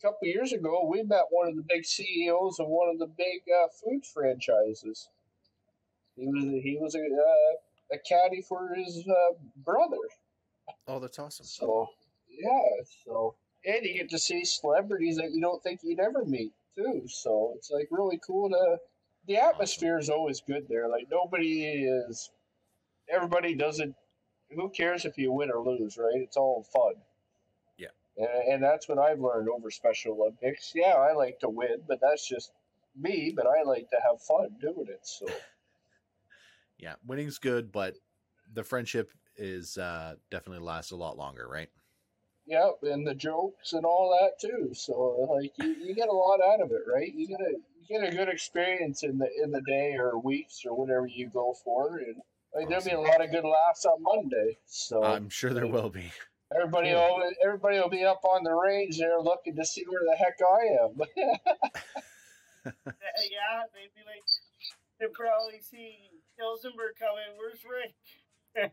couple 0.00 0.28
years 0.28 0.52
ago, 0.52 0.86
we 0.88 1.02
met 1.02 1.24
one 1.30 1.48
of 1.48 1.56
the 1.56 1.64
big 1.68 1.84
CEOs 1.84 2.60
of 2.60 2.68
one 2.68 2.88
of 2.90 3.00
the 3.00 3.08
big 3.08 3.42
uh, 3.52 3.66
food 3.82 4.06
franchises. 4.06 5.08
He 6.18 6.26
was 6.26 6.44
he 6.62 6.78
was 6.80 6.94
a 6.94 6.98
uh, 6.98 7.96
a 7.96 7.98
caddy 7.98 8.42
for 8.42 8.74
his 8.74 9.04
uh, 9.08 9.34
brother. 9.64 9.96
Oh, 10.86 10.98
that's 10.98 11.18
awesome. 11.18 11.46
So 11.46 11.88
yeah, 12.28 12.84
so 13.04 13.34
and 13.64 13.84
you 13.84 13.94
get 13.94 14.10
to 14.10 14.18
see 14.18 14.44
celebrities 14.44 15.16
that 15.16 15.32
you 15.32 15.40
don't 15.40 15.62
think 15.62 15.80
you'd 15.82 16.00
ever 16.00 16.24
meet 16.24 16.52
too. 16.76 17.02
So 17.06 17.52
it's 17.56 17.70
like 17.70 17.88
really 17.90 18.20
cool 18.26 18.50
to. 18.50 18.78
The 19.26 19.36
atmosphere 19.36 19.98
is 19.98 20.08
always 20.08 20.40
good 20.40 20.66
there. 20.68 20.88
Like 20.88 21.06
nobody 21.10 21.64
is. 21.64 22.30
Everybody 23.10 23.54
doesn't. 23.54 23.94
Who 24.54 24.70
cares 24.70 25.04
if 25.04 25.18
you 25.18 25.30
win 25.32 25.50
or 25.50 25.62
lose, 25.62 25.98
right? 25.98 26.14
It's 26.14 26.36
all 26.38 26.66
fun. 26.72 26.94
Yeah. 27.76 27.88
And, 28.16 28.54
and 28.54 28.62
that's 28.62 28.88
what 28.88 28.98
I've 28.98 29.20
learned 29.20 29.48
over 29.50 29.70
Special 29.70 30.14
Olympics. 30.18 30.72
Yeah, 30.74 30.94
I 30.94 31.12
like 31.12 31.40
to 31.40 31.50
win, 31.50 31.82
but 31.86 32.00
that's 32.00 32.26
just 32.26 32.52
me. 32.98 33.32
But 33.36 33.46
I 33.46 33.62
like 33.64 33.90
to 33.90 33.98
have 34.02 34.22
fun 34.22 34.56
doing 34.60 34.86
it. 34.88 35.00
So 35.02 35.26
Yeah, 36.78 36.94
winning's 37.06 37.38
good, 37.38 37.72
but 37.72 37.94
the 38.52 38.64
friendship 38.64 39.10
is 39.36 39.78
uh 39.78 40.14
definitely 40.30 40.64
lasts 40.64 40.90
a 40.90 40.96
lot 40.96 41.16
longer, 41.16 41.46
right? 41.48 41.68
Yep, 42.46 42.78
and 42.84 43.06
the 43.06 43.14
jokes 43.14 43.74
and 43.74 43.84
all 43.84 44.16
that 44.18 44.40
too. 44.40 44.70
So 44.72 45.28
like 45.30 45.52
you, 45.58 45.74
you 45.84 45.94
get 45.94 46.08
a 46.08 46.12
lot 46.12 46.40
out 46.40 46.62
of 46.62 46.70
it, 46.70 46.82
right? 46.92 47.12
You 47.12 47.28
get 47.28 47.40
a 47.40 47.52
you 47.52 48.00
get 48.00 48.12
a 48.12 48.16
good 48.16 48.28
experience 48.28 49.02
in 49.02 49.18
the 49.18 49.28
in 49.42 49.50
the 49.50 49.60
day 49.62 49.94
or 49.98 50.18
weeks 50.18 50.62
or 50.66 50.74
whatever 50.74 51.06
you 51.06 51.28
go 51.28 51.54
for, 51.62 51.98
and 51.98 52.16
like, 52.54 52.68
there'll 52.68 52.84
be 52.84 52.90
a 52.90 53.00
lot 53.00 53.22
of 53.22 53.30
good 53.30 53.44
laughs 53.44 53.84
on 53.84 54.02
Monday. 54.02 54.56
So 54.66 55.04
I'm 55.04 55.28
sure 55.28 55.52
there 55.52 55.66
will 55.66 55.90
be. 55.90 56.10
everybody 56.54 56.94
will 56.94 57.22
everybody 57.44 57.78
will 57.78 57.90
be 57.90 58.04
up 58.04 58.24
on 58.24 58.44
the 58.44 58.54
range 58.54 58.98
there 58.98 59.20
looking 59.20 59.54
to 59.56 59.66
see 59.66 59.84
where 59.86 60.02
the 60.04 60.16
heck 60.16 60.38
I 60.40 60.84
am. 60.84 60.98
yeah, 62.64 63.62
they'd 63.74 63.94
be 63.94 64.04
like, 64.06 64.24
they'd 64.98 65.12
probably 65.12 65.60
see 65.60 65.98
Tillsonburg 66.38 66.96
coming. 66.98 67.36
Where's 67.36 67.64
Rick? 67.64 68.72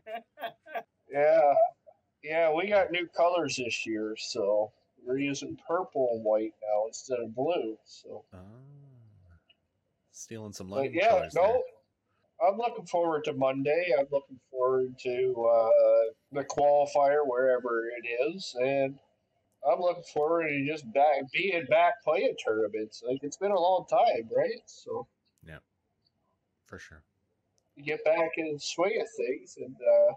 yeah, 1.10 1.54
yeah, 2.22 2.52
we 2.52 2.68
got 2.68 2.90
new 2.90 3.06
colors 3.16 3.56
this 3.56 3.86
year, 3.86 4.16
so 4.18 4.72
we're 5.04 5.18
using 5.18 5.56
purple 5.66 6.08
and 6.12 6.24
white 6.24 6.54
now 6.62 6.86
instead 6.86 7.18
of 7.20 7.34
blue. 7.34 7.76
So. 7.84 8.24
Ah, 8.34 8.38
stealing 10.12 10.52
some 10.52 10.68
But 10.68 10.76
lightning 10.76 11.00
yeah, 11.02 11.10
colors 11.10 11.34
no, 11.34 11.42
there. 11.42 12.48
I'm 12.48 12.58
looking 12.58 12.86
forward 12.86 13.24
to 13.24 13.32
Monday. 13.32 13.94
I'm 13.98 14.06
looking 14.10 14.40
forward 14.50 14.98
to 15.00 15.48
uh, 15.50 16.12
the 16.32 16.44
qualifier 16.44 17.20
wherever 17.24 17.84
it 17.88 18.34
is, 18.34 18.54
and 18.60 18.98
I'm 19.66 19.80
looking 19.80 20.02
forward 20.12 20.48
to 20.48 20.66
just 20.66 20.90
back 20.92 21.30
being 21.32 21.64
back 21.66 21.94
playing 22.04 22.34
tournaments. 22.44 23.02
Like 23.06 23.20
it's 23.22 23.36
been 23.36 23.52
a 23.52 23.60
long 23.60 23.86
time, 23.88 24.28
right? 24.36 24.60
So 24.66 25.06
yeah, 25.46 25.58
for 26.66 26.78
sure. 26.78 27.02
You 27.76 27.84
get 27.84 28.04
back 28.04 28.30
in 28.36 28.52
the 28.54 28.58
swing 28.58 29.00
of 29.00 29.06
things, 29.16 29.56
and 29.58 29.76
uh, 29.76 30.14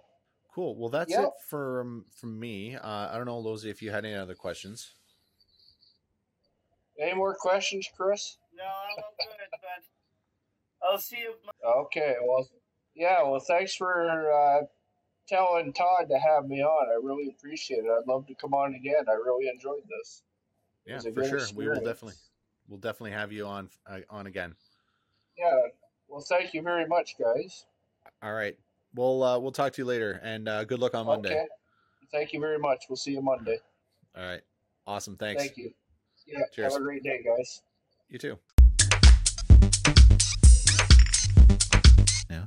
Cool. 0.51 0.75
Well, 0.75 0.89
that's 0.89 1.11
Yep. 1.11 1.23
it 1.25 1.33
from 1.47 2.05
from 2.11 2.39
me. 2.39 2.75
Uh, 2.75 3.09
I 3.11 3.17
don't 3.17 3.25
know, 3.27 3.37
Lozy, 3.39 3.69
if 3.69 3.81
you 3.81 3.91
had 3.91 4.03
any 4.05 4.15
other 4.15 4.35
questions. 4.35 4.95
any 6.97 7.13
more 7.13 7.33
questions, 7.35 7.87
Chris? 7.95 8.37
No, 8.53 8.63
I'm 8.63 9.03
all 9.03 9.13
good, 9.19 9.47
but 9.51 10.87
I'll 10.87 10.97
see 10.97 11.19
you. 11.19 11.33
Okay, 11.63 12.15
well, 12.27 12.49
yeah, 12.95 13.21
well, 13.23 13.39
thanks 13.39 13.75
for 13.75 14.31
uh, 14.33 14.65
telling 15.27 15.71
Todd 15.71 16.09
to 16.09 16.19
have 16.19 16.47
me 16.47 16.61
on. 16.61 16.89
I 16.89 16.95
really 17.05 17.29
appreciate 17.29 17.85
it. 17.85 17.89
I'd 17.89 18.07
love 18.07 18.27
to 18.27 18.35
come 18.35 18.53
on 18.53 18.75
again. 18.75 19.05
I 19.07 19.13
really 19.13 19.47
enjoyed 19.47 19.83
this. 19.87 20.23
Yeah, 20.85 20.99
for 20.99 21.11
good 21.11 21.29
sure. 21.29 21.39
We 21.55 21.69
will 21.69 21.75
definitely 21.75 22.15
we'll 22.67 22.79
definitely 22.79 23.11
have 23.11 23.31
you 23.31 23.45
on 23.45 23.69
uh, 23.87 23.99
on 24.09 24.27
again. 24.27 24.55
Yeah. 25.37 25.55
Well, 26.09 26.21
thank 26.21 26.53
you 26.53 26.61
very 26.61 26.87
much, 26.87 27.15
guys. 27.19 27.65
All 28.23 28.33
right. 28.33 28.57
We'll 28.95 29.21
uh, 29.23 29.37
we'll 29.39 29.51
talk 29.51 29.73
to 29.73 29.81
you 29.81 29.85
later, 29.85 30.19
and 30.23 30.47
uh, 30.49 30.63
good 30.63 30.79
luck 30.79 30.95
on 30.95 31.05
Monday. 31.05 31.29
Okay. 31.31 31.45
Thank 32.11 32.33
you 32.33 32.39
very 32.39 32.57
much. 32.57 32.85
We'll 32.89 32.97
see 32.97 33.11
you 33.11 33.21
Monday. 33.21 33.59
All 34.17 34.23
right. 34.25 34.41
Awesome. 34.87 35.15
Thanks. 35.15 35.43
Thank 35.43 35.57
you. 35.57 35.71
Yeah. 36.25 36.39
Cheers. 36.53 36.73
Have 36.73 36.81
a 36.81 36.83
great 36.85 37.03
day, 37.03 37.21
guys. 37.23 37.61
You 38.09 38.17
too. 38.17 38.39
Yeah. 42.29 42.45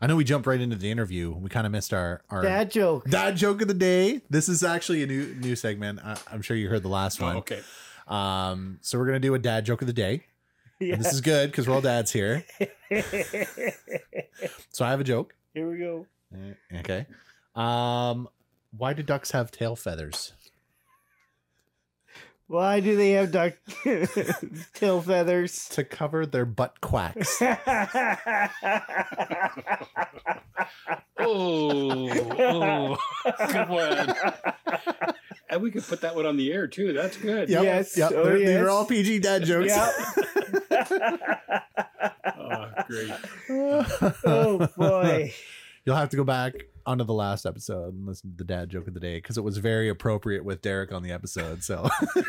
I 0.00 0.06
know 0.08 0.16
we 0.16 0.24
jumped 0.24 0.46
right 0.48 0.60
into 0.60 0.74
the 0.76 0.90
interview. 0.90 1.30
We 1.32 1.48
kind 1.48 1.66
of 1.66 1.72
missed 1.72 1.94
our 1.94 2.22
our 2.30 2.42
Dad 2.42 2.70
joke. 2.72 3.08
dad 3.08 3.36
joke 3.36 3.62
of 3.62 3.68
the 3.68 3.74
day. 3.74 4.20
This 4.28 4.48
is 4.48 4.64
actually 4.64 5.04
a 5.04 5.06
new 5.06 5.32
new 5.36 5.54
segment. 5.54 6.00
I, 6.04 6.16
I'm 6.32 6.42
sure 6.42 6.56
you 6.56 6.68
heard 6.68 6.82
the 6.82 6.88
last 6.88 7.22
Oh, 7.22 7.26
one. 7.26 7.36
okay. 7.38 7.60
Um, 8.08 8.78
so 8.82 8.98
we're 8.98 9.06
gonna 9.06 9.20
do 9.20 9.34
a 9.34 9.38
dad 9.38 9.64
joke 9.64 9.80
of 9.80 9.86
the 9.86 9.92
day, 9.94 10.24
And 10.80 11.00
this 11.00 11.12
is 11.12 11.20
good 11.20 11.50
because 11.50 11.66
we're 11.68 11.74
all 11.74 11.80
dads 11.80 12.12
here. 12.12 12.44
So 14.70 14.84
I 14.84 14.90
have 14.90 15.00
a 15.00 15.04
joke. 15.04 15.34
Here 15.54 15.70
we 15.70 15.78
go. 15.78 16.06
Eh, 16.34 16.78
Okay. 16.80 17.06
Um, 17.54 18.28
why 18.76 18.92
do 18.92 19.02
ducks 19.02 19.30
have 19.30 19.50
tail 19.52 19.76
feathers? 19.76 20.32
Why 22.46 22.80
do 22.80 22.94
they 22.96 23.12
have 23.12 23.32
duck 23.32 23.54
tail 24.74 25.00
feathers? 25.00 25.68
To 25.70 25.82
cover 25.84 26.26
their 26.26 26.44
butt 26.44 26.80
quacks. 26.80 27.42
Oh, 31.18 32.08
oh, 32.38 32.96
good 33.48 33.68
one. 33.68 34.14
And 35.48 35.62
we 35.62 35.70
could 35.70 35.84
put 35.84 36.00
that 36.02 36.14
one 36.14 36.26
on 36.26 36.36
the 36.36 36.52
air 36.52 36.66
too. 36.66 36.92
That's 36.92 37.16
good. 37.16 37.48
Yep, 37.48 37.62
Yes. 37.62 37.96
Yep. 37.96 38.12
Oh, 38.14 38.24
They're- 38.24 38.38
These 38.38 38.48
yes. 38.48 38.60
are 38.62 38.68
all 38.70 38.84
PG 38.84 39.18
dad 39.20 39.44
jokes. 39.46 39.72
Oh, 42.36 42.70
great. 42.88 43.12
oh 44.24 44.68
boy. 44.76 45.32
You'll 45.84 45.96
have 45.96 46.10
to 46.10 46.16
go 46.16 46.24
back 46.24 46.54
onto 46.86 47.04
the 47.04 47.14
last 47.14 47.46
episode 47.46 47.94
and 47.94 48.06
listen 48.06 48.30
to 48.30 48.36
the 48.36 48.44
dad 48.44 48.70
joke 48.70 48.88
of 48.88 48.94
the 48.94 49.00
day 49.00 49.16
because 49.16 49.38
it 49.38 49.44
was 49.44 49.58
very 49.58 49.88
appropriate 49.88 50.44
with 50.44 50.62
Derek 50.62 50.92
on 50.92 51.02
the 51.02 51.12
episode. 51.12 51.62
So. 51.62 51.88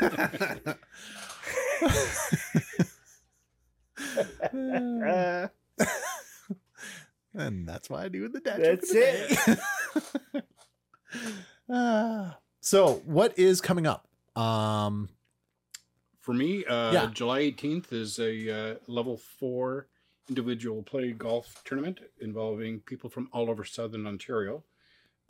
And 7.37 7.67
that's 7.67 7.89
why 7.89 8.03
I 8.03 8.07
do 8.07 8.29
the 8.29 8.39
dad 8.39 8.61
That's 8.61 8.91
joke 8.91 9.29
of 9.29 9.45
the 9.45 9.61
day. 10.33 10.41
Ah. 11.67 12.37
so, 12.61 13.01
what 13.05 13.39
is 13.39 13.59
coming 13.59 13.87
up? 13.87 14.07
Um, 14.35 15.09
For 16.19 16.33
me, 16.33 16.63
uh, 16.65 16.91
Yeah. 16.91 17.07
July 17.07 17.41
18th 17.41 17.91
is 17.91 18.19
a 18.19 18.51
uh, 18.51 18.75
level 18.87 19.17
four 19.17 19.87
individual 20.29 20.83
play 20.83 21.11
golf 21.11 21.61
tournament 21.65 21.99
involving 22.19 22.79
people 22.81 23.09
from 23.09 23.29
all 23.31 23.49
over 23.49 23.63
southern 23.63 24.07
Ontario. 24.07 24.63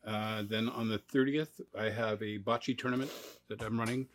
Uh, 0.05 0.43
then 0.47 0.69
on 0.69 0.87
the 0.87 0.99
30th, 0.99 1.61
I 1.77 1.89
have 1.89 2.21
a 2.21 2.37
bocce 2.37 2.77
tournament 2.77 3.11
that 3.49 3.61
I'm 3.61 3.79
running 3.79 4.07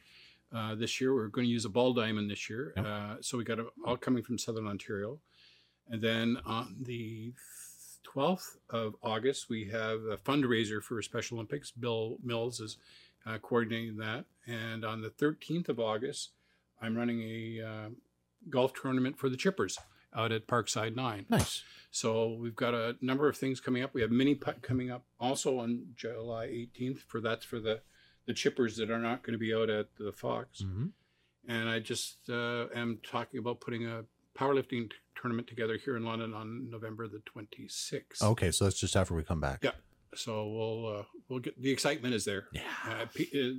uh, 0.54 0.74
this 0.74 1.00
year. 1.00 1.14
We're 1.14 1.28
going 1.28 1.46
to 1.46 1.52
use 1.52 1.64
a 1.64 1.70
ball 1.70 1.92
diamond 1.92 2.30
this 2.30 2.48
year. 2.48 2.72
Yep. 2.76 2.86
Uh, 2.86 3.14
so 3.20 3.38
we 3.38 3.44
got 3.44 3.58
a, 3.58 3.66
all 3.84 3.96
coming 3.96 4.22
from 4.22 4.38
southern 4.38 4.66
Ontario. 4.66 5.18
And 5.88 6.00
then 6.00 6.38
on 6.46 6.76
the 6.80 7.32
12th 8.14 8.56
of 8.70 8.94
August, 9.02 9.48
we 9.48 9.64
have 9.66 10.00
a 10.04 10.16
fundraiser 10.16 10.82
for 10.82 11.02
Special 11.02 11.38
Olympics. 11.38 11.72
Bill 11.72 12.18
Mills 12.22 12.60
is 12.60 12.76
uh, 13.26 13.38
coordinating 13.38 13.96
that. 13.96 14.24
And 14.46 14.84
on 14.84 15.02
the 15.02 15.10
13th 15.10 15.68
of 15.68 15.80
August, 15.80 16.30
I'm 16.80 16.96
running 16.96 17.20
a 17.20 17.66
uh, 17.66 17.88
golf 18.48 18.72
tournament 18.74 19.18
for 19.18 19.28
the 19.28 19.36
Chippers 19.36 19.76
out 20.14 20.32
at 20.32 20.46
Parkside 20.46 20.96
9. 20.96 21.26
nice. 21.28 21.62
So 21.92 22.34
we've 22.40 22.54
got 22.54 22.72
a 22.74 22.96
number 23.00 23.28
of 23.28 23.36
things 23.36 23.60
coming 23.60 23.82
up. 23.82 23.92
We 23.94 24.00
have 24.02 24.10
mini 24.12 24.34
putt 24.36 24.62
coming 24.62 24.90
up 24.90 25.04
also 25.18 25.58
on 25.58 25.86
July 25.96 26.46
18th. 26.46 27.00
For 27.08 27.20
that's 27.20 27.44
for 27.44 27.58
the 27.58 27.80
the 28.26 28.32
chippers 28.34 28.76
that 28.76 28.90
are 28.90 28.98
not 28.98 29.22
going 29.24 29.32
to 29.32 29.38
be 29.38 29.52
out 29.54 29.70
at 29.70 29.86
the 29.98 30.12
Fox. 30.12 30.60
hmm 30.62 30.86
And 31.48 31.68
I 31.68 31.80
just 31.80 32.28
uh, 32.30 32.66
am 32.74 33.00
talking 33.02 33.38
about 33.40 33.60
putting 33.60 33.86
a 33.86 34.04
powerlifting 34.38 34.88
t- 34.90 34.96
tournament 35.20 35.48
together 35.48 35.76
here 35.84 35.96
in 35.96 36.04
London 36.04 36.32
on 36.32 36.70
November 36.70 37.08
the 37.08 37.20
26th. 37.36 38.22
Okay, 38.22 38.52
so 38.52 38.64
that's 38.64 38.78
just 38.78 38.94
after 38.94 39.14
we 39.14 39.24
come 39.24 39.40
back. 39.40 39.60
Yeah. 39.64 39.72
So 40.14 40.46
we'll 40.48 40.98
uh, 40.98 41.02
we'll 41.28 41.40
get 41.40 41.60
the 41.60 41.70
excitement 41.70 42.14
is 42.14 42.24
there. 42.24 42.46
Yeah. 42.52 42.62
Uh, 42.88 43.06
pe- 43.12 43.30
uh, 43.34 43.54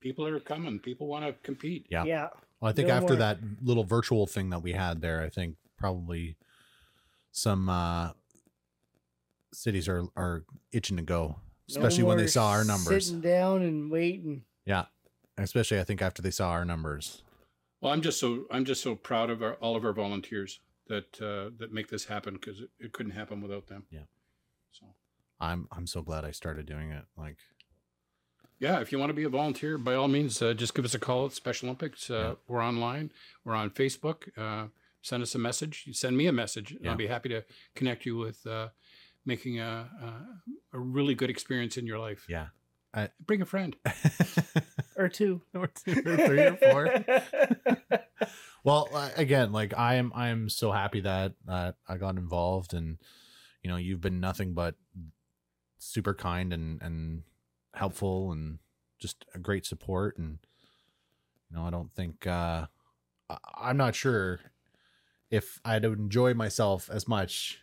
people 0.00 0.24
are 0.26 0.38
coming. 0.40 0.78
People 0.78 1.06
want 1.08 1.24
to 1.24 1.32
compete. 1.42 1.86
Yeah. 1.90 2.04
yeah. 2.04 2.28
Well, 2.60 2.70
I 2.70 2.72
think 2.72 2.88
No 2.88 2.94
after 2.94 3.08
more. 3.14 3.16
that 3.16 3.38
little 3.62 3.82
virtual 3.84 4.26
thing 4.28 4.50
that 4.50 4.62
we 4.62 4.70
had 4.72 5.00
there, 5.00 5.20
I 5.22 5.30
think 5.30 5.56
probably 5.82 6.36
some 7.32 7.68
uh, 7.68 8.10
cities 9.52 9.88
are 9.88 10.04
are 10.16 10.44
itching 10.70 10.96
to 10.96 11.02
go, 11.02 11.40
especially 11.68 12.02
No 12.04 12.08
when 12.08 12.18
they 12.18 12.28
saw 12.28 12.50
our 12.50 12.64
numbers. 12.64 13.06
Sitting 13.06 13.20
down 13.20 13.62
and 13.62 13.90
waiting. 13.90 14.44
Yeah, 14.64 14.84
especially 15.36 15.80
I 15.80 15.84
think 15.84 16.00
after 16.00 16.22
they 16.22 16.30
saw 16.30 16.50
our 16.50 16.64
numbers. 16.64 17.22
Well, 17.80 17.92
I'm 17.92 18.00
just 18.00 18.20
so 18.20 18.44
I'm 18.52 18.64
just 18.64 18.80
so 18.80 18.94
proud 18.94 19.28
of 19.28 19.42
our, 19.42 19.54
all 19.54 19.74
of 19.74 19.84
our 19.84 19.92
volunteers 19.92 20.60
that 20.86 21.20
uh, 21.20 21.50
that 21.58 21.72
make 21.72 21.88
this 21.88 22.04
happen 22.04 22.34
because 22.34 22.60
it, 22.60 22.70
it 22.78 22.92
couldn't 22.92 23.12
happen 23.12 23.42
without 23.42 23.66
them. 23.66 23.82
Yeah. 23.90 24.06
So 24.70 24.86
I'm 25.40 25.66
I'm 25.72 25.88
so 25.88 26.00
glad 26.02 26.24
I 26.24 26.30
started 26.30 26.64
doing 26.66 26.92
it. 26.92 27.04
Like, 27.16 27.38
yeah, 28.60 28.78
if 28.80 28.92
you 28.92 29.00
want 29.00 29.10
to 29.10 29.14
be 29.14 29.24
a 29.24 29.28
volunteer, 29.28 29.78
by 29.78 29.94
all 29.94 30.06
means, 30.06 30.40
uh, 30.40 30.54
just 30.54 30.76
give 30.76 30.84
us 30.84 30.94
a 30.94 31.00
call 31.00 31.26
at 31.26 31.32
Special 31.32 31.68
Olympics. 31.68 32.08
Uh, 32.08 32.14
Yeah. 32.14 32.34
We're 32.46 32.62
online. 32.62 33.10
We're 33.44 33.56
on 33.56 33.70
Facebook. 33.70 34.28
Uh, 35.02 35.04
send 35.04 35.22
us 35.22 35.34
a 35.34 35.38
message. 35.38 35.84
You 35.86 35.92
send 35.92 36.16
me 36.16 36.26
a 36.26 36.32
message. 36.32 36.72
and 36.72 36.80
Yeah. 36.84 36.90
I'll 36.92 36.96
be 36.96 37.06
happy 37.06 37.28
to 37.30 37.44
connect 37.74 38.06
you 38.06 38.16
with 38.16 38.46
uh, 38.46 38.68
making 39.24 39.60
a, 39.60 39.88
a 40.02 40.76
a 40.76 40.78
really 40.78 41.14
good 41.14 41.30
experience 41.30 41.76
in 41.76 41.86
your 41.86 41.98
life. 41.98 42.24
yeah, 42.28 42.48
Bring 43.26 43.42
a 43.42 43.46
friend. 43.46 43.76
Or 44.94 45.08
two. 45.08 45.40
or 45.54 45.68
two 45.68 46.02
or 46.04 46.16
three 46.16 46.42
or 46.42 46.56
four. 46.56 47.04
well, 48.64 48.88
uh, 48.92 49.08
again, 49.16 49.50
like 49.50 49.76
I 49.76 49.94
am, 49.94 50.12
I 50.14 50.28
am 50.28 50.48
so 50.50 50.70
happy 50.70 51.00
that 51.00 51.32
that 51.46 51.76
I 51.88 51.96
got 51.96 52.16
involved, 52.18 52.74
and 52.74 52.98
you 53.62 53.70
know, 53.70 53.76
you've 53.78 54.02
been 54.02 54.20
nothing 54.20 54.52
but 54.52 54.74
super 55.78 56.14
kind 56.14 56.52
and 56.52 56.80
and 56.82 57.22
helpful, 57.74 58.32
and 58.32 58.58
just 59.00 59.24
a 59.34 59.38
great 59.38 59.64
support. 59.64 60.18
And 60.18 60.38
you 61.50 61.56
know, 61.56 61.64
I 61.64 61.70
don't 61.70 61.92
think 61.94 62.26
uh, 62.26 62.66
I'm 63.56 63.78
not 63.78 63.94
sure 63.94 64.40
if 65.32 65.58
I'd 65.64 65.84
enjoy 65.84 66.34
myself 66.34 66.88
as 66.92 67.08
much 67.08 67.58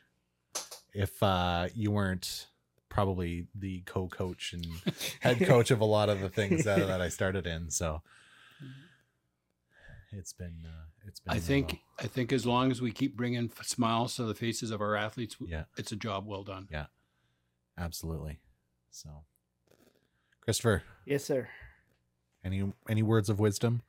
if 0.94 1.22
uh, 1.24 1.68
you 1.76 1.92
weren't 1.92 2.48
probably 2.90 3.46
the 3.54 3.82
co-coach 3.86 4.52
and 4.54 4.66
head 5.20 5.40
coach 5.46 5.70
of 5.72 5.80
a 5.80 5.86
lot 5.86 6.10
of 6.10 6.20
the 6.20 6.30
things 6.30 6.64
that, 6.66 6.86
that 6.88 7.00
I 7.00 7.10
started 7.10 7.46
in. 7.46 7.70
So 7.70 8.02
it's 10.12 10.34
been 10.34 10.66
uh, 10.66 10.86
it's 11.06 11.20
been. 11.20 11.36
I 11.36 11.40
think 11.40 11.68
well. 12.00 12.06
I 12.06 12.08
think 12.08 12.34
as 12.34 12.46
long 12.46 12.72
as 12.72 12.82
we 12.82 12.92
keep 12.92 13.16
bringing 13.16 13.52
smiles 13.62 14.16
to 14.16 14.24
the 14.24 14.34
faces 14.34 14.72
of 14.72 14.82
our 14.82 14.96
athletes, 14.96 15.36
Yeah. 15.40 15.66
it's 15.78 15.92
a 15.92 15.96
job 15.96 16.26
well 16.26 16.44
done. 16.44 16.68
Yeah, 16.72 16.88
absolutely. 17.78 18.40
So, 18.90 19.10
Christopher, 20.42 20.82
Yes, 21.06 21.24
sir. 21.24 21.48
any 22.44 22.74
any 22.90 23.04
words 23.04 23.30
of 23.30 23.40
wisdom? 23.40 23.84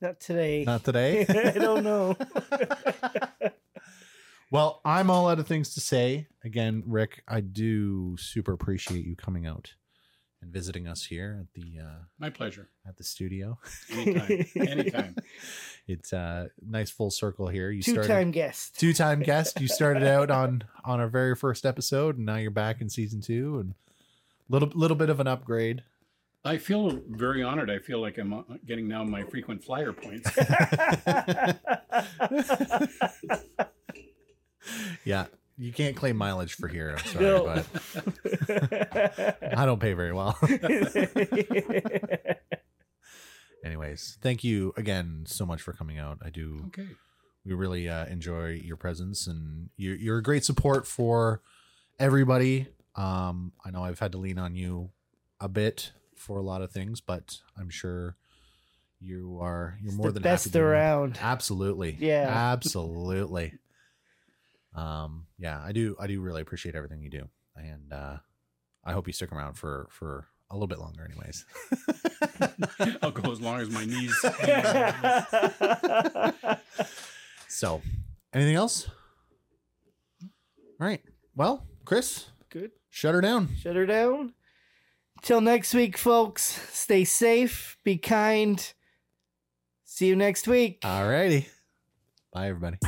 Not 0.00 0.20
today. 0.20 0.64
Not 0.64 0.84
today. 0.84 1.26
I 1.28 1.58
don't 1.58 1.82
know. 1.84 2.16
well, 4.50 4.80
I'm 4.84 5.10
all 5.10 5.28
out 5.28 5.38
of 5.38 5.46
things 5.46 5.74
to 5.74 5.80
say. 5.80 6.28
Again, 6.44 6.82
Rick, 6.86 7.22
I 7.26 7.40
do 7.40 8.16
super 8.18 8.52
appreciate 8.52 9.04
you 9.04 9.16
coming 9.16 9.46
out 9.46 9.74
and 10.40 10.52
visiting 10.52 10.86
us 10.86 11.04
here 11.04 11.38
at 11.40 11.52
the 11.60 11.80
uh, 11.80 11.98
My 12.18 12.30
pleasure. 12.30 12.68
at 12.86 12.96
the 12.96 13.02
studio. 13.04 13.58
Anytime. 13.92 14.46
Anytime. 14.56 15.16
It's 15.88 16.12
a 16.12 16.50
nice 16.64 16.90
full 16.90 17.10
circle 17.10 17.48
here. 17.48 17.70
You 17.70 17.82
Two 17.82 17.92
started 17.92 18.08
time 18.08 18.30
guest. 18.30 18.78
two 18.78 18.92
time 18.92 19.20
guest. 19.20 19.60
You 19.60 19.66
started 19.66 20.04
out 20.04 20.30
on 20.30 20.62
on 20.84 21.00
our 21.00 21.08
very 21.08 21.34
first 21.34 21.66
episode, 21.66 22.16
and 22.18 22.26
now 22.26 22.36
you're 22.36 22.50
back 22.52 22.80
in 22.80 22.88
season 22.88 23.20
two, 23.20 23.58
and 23.58 23.74
little 24.48 24.70
little 24.74 24.96
bit 24.96 25.10
of 25.10 25.18
an 25.18 25.26
upgrade. 25.26 25.82
I 26.48 26.56
feel 26.56 26.98
very 27.10 27.42
honored. 27.42 27.68
I 27.70 27.78
feel 27.78 28.00
like 28.00 28.16
I'm 28.16 28.32
uh, 28.32 28.40
getting 28.66 28.88
now 28.88 29.04
my 29.04 29.22
frequent 29.24 29.62
flyer 29.62 29.92
points. 29.92 30.30
yeah, 35.04 35.26
you 35.58 35.72
can't 35.72 35.94
claim 35.94 36.16
mileage 36.16 36.54
for 36.54 36.68
here. 36.68 36.96
I'm 36.98 37.04
sorry, 37.04 37.24
No. 37.26 37.44
but 37.44 37.66
I 39.58 39.66
don't 39.66 39.78
pay 39.78 39.92
very 39.92 40.14
well. 40.14 40.38
Anyways, 43.62 44.16
thank 44.22 44.42
you 44.42 44.72
again 44.76 45.24
so 45.26 45.44
much 45.44 45.60
for 45.60 45.74
coming 45.74 45.98
out. 45.98 46.18
I 46.24 46.30
do. 46.30 46.62
Okay. 46.68 46.88
We 47.44 47.52
really 47.52 47.90
uh, 47.90 48.06
enjoy 48.06 48.58
your 48.64 48.78
presence, 48.78 49.26
and 49.26 49.68
you're 49.76 49.96
you're 49.96 50.16
a 50.18 50.22
great 50.22 50.46
support 50.46 50.86
for 50.86 51.42
everybody. 51.98 52.68
Um, 52.94 53.52
I 53.64 53.70
know 53.70 53.82
I've 53.84 53.98
had 53.98 54.12
to 54.12 54.18
lean 54.18 54.38
on 54.38 54.54
you 54.54 54.90
a 55.40 55.48
bit 55.48 55.92
for 56.18 56.38
a 56.38 56.42
lot 56.42 56.62
of 56.62 56.70
things, 56.70 57.00
but 57.00 57.38
I'm 57.56 57.70
sure 57.70 58.16
you 59.00 59.38
are 59.40 59.78
you're 59.80 59.88
It's 59.90 59.96
more 59.96 60.08
the 60.08 60.14
than 60.14 60.22
best 60.24 60.46
happy 60.46 60.58
to- 60.58 60.64
around. 60.64 61.18
Absolutely. 61.20 61.92
Yeah. 62.00 62.26
Absolutely. 62.52 63.54
um, 64.74 65.26
yeah, 65.38 65.60
I 65.64 65.72
do 65.72 65.96
I 66.00 66.06
do 66.06 66.20
really 66.20 66.42
appreciate 66.42 66.74
everything 66.74 67.02
you 67.02 67.10
do. 67.10 67.28
And 67.56 67.92
uh 67.92 68.16
I 68.84 68.92
hope 68.92 69.06
you 69.06 69.12
stick 69.12 69.32
around 69.32 69.54
for 69.54 69.86
for 69.90 70.26
a 70.50 70.54
little 70.54 70.66
bit 70.68 70.78
longer 70.78 71.04
anyways. 71.04 71.44
I'll 73.02 73.10
go 73.10 73.30
as 73.30 73.40
long 73.40 73.60
as 73.60 73.68
my 73.70 73.84
knees. 73.84 74.14
so 77.48 77.82
anything 78.32 78.54
else? 78.54 78.88
All 80.80 80.86
right. 80.86 81.02
Well, 81.34 81.66
Chris, 81.84 82.26
Good. 82.50 82.70
shut 82.90 83.14
her 83.14 83.20
down. 83.20 83.48
Shut 83.60 83.76
her 83.76 83.86
down. 83.86 84.32
Till 85.22 85.40
next 85.40 85.74
week, 85.74 85.98
folks. 85.98 86.42
Stay 86.72 87.04
safe. 87.04 87.76
Be 87.84 87.98
kind. 87.98 88.72
See 89.84 90.06
you 90.06 90.16
next 90.16 90.46
week. 90.48 90.78
All 90.84 91.08
righty. 91.08 91.48
Bye, 92.32 92.48
everybody. 92.48 92.78